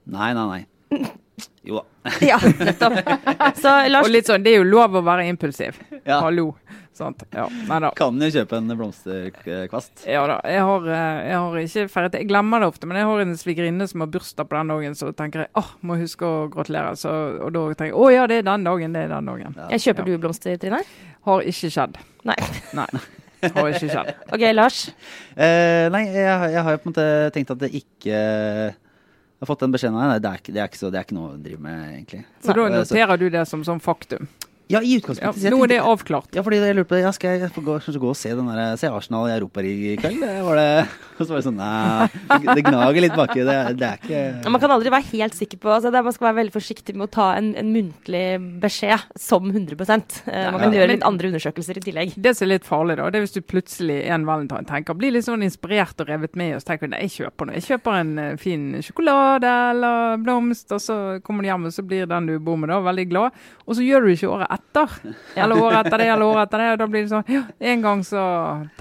Nei, 0.08 0.32
nei, 0.36 0.48
nei. 0.54 1.08
Jo 1.68 1.82
da. 1.82 2.12
Ja, 2.24 2.38
nettopp. 2.40 2.96
Så 3.60 3.72
Lars, 3.92 4.08
Og 4.08 4.14
litt 4.14 4.30
sånn, 4.30 4.44
Det 4.46 4.54
er 4.54 4.62
jo 4.62 4.68
lov 4.70 4.96
å 4.96 5.04
være 5.04 5.28
impulsiv. 5.28 5.76
Ja. 6.08 6.22
Hallo. 6.24 6.54
Sant? 6.98 7.24
Ja, 7.36 7.46
nei 7.70 7.80
da. 7.84 7.92
Kan 7.98 8.18
jo 8.22 8.30
kjøpe 8.34 8.58
en 8.58 8.72
blomsterkvast. 8.74 10.06
Ja 10.10 10.24
da. 10.30 10.40
Jeg 10.50 10.64
har, 10.68 10.88
eh, 10.92 11.20
jeg 11.30 11.38
har 11.44 11.60
ikke 11.62 11.86
feiret. 11.94 12.18
Jeg 12.20 12.30
glemmer 12.30 12.64
det 12.64 12.70
ofte, 12.74 12.90
men 12.90 12.98
jeg 13.00 13.06
har 13.10 13.24
en 13.24 13.36
svigerinne 13.40 13.88
som 13.90 14.04
har 14.04 14.10
bursdag 14.14 14.50
på 14.50 14.58
den 14.60 14.74
dagen, 14.74 14.96
så 14.98 15.12
tenker 15.18 15.46
jeg 15.46 15.52
åh, 15.62 15.70
må 15.86 15.98
huske 16.02 16.26
å 16.28 16.48
gratulere. 16.54 16.96
Så, 17.00 17.14
og 17.46 17.54
da 17.56 17.66
tenker 17.74 17.94
jeg 17.94 18.00
å 18.02 18.10
ja, 18.14 18.26
det 18.30 18.42
er 18.42 18.50
den 18.50 18.66
dagen, 18.68 18.98
det 18.98 19.06
er 19.06 19.14
den 19.16 19.30
dagen. 19.32 19.56
Ja. 19.58 19.70
jeg 19.76 19.86
kjøper 19.88 20.10
du 20.10 20.18
blomster, 20.26 20.58
Trine? 20.62 20.82
Har 21.28 21.42
ikke 21.54 21.70
skjedd. 21.74 21.98
Nei. 22.28 22.38
Nei. 22.78 22.88
Har 23.54 23.68
ikke 23.70 23.88
skjedd. 23.92 24.12
OK, 24.34 24.44
Lars. 24.56 24.82
Eh, 25.38 25.86
nei, 25.94 26.06
jeg, 26.10 26.52
jeg 26.58 26.64
har 26.66 26.74
jo 26.74 26.82
på 26.82 26.90
en 26.90 26.94
måte 26.96 27.08
tenkt 27.36 27.52
at 27.54 27.60
det 27.62 27.70
ikke 27.78 28.18
Jeg 28.18 29.46
har 29.46 29.50
fått 29.52 29.62
den 29.62 29.74
beskjeden 29.76 29.98
av 30.02 30.16
deg. 30.18 30.40
Det, 30.48 30.56
det, 30.56 30.64
det 30.82 30.98
er 30.98 31.06
ikke 31.06 31.14
noe 31.20 31.36
å 31.36 31.38
drive 31.38 31.62
med, 31.62 31.82
egentlig. 32.00 32.24
Så 32.42 32.56
da 32.58 32.64
Eh, 32.66 32.80
så- 32.82 32.96
noterer 32.96 33.20
du 33.22 33.28
det 33.30 33.44
som 33.48 33.62
sånn 33.68 33.80
faktum. 33.84 34.26
Ja, 34.68 34.82
i 34.84 34.98
utgangspunktet. 35.00 35.44
Ja, 35.46 35.52
nå 35.54 35.62
er 35.64 35.72
det 35.72 35.78
avklart. 35.80 36.34
Ja, 36.36 36.42
fordi 36.44 36.58
jeg 36.60 36.76
lurer 36.76 36.88
på, 36.90 36.98
ja, 37.00 37.12
skal 37.16 37.38
jeg 37.40 37.52
få 37.56 37.62
gå, 37.64 37.78
skal 37.84 38.00
gå 38.04 38.10
og 38.12 38.18
se, 38.20 38.34
den 38.36 38.50
der, 38.52 38.74
se 38.80 38.90
Arsenal 38.92 39.30
i 39.30 39.36
Europaligaen 39.38 39.94
i 39.94 40.00
kveld? 40.02 40.26
Var 40.44 40.60
det, 40.60 40.66
og 41.18 41.22
så 41.26 41.30
var 41.32 41.40
det 41.40 41.46
sånn 41.48 41.58
Nei, 41.58 42.08
det, 42.44 42.56
det 42.60 42.64
gnager 42.68 43.04
litt 43.06 43.16
baki. 43.16 43.46
Det, 43.48 43.56
det 43.80 43.88
er 43.88 44.02
ikke 44.02 44.52
Man 44.52 44.62
kan 44.64 44.74
aldri 44.76 44.92
være 44.94 45.08
helt 45.14 45.38
sikker 45.38 45.62
på 45.64 45.72
altså 45.72 45.92
det 45.94 46.02
er, 46.02 46.06
Man 46.08 46.16
skal 46.18 46.28
være 46.30 46.40
veldig 46.42 46.56
forsiktig 46.58 46.96
med 47.00 47.08
å 47.08 47.12
ta 47.16 47.30
en, 47.40 47.54
en 47.58 47.72
muntlig 47.74 48.26
beskjed 48.62 49.06
som 49.20 49.48
100 49.50 49.78
eh, 49.80 50.52
Man 50.52 50.60
kan 50.60 50.68
Ja. 50.68 50.82
gjøre 50.82 50.92
litt 50.92 51.08
andre 51.08 51.32
undersøkelser 51.32 51.80
i 51.80 51.86
tillegg. 51.88 52.14
Det 52.20 52.36
som 52.36 52.46
er 52.48 52.52
litt 52.58 52.68
farlig, 52.68 52.98
da, 53.00 53.08
det 53.14 53.22
er 53.22 53.26
hvis 53.26 53.38
du 53.38 53.42
plutselig 53.48 54.02
en 54.12 54.28
valentine 54.28 54.68
tenker, 54.68 54.98
blir 55.00 55.16
litt 55.16 55.26
sånn 55.28 55.46
inspirert 55.48 56.04
og 56.04 56.12
revet 56.12 56.36
med, 56.40 56.58
og 56.58 56.62
så 56.66 56.74
tenker 56.74 56.90
du 56.92 56.96
nei, 56.98 57.06
jeg 57.08 57.16
kjøper 57.22 57.48
noe. 57.50 57.58
Jeg 57.58 57.68
kjøper 57.72 58.00
en 58.02 58.14
eh, 58.26 58.36
fin 58.42 58.68
sjokolade 58.84 59.56
eller 59.72 60.20
blomst, 60.28 60.68
og 60.76 60.84
så 60.84 61.00
kommer 61.26 61.48
du 61.48 61.52
hjem, 61.54 61.70
og 61.72 61.76
så 61.80 61.88
blir 61.88 62.10
den 62.12 62.30
du 62.30 62.36
bor 62.44 62.60
med, 62.60 62.70
da, 62.74 62.82
veldig 62.84 63.08
glad. 63.14 63.42
Og 63.66 63.80
så 63.80 63.86
gjør 63.88 64.06
du 64.08 64.14
ikke 64.14 64.32
året 64.36 64.57
etter. 64.58 64.96
Eller 65.38 65.62
året 65.64 65.86
etter 65.88 66.02
det, 66.04 66.08
eller 66.14 66.26
året 66.28 66.48
etter 66.50 66.64
det. 66.64 66.68
Og 66.74 66.82
da 66.82 66.88
blir 66.92 67.06
det 67.06 67.12
sånn 67.14 67.32
Ja, 67.32 67.44
en 67.72 67.86
gang 67.86 68.04
så 68.08 68.22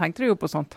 tenkte 0.00 0.24
du 0.24 0.30
jo 0.30 0.36
på 0.40 0.48
sånt. 0.50 0.74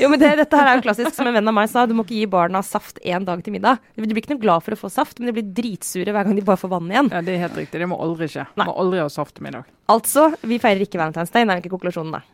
Jo, 0.00 0.08
men 0.08 0.18
det, 0.22 0.32
Dette 0.40 0.56
her 0.60 0.70
er 0.72 0.78
jo 0.80 0.86
klassisk, 0.88 1.12
som 1.16 1.28
en 1.30 1.36
venn 1.38 1.50
av 1.52 1.56
meg 1.58 1.68
sa. 1.72 1.84
Du 1.86 1.94
må 1.98 2.06
ikke 2.06 2.18
gi 2.20 2.30
barna 2.30 2.62
saft 2.66 2.98
én 3.04 3.26
dag 3.28 3.42
til 3.44 3.54
middag. 3.58 3.78
De 3.94 4.02
blir 4.06 4.22
ikke 4.22 4.34
noe 4.36 4.42
glad 4.42 4.64
for 4.66 4.76
å 4.76 4.80
få 4.80 4.90
saft, 4.92 5.20
men 5.20 5.30
de 5.30 5.36
blir 5.40 5.50
dritsure 5.60 6.14
hver 6.14 6.24
gang 6.30 6.38
de 6.38 6.46
bare 6.46 6.60
får 6.60 6.72
vann 6.76 6.90
igjen. 6.90 7.12
Ja, 7.12 7.20
Det 7.22 7.36
er 7.36 7.44
helt 7.46 7.60
riktig. 7.64 7.82
Det 7.82 7.90
må 7.90 8.00
aldri 8.00 8.30
skje. 8.32 8.46
Nei. 8.56 8.66
Må 8.70 8.74
aldri 8.78 9.02
ha 9.04 9.08
saft 9.12 9.36
til 9.38 9.46
middag. 9.48 9.68
Altså, 9.88 10.30
vi 10.42 10.58
feirer 10.62 10.84
ikke 10.86 10.98
Valentine's 11.00 11.32
Day. 11.34 11.44
Det 11.48 11.54
er 11.58 11.62
ikke 11.64 11.74
konklusjonen, 11.76 12.18
da. 12.18 12.24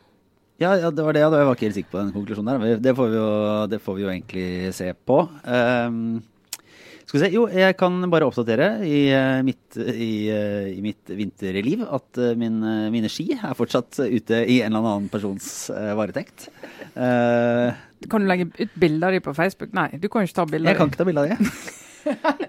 Ja, 0.63 0.77
ja, 0.79 0.91
det 0.95 1.03
var 1.03 1.13
det. 1.17 1.25
og 1.27 1.35
Jeg 1.35 1.47
var 1.49 1.57
ikke 1.57 1.67
helt 1.67 1.75
sikker 1.81 1.91
på 1.91 1.99
den 2.03 2.13
konklusjonen 2.15 2.63
der. 2.63 2.77
Det 2.83 2.93
får 2.95 3.09
vi 3.11 3.17
jo, 3.19 3.31
det 3.73 3.81
får 3.83 3.97
vi 3.99 4.05
jo 4.05 4.11
egentlig 4.13 4.47
se 4.77 4.93
på. 4.95 5.17
Ehm, 5.51 6.23
skal 7.05 7.19
vi 7.19 7.23
se. 7.25 7.31
Jo, 7.35 7.45
jeg 7.53 7.77
kan 7.77 7.99
bare 8.13 8.27
oppdatere 8.29 8.69
i, 8.87 8.99
eh, 9.13 9.43
mitt, 9.45 9.77
i, 9.77 10.29
eh, 10.33 10.71
i 10.73 10.81
mitt 10.85 11.11
vinterliv 11.13 11.85
at 11.85 12.21
eh, 12.21 12.35
min, 12.41 12.57
mine 12.95 13.11
ski 13.13 13.29
er 13.37 13.57
fortsatt 13.59 14.01
ute 14.01 14.41
i 14.49 14.63
en 14.65 14.73
eller 14.73 14.89
annen 14.97 15.11
persons 15.13 15.69
varetekt. 15.71 16.49
Uh, 16.97 17.75
Kan 18.11 18.25
du 18.25 18.29
legge 18.29 18.49
ut 18.57 18.77
bilder 18.79 19.09
av 19.09 19.17
dem 19.17 19.25
på 19.25 19.35
Facebook? 19.37 19.73
Nei, 19.77 19.91
du 20.01 20.09
kan 20.09 20.23
jo 20.23 20.31
ikke 20.31 20.39
ta 20.41 20.47
bilder 20.49 20.73
jeg 20.73 20.81
kan 20.81 20.93
ikke 20.93 21.01
ta 21.03 21.09
bilde 21.09 21.25
av 21.25 21.35
dem. 21.35 21.51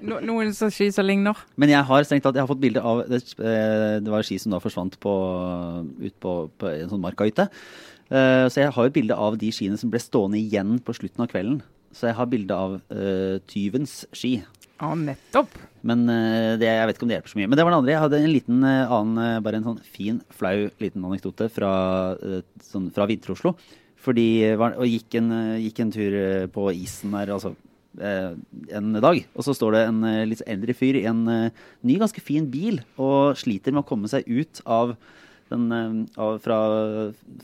No, 0.04 0.18
noen 0.20 0.50
som 0.52 0.68
ski 0.68 0.90
som 0.92 1.06
ligner. 1.08 1.38
Men 1.56 1.72
jeg 1.72 1.88
har 1.88 2.04
strengt 2.04 2.26
tatt 2.28 2.36
jeg 2.36 2.44
har 2.44 2.50
fått 2.50 2.60
bilde 2.60 2.82
av 2.84 3.06
det, 3.08 3.22
det 3.40 4.12
var 4.12 4.26
ski 4.28 4.36
som 4.36 4.52
da 4.52 4.60
forsvant 4.60 4.98
på, 5.00 5.14
ut 6.02 6.16
på, 6.20 6.34
på 6.60 6.72
en 6.74 6.92
sånn 6.92 7.00
markahytte. 7.04 7.48
Uh, 8.12 8.52
Så 8.52 8.66
jeg 8.66 8.74
har 8.76 8.90
et 8.90 8.98
bilde 8.98 9.16
av 9.16 9.40
de 9.40 9.54
skiene 9.56 9.80
som 9.80 9.94
ble 9.94 10.04
stående 10.04 10.42
igjen 10.42 10.76
på 10.84 10.98
slutten 11.00 11.24
av 11.24 11.32
kvelden. 11.32 11.64
Så 11.96 12.10
jeg 12.10 12.18
har 12.18 12.30
bilde 12.32 12.56
av 12.56 12.76
uh, 12.92 13.38
tyvens 13.50 14.04
ski. 14.16 14.38
Ja, 14.76 14.92
nettopp. 15.00 15.54
Men 15.88 16.04
uh, 16.10 16.56
det, 16.60 16.68
jeg 16.68 16.90
vet 16.90 16.98
ikke 16.98 17.08
om 17.08 17.12
det 17.12 17.18
hjelper 17.18 17.34
så 17.34 17.40
mye. 17.40 17.50
Men 17.52 17.60
det 17.60 17.66
var 17.66 17.74
det 17.74 17.80
andre. 17.80 17.94
Jeg 17.94 18.04
hadde 18.04 18.20
en 18.20 18.34
liten 18.34 18.66
uh, 18.68 18.96
annen, 18.98 19.46
bare 19.46 19.62
en 19.62 19.70
sånn 19.70 19.80
fin, 19.96 20.20
flau 20.36 20.56
liten 20.84 21.08
anekdote 21.08 21.48
fra, 21.54 21.72
sånn, 22.68 22.90
fra 22.96 23.08
Vinter-Oslo. 23.10 23.56
Fordi 24.06 24.28
Og 24.54 24.84
gikk 24.86 25.16
en, 25.18 25.32
gikk 25.58 25.80
en 25.82 25.94
tur 25.96 26.16
på 26.54 26.68
isen 26.78 27.16
der, 27.16 27.32
altså 27.34 27.56
en 27.98 28.92
dag. 29.00 29.22
Og 29.34 29.46
så 29.48 29.56
står 29.56 29.74
det 29.74 29.82
en 29.88 30.04
litt 30.30 30.44
eldre 30.46 30.76
fyr 30.78 31.00
i 31.00 31.08
en 31.10 31.24
ny, 31.26 31.96
ganske 31.96 32.22
fin 32.22 32.46
bil 32.52 32.84
og 33.02 33.40
sliter 33.40 33.74
med 33.74 33.82
å 33.82 33.88
komme 33.88 34.12
seg 34.12 34.28
ut 34.28 34.62
av 34.68 34.94
den, 35.50 36.06
av, 36.20 36.38
fra, 36.44 36.60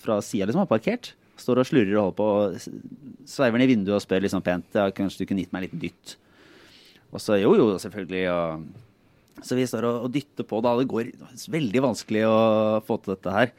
fra 0.04 0.20
sida 0.22 0.52
liksom, 0.52 0.62
har 0.62 0.70
parkert. 0.70 1.14
Står 1.42 1.62
og 1.62 1.68
slurrer 1.68 1.96
og 1.96 2.04
holder 2.04 2.18
på. 2.20 2.30
Og 2.38 3.30
sveiver 3.30 3.62
ned 3.62 3.70
i 3.70 3.74
vinduet 3.74 3.98
og 3.98 4.04
spør 4.04 4.26
liksom 4.26 4.46
pent 4.46 4.78
ja, 4.78 4.88
kanskje 4.96 5.24
du 5.24 5.30
kunne 5.30 5.44
gitt 5.44 5.54
meg 5.54 5.64
en 5.64 5.68
liten 5.70 5.82
dytt. 5.82 6.16
Og 7.12 7.20
så 7.24 7.40
jo, 7.42 7.56
jo, 7.58 7.68
selvfølgelig. 7.82 8.24
Og, 8.32 9.42
så 9.42 9.58
vi 9.58 9.68
står 9.68 9.88
og, 9.90 10.06
og, 10.06 10.14
dytter 10.14 10.48
på. 10.48 10.62
da, 10.64 10.76
Det 10.80 10.90
går 10.92 11.12
veldig 11.58 11.86
vanskelig 11.90 12.24
å 12.30 12.38
få 12.88 13.00
til 13.02 13.16
dette 13.16 13.36
her. 13.36 13.54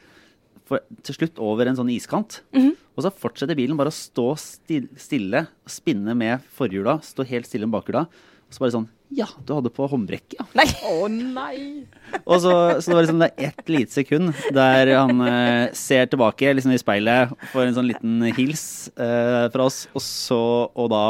For, 0.69 0.83
til 1.03 1.17
slutt 1.17 1.41
over 1.43 1.67
en 1.67 1.77
sånn 1.79 1.91
iskant. 1.91 2.41
Mm 2.55 2.61
-hmm. 2.61 2.75
Og 2.95 3.03
så 3.03 3.11
fortsetter 3.11 3.57
bilen 3.57 3.77
bare 3.77 3.89
å 3.89 3.95
stå 3.95 4.27
stille, 4.37 4.87
stille 5.01 5.47
spinne 5.65 6.13
med 6.15 6.41
forhjula, 6.55 6.99
stå 7.01 7.25
helt 7.25 7.45
stille 7.49 7.65
med 7.65 7.73
bakhjula. 7.73 8.05
Og 8.47 8.53
så 8.53 8.59
bare 8.59 8.75
sånn 8.75 8.89
Ja, 9.13 9.27
du 9.45 9.51
hadde 9.53 9.69
på 9.73 9.85
håndbrekket, 9.91 10.35
ja. 10.39 10.45
Nei. 10.57 10.65
Å 10.89 11.07
nei. 11.11 11.57
Og 12.29 12.39
så, 12.41 12.53
så 12.79 12.89
det 12.89 12.95
var 12.95 13.05
liksom 13.05 13.21
det 13.21 13.29
er 13.29 13.51
ett 13.51 13.69
lite 13.69 13.93
sekund 13.93 14.33
der 14.55 14.93
han 14.95 15.21
eh, 15.27 15.73
ser 15.77 16.09
tilbake 16.09 16.53
liksom 16.55 16.73
i 16.73 16.79
speilet, 16.81 17.33
får 17.51 17.67
en 17.67 17.77
sånn 17.77 17.89
liten 17.89 18.17
hils 18.37 18.65
eh, 18.95 19.45
fra 19.53 19.67
oss, 19.67 19.83
og 19.93 20.03
så 20.05 20.41
Og 20.73 20.89
da 20.93 21.05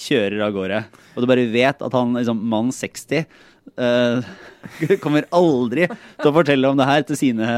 kjører 0.00 0.46
av 0.46 0.54
gårde. 0.54 0.80
Og 1.12 1.22
du 1.22 1.28
bare 1.28 1.48
vet 1.52 1.82
at 1.84 1.96
han, 1.96 2.14
liksom, 2.16 2.40
mann 2.52 2.70
60, 2.72 3.26
eh, 3.76 4.30
kommer 5.04 5.28
aldri 5.36 5.90
til 5.90 6.30
å 6.30 6.34
fortelle 6.34 6.70
om 6.70 6.78
det 6.78 6.88
her 6.88 7.04
til 7.08 7.18
sine 7.20 7.50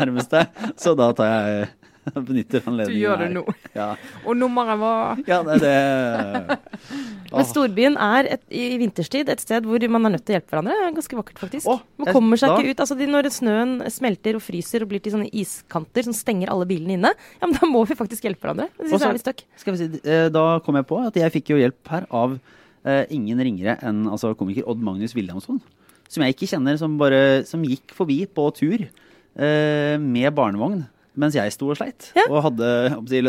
nærmeste. 0.00 0.46
Så 0.80 0.96
da 0.98 1.12
tar 1.14 1.30
jeg 1.30 1.68
benytter 2.28 2.64
anledningen 2.68 2.94
Du 2.94 3.00
gjør 3.00 3.22
det 3.22 3.28
nå. 3.34 3.44
Ja. 3.78 3.88
Og 4.24 4.36
nummeret 4.38 4.78
var 4.80 5.22
Ja, 5.26 5.40
det, 5.46 5.58
det 5.64 6.58
Men 7.34 7.48
storbyen 7.48 7.96
er 7.98 8.28
et, 8.36 8.42
i 8.54 8.76
vinterstid 8.78 9.30
et 9.32 9.42
sted 9.42 9.66
hvor 9.66 9.82
man 9.90 10.06
er 10.06 10.14
nødt 10.14 10.24
til 10.26 10.34
å 10.34 10.38
hjelpe 10.38 10.54
hverandre. 10.54 10.76
Det 10.78 10.86
er 10.86 10.94
ganske 10.98 11.18
vakkert, 11.18 11.40
faktisk. 11.40 11.68
Oh, 11.70 11.80
man 11.98 12.10
kommer 12.14 12.38
seg 12.38 12.52
da. 12.52 12.58
ikke 12.60 12.74
ut. 12.74 12.82
Altså, 12.84 12.96
de, 12.98 13.08
når 13.10 13.28
snøen 13.34 13.72
smelter 13.90 14.38
og 14.38 14.44
fryser 14.44 14.84
og 14.84 14.92
blir 14.92 15.02
til 15.02 15.16
sånne 15.16 15.30
iskanter 15.34 16.06
som 16.06 16.14
stenger 16.14 16.52
alle 16.52 16.68
bilene 16.70 16.94
inne, 16.98 17.10
ja, 17.40 17.48
men 17.48 17.56
da 17.56 17.66
må 17.70 17.82
vi 17.90 17.98
faktisk 17.98 18.28
hjelpe 18.28 18.46
hverandre. 18.46 18.68
Det 18.76 18.86
synes 18.86 19.02
jeg 19.02 19.08
er 19.08 19.18
litt 19.18 19.26
støkk. 19.26 19.42
Skal 19.64 19.74
vi 19.74 19.80
si, 19.82 20.02
eh, 20.06 20.28
da 20.34 20.44
kom 20.64 20.78
jeg 20.78 20.88
på 20.92 21.00
at 21.02 21.18
jeg 21.18 21.34
fikk 21.40 21.54
jo 21.54 21.58
hjelp 21.58 21.90
her 21.90 22.06
av 22.14 22.36
uh, 22.38 23.04
ingen 23.14 23.42
ringere 23.48 23.80
enn 23.82 24.04
altså, 24.12 24.34
komiker 24.38 24.70
Odd 24.70 24.84
Magnus 24.84 25.16
Williamson. 25.18 25.58
Som 26.06 26.22
jeg 26.22 26.36
ikke 26.36 26.52
kjenner, 26.52 26.78
som, 26.78 26.98
bare, 27.00 27.42
som 27.48 27.64
gikk 27.66 27.96
forbi 27.96 28.22
på 28.30 28.46
tur 28.54 28.84
uh, 28.86 29.96
med 29.98 30.30
barnevogn 30.36 30.84
mens 31.20 31.36
jeg 31.38 31.52
sto 31.54 31.70
og 31.70 31.78
sleit. 31.78 32.10
Ja. 32.18 32.26
Og 32.28 32.42
hadde 32.48 32.70
si, 33.10 33.20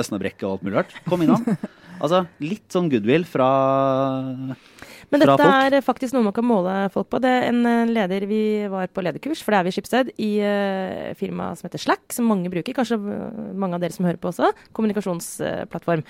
og 0.46 0.58
alt 0.58 0.66
mulig 0.66 0.80
rart. 0.80 0.96
Kom 1.10 1.26
innom. 1.26 1.46
altså 2.04 2.26
litt 2.44 2.66
sånn 2.74 2.90
goodwill 2.92 3.28
fra 3.30 3.50
men 5.12 5.22
dette 5.22 5.48
er 5.48 5.76
faktisk 5.86 6.16
noe 6.16 6.26
man 6.28 6.36
kan 6.36 6.46
måle 6.48 6.74
folk 6.94 7.10
på. 7.12 7.20
Det 7.24 7.32
er 7.32 7.48
en 7.50 7.62
eh, 7.70 7.92
leder 7.92 8.26
vi 8.30 8.42
var 8.72 8.90
på 8.94 9.04
lederkurs, 9.06 9.42
for 9.46 9.54
det 9.54 9.60
er 9.60 9.68
vi 9.68 9.74
i 9.74 9.76
Skipsted, 9.76 10.12
i 10.22 10.30
uh, 10.42 11.12
firmaet 11.20 11.60
som 11.60 11.68
heter 11.68 11.82
Slack, 11.82 12.04
som 12.16 12.30
mange 12.30 12.52
bruker. 12.54 12.76
Kanskje 12.78 12.98
mange 13.00 13.78
av 13.78 13.84
dere 13.84 13.96
som 13.96 14.08
hører 14.08 14.20
på 14.22 14.32
også. 14.32 14.52
Kommunikasjonsplattform. 14.78 16.06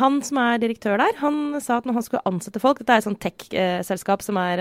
Han 0.00 0.20
som 0.26 0.40
er 0.42 0.60
direktør 0.62 1.00
der, 1.00 1.16
han 1.22 1.60
sa 1.62 1.78
at 1.78 1.88
når 1.88 1.98
han 1.98 2.06
skulle 2.06 2.24
ansette 2.28 2.62
folk 2.62 2.80
Dette 2.80 2.94
er 2.94 3.02
et 3.02 3.06
sånt 3.06 3.22
tech-selskap 3.22 4.24
som 4.24 4.38
er 4.40 4.60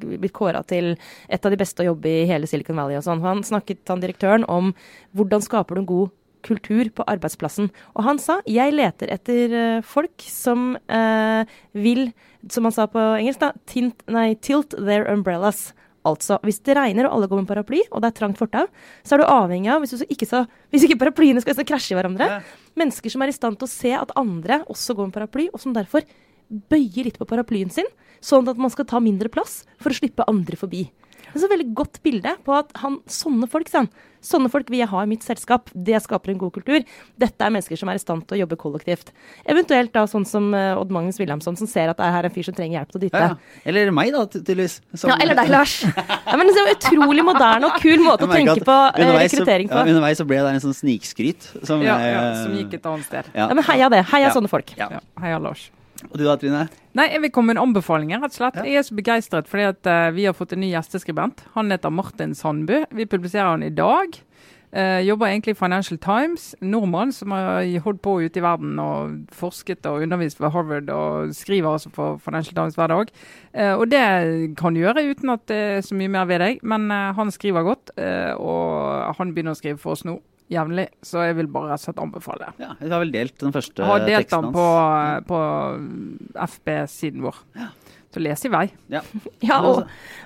blitt 0.00 0.34
kåra 0.36 0.62
til 0.68 0.94
et 1.28 1.44
av 1.44 1.52
de 1.52 1.58
beste 1.60 1.82
å 1.82 1.90
jobbe 1.90 2.10
i 2.10 2.28
hele 2.30 2.48
Silicon 2.50 2.78
Valley 2.78 2.98
og 2.98 3.04
sånn. 3.06 3.24
Han 3.24 3.44
snakket, 3.46 3.82
han 3.90 4.02
direktøren, 4.02 4.46
om 4.48 4.72
hvordan 5.16 5.44
skaper 5.44 5.76
du 5.76 5.82
en 5.82 5.90
god 5.90 6.16
kultur 6.46 6.90
på 6.94 7.06
arbeidsplassen. 7.10 7.70
Og 7.94 8.06
han 8.06 8.20
sa 8.22 8.40
jeg 8.48 8.74
leter 8.74 9.12
etter 9.12 9.54
uh, 9.54 9.82
folk 9.86 10.24
som 10.24 10.72
eh, 10.90 11.48
vil, 11.76 12.10
som 12.50 12.66
han 12.68 12.74
sa 12.74 12.86
på 12.90 13.02
engelsk, 13.18 13.42
da, 13.42 13.52
tint, 13.70 14.02
nei, 14.10 14.32
tilt 14.42 14.76
their 14.78 15.06
umbrellas. 15.10 15.70
Altså, 16.08 16.38
hvis 16.46 16.62
det 16.64 16.78
regner 16.78 17.06
og 17.06 17.18
alle 17.18 17.28
går 17.28 17.42
med 17.42 17.50
paraply, 17.50 17.82
og 17.90 18.00
det 18.00 18.08
er 18.08 18.16
trangt 18.16 18.40
fortau, 18.40 18.64
så 19.04 19.16
er 19.16 19.20
du 19.20 19.26
avhengig 19.28 19.68
av, 19.72 19.84
hvis, 19.84 20.06
ikke, 20.08 20.28
så, 20.28 20.46
hvis 20.72 20.86
ikke 20.88 21.00
paraplyene 21.02 21.42
skal 21.44 21.58
krasje 21.68 21.92
i 21.92 21.98
hverandre, 21.98 22.28
ja. 22.38 22.40
mennesker 22.80 23.12
som 23.12 23.24
er 23.24 23.32
i 23.32 23.36
stand 23.36 23.60
til 23.60 23.68
å 23.68 23.72
se 23.72 23.92
at 23.98 24.14
andre 24.20 24.62
også 24.72 24.96
går 24.96 25.10
med 25.10 25.18
paraply, 25.18 25.50
og 25.52 25.60
som 25.60 25.76
derfor 25.76 26.06
bøyer 26.72 27.06
litt 27.06 27.20
på 27.20 27.28
paraplyen 27.28 27.70
sin, 27.72 27.86
sånn 28.24 28.48
at 28.50 28.58
man 28.60 28.72
skal 28.72 28.88
ta 28.88 29.00
mindre 29.02 29.30
plass 29.32 29.62
for 29.80 29.92
å 29.92 29.96
slippe 30.00 30.26
andre 30.28 30.58
forbi. 30.58 30.88
Det 31.30 31.40
er 31.40 31.46
et 31.46 31.56
veldig 31.56 31.72
godt 31.78 32.00
bilde 32.06 32.36
på 32.46 32.54
at 32.56 32.72
han, 32.82 33.00
sånne 33.10 33.48
folk 33.50 33.70
sånn, 33.70 33.88
sånne 34.24 34.50
folk 34.52 34.68
vil 34.70 34.82
jeg 34.82 34.90
ha 34.90 35.02
i 35.04 35.08
mitt 35.08 35.24
selskap. 35.24 35.70
Det 35.72 35.96
skaper 36.04 36.32
en 36.32 36.40
god 36.40 36.52
kultur. 36.58 36.84
Dette 37.20 37.46
er 37.46 37.52
mennesker 37.54 37.78
som 37.80 37.90
er 37.90 37.96
i 37.96 38.02
stand 38.02 38.26
til 38.28 38.36
å 38.36 38.40
jobbe 38.42 38.58
kollektivt. 38.60 39.14
Eventuelt 39.48 39.94
da 39.96 40.04
sånn 40.10 40.26
som 40.28 40.50
uh, 40.52 40.76
Odd 40.80 40.92
Magnus 40.94 41.20
Wilhelmsson, 41.20 41.56
som 41.56 41.70
ser 41.70 41.92
at 41.92 42.00
det 42.00 42.06
er 42.06 42.14
her 42.18 42.28
en 42.28 42.34
fyr 42.34 42.48
som 42.50 42.56
trenger 42.56 42.78
hjelp 42.78 42.92
til 42.92 43.00
å 43.00 43.02
dytte. 43.06 43.24
Ja, 43.24 43.64
Eller 43.72 43.94
meg, 43.96 44.12
da, 44.16 44.26
tydeligvis. 44.34 44.78
Ja, 45.00 45.16
eller 45.16 45.40
deg, 45.40 45.52
Lars. 45.54 45.78
ja, 46.30 46.36
men 46.36 46.50
det 46.52 46.56
er 46.58 46.68
en 46.68 46.76
utrolig 46.76 47.26
moderne 47.30 47.70
og 47.72 47.80
kul 47.80 48.04
måte 48.04 48.28
å 48.28 48.32
tenke 48.34 48.60
på 48.66 48.76
uh, 48.76 49.02
rekruttering 49.16 49.72
på. 49.72 49.80
Ja, 49.80 49.88
underveis 49.88 50.20
så 50.20 50.28
ble 50.28 50.44
det 50.44 50.54
en 50.58 50.64
sånn 50.68 50.78
snikskryt. 50.82 51.52
Som, 51.64 51.84
ja, 51.86 51.96
ja, 52.04 52.24
som 52.44 52.56
gikk 52.60 52.76
et 52.80 52.92
annet 52.92 53.08
sted. 53.08 53.34
Ja, 53.36 53.48
men 53.54 53.64
heia 53.72 53.88
det. 53.92 54.04
Heia 54.12 54.32
sånne 54.36 54.52
folk. 54.52 54.76
Ja. 54.78 55.00
Heia 55.20 55.40
Lars. 55.40 55.70
Og 56.08 56.16
du 56.16 56.24
da, 56.24 56.36
Trine? 56.40 56.64
Nei, 56.96 57.08
Jeg 57.12 57.22
vil 57.22 57.30
komme 57.34 57.52
med 57.52 57.58
en 57.58 57.68
anbefaling. 57.68 58.14
rett 58.14 58.32
og 58.32 58.38
slett. 58.38 58.56
Ja. 58.56 58.64
Jeg 58.64 58.80
er 58.80 58.88
så 58.88 58.96
begeistret 58.96 59.50
fordi 59.50 59.68
at 59.68 59.86
uh, 59.86 60.14
vi 60.14 60.24
har 60.24 60.34
fått 60.36 60.54
en 60.56 60.60
ny 60.64 60.72
gjesteskribent. 60.72 61.44
Han 61.54 61.70
heter 61.70 61.90
Martin 61.90 62.34
Sandbu. 62.34 62.84
Vi 62.90 63.06
publiserer 63.06 63.50
han 63.50 63.62
i 63.62 63.70
dag. 63.70 64.18
Uh, 64.70 65.00
jobber 65.02 65.26
egentlig 65.26 65.56
i 65.56 65.58
Financial 65.58 65.98
Times. 65.98 66.54
Nordmann 66.62 67.12
som 67.12 67.34
har 67.34 67.66
holdt 67.84 68.02
på 68.02 68.20
ute 68.22 68.38
i 68.38 68.42
verden 68.42 68.78
og 68.78 69.26
forsket 69.34 69.86
og 69.86 70.02
undervist 70.06 70.40
ved 70.40 70.50
Harvard 70.54 70.90
og 70.94 71.34
skriver 71.34 71.72
altså 71.72 71.90
for 71.90 72.18
Financial 72.22 72.54
Times 72.54 72.78
hver 72.78 72.86
dag. 72.86 73.12
Uh, 73.54 73.74
og 73.80 73.90
det 73.90 74.56
kan 74.58 74.74
du 74.74 74.80
gjøre 74.80 75.06
uten 75.10 75.34
at 75.34 75.46
det 75.50 75.60
er 75.76 75.80
så 75.86 75.98
mye 75.98 76.08
mer 76.08 76.24
ved 76.30 76.40
deg, 76.40 76.62
men 76.62 76.90
han 76.90 77.30
skriver 77.30 77.62
godt. 77.66 77.90
og 78.38 79.14
han 79.18 79.34
begynner 79.34 79.52
å 79.52 79.58
skrive 79.58 79.78
for 79.78 79.92
oss 79.98 80.04
nå 80.04 80.20
jevnlig, 80.50 80.86
så 81.06 81.24
jeg 81.28 81.36
vil 81.38 81.50
bare 81.52 81.72
rett 81.72 81.82
og 81.82 81.88
slett 81.88 82.02
anbefale. 82.02 82.52
Ja, 82.60 82.72
Vi 82.80 82.90
har 82.90 83.02
vel 83.04 83.12
delt 83.14 83.36
den 83.42 83.54
første 83.54 83.76
teksten 83.76 83.86
hans. 83.86 84.02
Har 84.02 84.08
delt 84.08 84.34
den 84.34 84.48
på, 84.56 84.66
på 85.30 86.46
FB-siden 86.46 87.26
vår. 87.26 87.38
Ja. 87.58 87.68
Så 88.10 88.22
les 88.22 88.44
i 88.44 88.50
vei. 88.50 88.64
Ja, 88.90 89.04
ja 89.50 89.60
og 89.66 89.84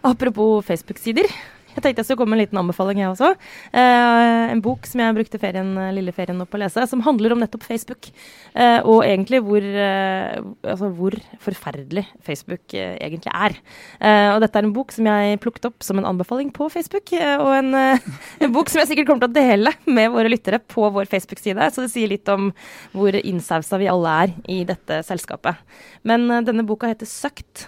apropos 0.09 0.65
Facebook-sider. 0.65 1.29
Jeg 1.75 1.83
tenkte 1.83 2.03
jeg 2.03 2.07
skulle 2.07 2.21
komme 2.23 2.35
med 2.35 2.41
en 2.41 2.45
liten 2.45 2.61
anbefaling, 2.61 3.01
jeg 3.03 3.11
også. 3.11 3.33
Eh, 3.75 4.53
en 4.55 4.63
bok 4.63 4.87
som 4.87 5.03
jeg 5.03 5.17
brukte 5.17 5.41
ferien, 5.43 5.73
lille 5.97 6.15
ferien 6.15 6.39
opp 6.45 6.55
å 6.55 6.61
lese, 6.63 6.85
som 6.91 7.03
handler 7.03 7.35
om 7.35 7.41
nettopp 7.43 7.67
Facebook. 7.67 8.11
Eh, 8.55 8.79
og 8.87 9.03
egentlig 9.03 9.41
hvor, 9.43 9.65
eh, 9.65 10.39
altså 10.63 10.91
hvor 10.95 11.17
forferdelig 11.43 12.07
Facebook 12.23 12.77
eh, 12.79 12.95
egentlig 13.03 13.33
er. 13.35 13.57
Eh, 13.99 14.29
og 14.35 14.43
dette 14.45 14.61
er 14.61 14.69
en 14.69 14.75
bok 14.77 14.95
som 14.95 15.09
jeg 15.11 15.41
plukket 15.43 15.67
opp 15.71 15.87
som 15.87 15.99
en 15.99 16.07
anbefaling 16.13 16.53
på 16.55 16.71
Facebook. 16.73 17.11
Eh, 17.17 17.35
og 17.43 17.51
en, 17.59 17.75
en, 17.75 18.55
bok 18.55 18.71
som 18.71 18.83
jeg 18.83 18.93
sikkert 18.93 19.11
kommer 19.11 19.27
til 19.27 19.35
å 19.35 19.41
dele 19.41 19.75
med 19.91 20.15
våre 20.15 20.31
lyttere 20.31 20.63
på 20.63 20.87
vår 20.95 21.11
Facebook-side. 21.11 21.71
Så 21.75 21.85
det 21.85 21.91
sier 21.95 22.13
litt 22.15 22.31
om 22.31 22.53
hvor 22.95 23.19
innsausa 23.19 23.83
vi 23.83 23.91
alle 23.91 24.15
er 24.25 24.39
i 24.47 24.63
dette 24.69 25.03
selskapet. 25.07 25.59
Men 26.07 26.29
denne 26.47 26.67
boka 26.69 26.91
heter 26.93 27.11
Søkt 27.11 27.67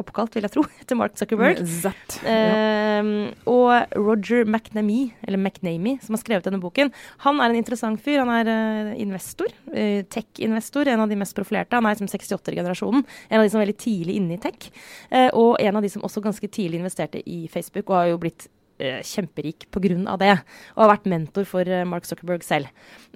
oppkalt, 0.00 0.36
vil 0.36 0.46
jeg 0.46 0.54
tro, 0.56 0.64
etter 0.82 0.98
Mark 0.98 1.18
Zuckerberg. 1.20 1.60
Ja. 1.60 1.92
uh, 2.24 3.10
og 3.50 3.96
Roger 3.96 4.46
McNamee, 4.46 5.14
eller 5.26 5.40
McNamee, 5.40 6.00
som 6.04 6.16
har 6.16 6.24
skrevet 6.24 6.48
denne 6.48 6.62
boken, 6.62 6.92
han 7.26 7.40
er 7.40 7.52
en 7.52 7.60
interessant 7.60 8.00
fyr. 8.02 8.22
Han 8.22 8.32
er 8.34 8.50
uh, 8.50 8.92
investor, 9.00 9.52
uh, 9.72 10.00
tech-investor, 10.10 10.90
en 10.90 11.04
av 11.04 11.10
de 11.10 11.18
mest 11.20 11.36
profilerte. 11.36 11.76
Han 11.78 11.88
er 11.88 11.96
liksom 11.96 12.10
68-generasjonen, 12.10 13.06
en 13.28 13.40
av 13.40 13.46
de 13.46 13.52
som 13.52 13.60
er 13.60 13.68
veldig 13.68 13.80
tidlig 13.80 14.16
inne 14.20 14.36
i 14.36 14.42
tech. 14.42 14.70
Eh, 15.10 15.28
og 15.36 15.60
en 15.60 15.76
av 15.76 15.84
de 15.84 15.90
som 15.92 16.04
også 16.06 16.22
ganske 16.24 16.48
tidlig 16.48 16.80
investerte 16.80 17.22
i 17.28 17.44
Facebook, 17.52 17.90
og 17.90 17.96
har 17.96 18.10
jo 18.12 18.22
blitt 18.22 18.48
kjemperik 19.06 19.66
pga. 19.70 20.16
det, 20.20 20.32
og 20.74 20.82
har 20.82 20.92
vært 20.92 21.08
mentor 21.10 21.46
for 21.48 21.68
eh, 21.68 21.86
Mark 21.88 22.06
Zuckerberg 22.08 22.44
selv. 22.46 22.70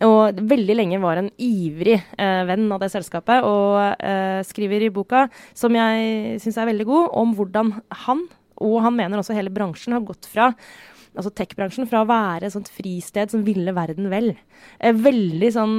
Og 0.05 0.41
veldig 0.41 0.77
lenge 0.77 1.01
var 1.03 1.21
en 1.21 1.31
ivrig 1.39 1.99
eh, 2.19 2.43
venn 2.49 2.71
av 2.73 2.83
det 2.83 2.91
selskapet, 2.95 3.45
og 3.45 3.79
eh, 3.99 4.41
skriver 4.47 4.87
i 4.87 4.93
boka, 4.95 5.27
som 5.55 5.75
jeg 5.75 6.41
syns 6.43 6.59
er 6.59 6.71
veldig 6.73 6.89
god, 6.89 7.13
om 7.21 7.37
hvordan 7.39 7.75
han, 8.07 8.27
og 8.63 8.81
han 8.85 8.97
mener 8.97 9.21
også 9.21 9.37
hele 9.37 9.53
bransjen, 9.55 9.97
har 9.97 10.05
gått 10.07 10.29
fra 10.31 10.53
altså 11.15 11.31
tech-bransjen 11.31 11.87
fra 11.87 12.01
å 12.03 12.09
være 12.09 12.49
et 12.51 12.71
fristed 12.75 13.31
som 13.31 13.45
ville 13.47 13.71
verden 13.77 14.11
vel. 14.11 14.33
Eh, 14.81 14.95
veldig 14.95 15.51
sånn 15.55 15.77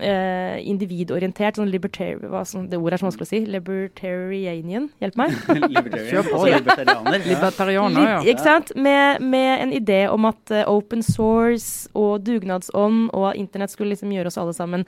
eh, 0.00 0.58
individorientert, 0.68 1.58
sånn 1.58 1.70
libertarian 1.72 2.30
Hva 2.32 2.42
sånn, 2.48 2.68
det 2.70 2.78
ordet 2.80 2.96
er 2.96 3.02
så 3.02 3.08
vanskelig 3.08 3.26
å 3.26 3.30
si. 3.30 3.40
Libertarianian. 3.52 4.88
Hjelp 5.02 5.18
meg. 5.20 5.34
Kjør 6.10 6.28
på. 6.30 6.40
Libertarianer. 6.48 7.18
Ja. 7.18 7.26
Libertarianer, 7.26 8.08
ja. 8.14 8.20
Ikke 8.32 8.46
sant? 8.46 8.72
Med, 8.76 9.24
med 9.24 9.66
en 9.66 9.74
idé 9.76 10.00
om 10.12 10.28
at 10.30 10.54
uh, 10.54 10.62
open 10.72 11.04
source 11.04 11.90
og 11.98 12.24
dugnadsånd 12.24 13.10
og 13.12 13.28
internett 13.38 13.74
skulle 13.74 13.92
liksom 13.92 14.14
gjøre 14.14 14.32
oss 14.32 14.40
alle 14.40 14.56
sammen 14.56 14.86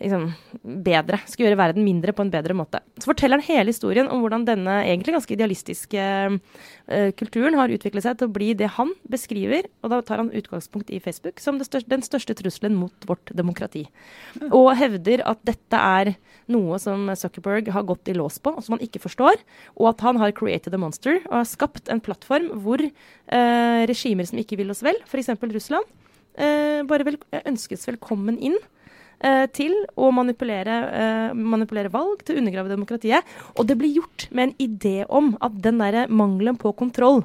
liksom, 0.00 0.30
bedre. 0.62 1.20
Skulle 1.28 1.50
gjøre 1.50 1.60
verden 1.60 1.86
mindre 1.86 2.16
på 2.16 2.24
en 2.24 2.32
bedre 2.32 2.56
måte. 2.56 2.80
Så 2.96 3.10
forteller 3.10 3.40
han 3.40 3.48
hele 3.48 3.74
historien 3.74 4.08
om 4.08 4.24
hvordan 4.24 4.46
denne 4.48 4.80
egentlig 4.86 5.16
ganske 5.18 5.36
idealistiske 5.36 6.08
kulturen 7.18 7.56
har 7.58 7.72
utviklet 7.74 8.04
seg 8.04 8.18
til 8.18 8.28
å 8.28 8.34
bli 8.34 8.52
det 8.54 8.68
han 8.76 8.92
beskriver, 9.10 9.66
og 9.82 9.90
da 9.90 9.98
tar 10.06 10.20
han 10.22 10.30
utgangspunkt 10.30 10.92
i 10.94 11.00
Facebook, 11.02 11.40
som 11.42 11.58
største, 11.58 11.90
den 11.90 12.04
største 12.06 12.36
trusselen 12.38 12.76
mot 12.78 13.08
vårt 13.08 13.32
demokrati. 13.34 13.86
Og 14.54 14.70
hevder 14.78 15.24
at 15.26 15.42
dette 15.48 15.80
er 15.80 16.12
noe 16.52 16.78
som 16.82 17.08
Zuckerberg 17.18 17.72
har 17.74 17.86
gått 17.88 18.10
i 18.10 18.14
lås 18.16 18.38
på, 18.38 18.54
og 18.54 18.64
som 18.64 18.76
han 18.76 18.84
ikke 18.86 19.02
forstår. 19.02 19.42
Og 19.76 19.90
at 19.90 20.04
han 20.06 20.20
har 20.22 20.34
created 20.36 20.74
a 20.76 20.80
monster 20.80 21.20
og 21.24 21.40
har 21.40 21.48
skapt 21.50 21.90
en 21.92 22.02
plattform 22.02 22.52
hvor 22.64 22.82
eh, 22.82 23.82
regimer 23.90 24.28
som 24.28 24.40
ikke 24.40 24.58
vil 24.60 24.72
oss 24.74 24.84
vel, 24.86 24.98
f.eks. 25.08 25.34
Russland, 25.42 25.90
eh, 26.38 26.82
bare 26.86 27.08
vel, 27.08 27.20
ønskes 27.44 27.86
velkommen 27.90 28.38
inn 28.38 28.56
eh, 28.56 28.75
til 29.56 29.72
å 29.96 30.10
manipulere, 30.12 30.76
eh, 30.92 31.34
manipulere 31.34 31.92
valg, 31.92 32.20
til 32.24 32.36
å 32.36 32.42
undergrave 32.42 32.72
demokratiet. 32.72 33.24
Og 33.56 33.66
det 33.66 33.78
blir 33.80 33.96
gjort 33.96 34.28
med 34.30 34.50
en 34.50 34.56
idé 34.68 35.06
om 35.08 35.36
at 35.40 35.56
den 35.62 35.78
der 35.78 36.06
mangelen 36.08 36.58
på 36.60 36.74
kontroll 36.76 37.24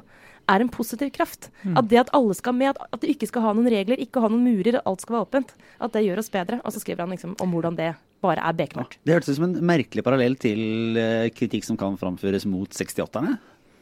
er 0.50 0.62
en 0.62 0.70
positiv 0.72 1.12
kraft. 1.14 1.50
At 1.76 1.88
det 1.90 2.00
at 2.00 2.12
alle 2.16 2.34
skal 2.34 2.56
med, 2.56 2.74
at, 2.74 2.88
at 2.92 3.02
du 3.02 3.10
ikke 3.10 3.28
skal 3.30 3.44
ha 3.46 3.52
noen 3.54 3.70
regler, 3.70 4.00
ikke 4.00 4.22
ha 4.22 4.30
noen 4.32 4.44
murer, 4.44 4.80
at 4.80 4.88
alt 4.88 5.04
skal 5.04 5.18
være 5.18 5.28
åpent, 5.28 5.52
at 5.80 5.94
det 5.94 6.04
gjør 6.06 6.22
oss 6.22 6.32
bedre. 6.32 6.60
Og 6.64 6.74
så 6.74 6.82
skriver 6.82 7.04
han 7.04 7.14
liksom 7.14 7.36
om 7.42 7.54
hvordan 7.54 7.78
det 7.78 7.92
bare 8.22 8.42
er 8.42 8.56
bekmørkt. 8.58 8.98
Det 9.02 9.16
hørtes 9.16 9.32
ut 9.32 9.38
som 9.40 9.48
en 9.48 9.56
merkelig 9.66 10.04
parallell 10.06 10.36
til 10.40 10.98
eh, 10.98 11.30
kritikk 11.34 11.66
som 11.66 11.78
kan 11.78 11.98
framføres 12.00 12.46
mot 12.50 12.70
68-erne. 12.70 13.36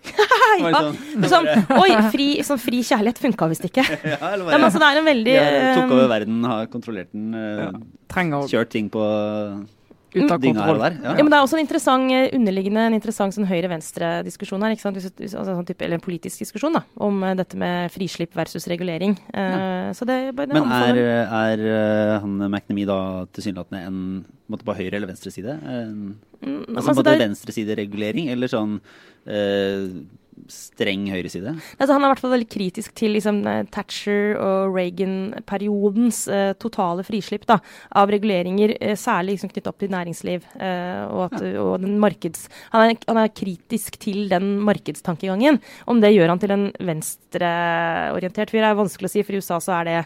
Ja. 0.60 0.80
sånn, 1.30 1.46
oi, 1.78 1.90
fri, 2.12 2.26
sånn 2.44 2.58
fri 2.60 2.80
kjærlighet 2.84 3.20
funka 3.22 3.46
visst 3.52 3.64
ikke. 3.68 3.84
Ja, 4.12 4.18
eller 4.32 4.48
Nei, 4.48 4.56
men 4.58 4.66
altså, 4.66 4.80
det 4.82 4.88
er 4.88 5.00
en 5.00 5.08
veldig 5.08 5.34
ja, 5.36 5.74
tok 5.78 5.94
over 5.96 6.08
verden, 6.10 6.40
har 6.48 6.70
kontrollert 6.72 7.12
den, 7.14 7.30
eh, 7.36 7.66
Ja. 7.66 8.40
Kjørt 8.50 8.72
ting 8.74 8.88
på 8.90 9.04
ut 10.14 10.30
av 10.30 10.38
og 10.38 10.42
kontroll. 10.42 10.78
der. 10.82 10.96
Ja, 11.04 11.14
men 11.22 11.30
Det 11.30 11.38
er 11.38 11.44
også 11.46 11.58
en 11.58 11.64
interessant 11.64 12.12
eh, 12.12 12.30
underliggende 12.36 12.86
en 12.88 12.94
interessant 12.98 13.34
sånn 13.36 13.46
høyre-venstre-diskusjon 13.46 14.62
her. 14.62 14.74
Altså, 14.74 15.44
sånn 15.54 15.66
type, 15.68 15.84
eller 15.84 15.98
en 16.00 16.04
politisk 16.04 16.38
diskusjon 16.44 16.72
da, 16.74 16.82
om 16.98 17.22
eh, 17.22 17.34
dette 17.38 17.56
med 17.60 17.90
frislipp 17.94 18.34
versus 18.34 18.66
regulering. 18.70 19.16
Ja. 19.34 19.92
så 19.94 20.04
det, 20.06 20.18
det 20.36 20.48
Men 20.52 20.70
er, 20.70 20.98
er 21.26 21.64
eh, 21.66 22.18
han 22.20 22.38
McNamee 22.50 22.86
da 22.86 23.00
tilsynelatende 23.32 23.86
en 23.86 24.24
på 24.50 24.64
på 24.66 24.74
høyre 24.74 24.96
eller 24.98 25.06
venstre 25.12 25.30
side? 25.30 25.58
En, 25.64 26.18
Mm, 26.40 26.62
altså 26.72 26.88
altså, 26.88 27.02
både 27.02 27.12
er- 27.12 27.18
venstresideregulering 27.20 28.30
eller 28.32 28.48
sånn 28.48 28.78
eh, 29.28 29.90
streng 30.50 31.06
høyreside? 31.12 31.52
Altså, 31.78 31.94
han 31.94 32.02
er 32.02 32.08
i 32.08 32.12
hvert 32.12 32.22
fall 32.22 32.34
veldig 32.34 32.48
kritisk 32.50 32.94
til 32.98 33.14
liksom, 33.16 33.40
eh, 33.46 33.62
Thatcher 33.72 34.36
og 34.40 34.76
Reagan-periodens 34.76 36.20
eh, 36.32 36.52
totale 36.60 37.04
frislipp 37.06 37.46
da, 37.48 37.60
av 38.00 38.10
reguleringer, 38.12 38.74
eh, 38.80 38.96
særlig 38.98 39.36
liksom, 39.36 39.52
knyttet 39.52 39.70
opp 39.70 39.80
til 39.82 39.92
næringsliv. 39.92 40.46
eh, 40.60 41.02
og, 41.10 41.26
at, 41.28 41.44
og 41.60 41.80
den 41.82 41.98
markeds, 42.02 42.48
han, 42.72 42.90
er, 42.90 42.98
han 43.08 43.22
er 43.22 43.34
kritisk 43.34 43.98
til 44.02 44.28
den 44.30 44.58
markedstankegangen. 44.66 45.60
Om 45.90 46.02
det 46.02 46.14
gjør 46.14 46.34
han 46.34 46.42
til 46.42 46.56
en 46.56 46.66
venstreorientert 46.78 48.52
fyr, 48.52 48.64
er 48.66 48.78
vanskelig 48.78 49.10
å 49.10 49.14
si. 49.14 49.24
For 49.26 49.36
i 49.36 49.42
USA 49.42 49.60
så 49.62 49.78
er 49.80 49.90
det 49.90 49.98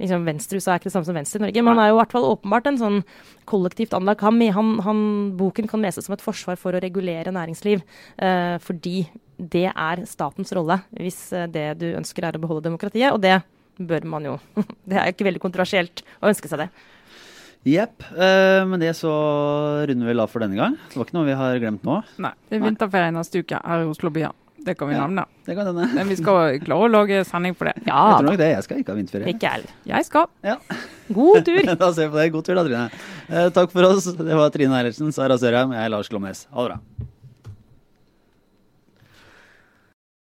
liksom 0.00 0.24
venstre 0.28 0.60
USA 0.60 0.74
er 0.74 0.80
ikke 0.80 0.90
det 0.90 0.96
samme 0.96 1.08
som 1.08 1.18
venstre 1.18 1.40
i 1.40 1.46
Norge. 1.46 1.64
Men 1.64 1.74
han 1.74 1.84
er 1.84 1.92
jo 1.92 1.98
i 1.98 2.00
hvert 2.02 2.16
fall 2.16 2.30
åpenbart 2.30 2.70
en 2.70 2.80
sånn 2.80 3.02
kollektivt 3.50 3.94
anlagt. 3.96 4.24
Han, 4.26 4.40
han, 4.56 4.74
han, 4.86 5.00
boken 5.38 5.68
kan 5.70 5.82
leses 5.84 6.06
som 6.06 6.16
et 6.16 6.24
forsvar 6.24 6.58
for 6.60 6.76
å 6.76 6.82
regulere 6.82 7.34
næringsliv. 7.34 7.82
eh, 8.16 8.56
fordi 8.62 9.04
det 9.40 9.70
er 9.70 10.04
statens 10.06 10.52
rolle 10.56 10.82
hvis 10.96 11.32
eh, 11.32 11.48
det 11.50 11.66
du 11.80 11.88
ønsker 11.96 12.26
er 12.26 12.36
å 12.36 12.42
beholde 12.42 12.68
demokratiet. 12.68 13.12
Og 13.12 13.20
det 13.22 13.40
bør 13.80 14.06
man 14.08 14.26
jo. 14.28 14.38
Det 14.90 14.98
er 14.98 15.12
ikke 15.12 15.26
veldig 15.28 15.42
kontroversielt 15.42 16.04
å 16.20 16.30
ønske 16.30 16.50
seg 16.50 16.66
det. 16.66 16.70
Jepp. 17.68 18.00
Uh, 18.16 18.64
med 18.70 18.80
det 18.80 18.94
så 18.96 19.10
runder 19.84 20.06
vi 20.06 20.12
vel 20.14 20.22
av 20.22 20.30
for 20.32 20.40
denne 20.40 20.56
gang. 20.56 20.78
Det 20.88 20.96
var 20.96 21.08
ikke 21.08 21.16
noe 21.18 21.28
vi 21.28 21.36
har 21.36 21.58
glemt 21.60 21.84
nå. 21.84 21.98
Nei, 22.24 22.32
det 22.48 22.56
er 22.56 22.62
vinterferie 22.64 23.12
neste 23.12 23.42
uke 23.42 23.60
her 23.60 23.84
i 23.84 23.90
Oslo 23.90 24.12
Bya. 24.14 24.30
Det 24.64 24.74
kan 24.78 24.88
vi 24.88 24.94
Ja. 24.94 25.06
nevne. 25.06 25.24
Det 25.46 25.54
kan 25.56 25.66
denne. 25.70 25.86
Men 25.94 26.08
vi 26.08 26.16
skal 26.16 26.58
klare 26.60 26.88
å 26.88 26.90
lage 26.92 27.24
sending 27.24 27.54
på 27.56 27.64
det. 27.64 27.74
Jeg 27.84 27.92
tror 27.92 28.22
nok 28.28 28.36
det. 28.38 28.50
Jeg 28.54 28.62
skal 28.66 28.82
ikke 28.82 28.92
ha 28.92 28.98
vinterferie. 28.98 29.34
Ikke 29.34 29.40
jeg. 29.54 29.64
Jeg 29.86 30.04
skal. 30.04 30.26
Ja. 30.44 30.56
God 31.12 31.44
tur. 31.44 31.62
da 31.84 31.92
ser 31.92 32.08
vi 32.08 32.12
på 32.14 32.20
det. 32.20 32.32
God 32.32 32.44
tur 32.44 32.54
da, 32.60 32.64
Trine. 32.64 32.90
Eh, 33.30 33.48
takk 33.56 33.70
for 33.72 33.82
oss. 33.88 34.04
Det 34.12 34.36
var 34.36 34.50
Trine 34.50 34.76
Eilertsen, 34.82 35.12
Sara 35.12 35.38
Sørheim, 35.40 35.72
jeg 35.72 35.84
er 35.84 35.88
Lars 35.96 36.08
Glomnes. 36.12 36.46
Ha 36.52 36.66
det 36.68 36.74
bra. 36.76 37.06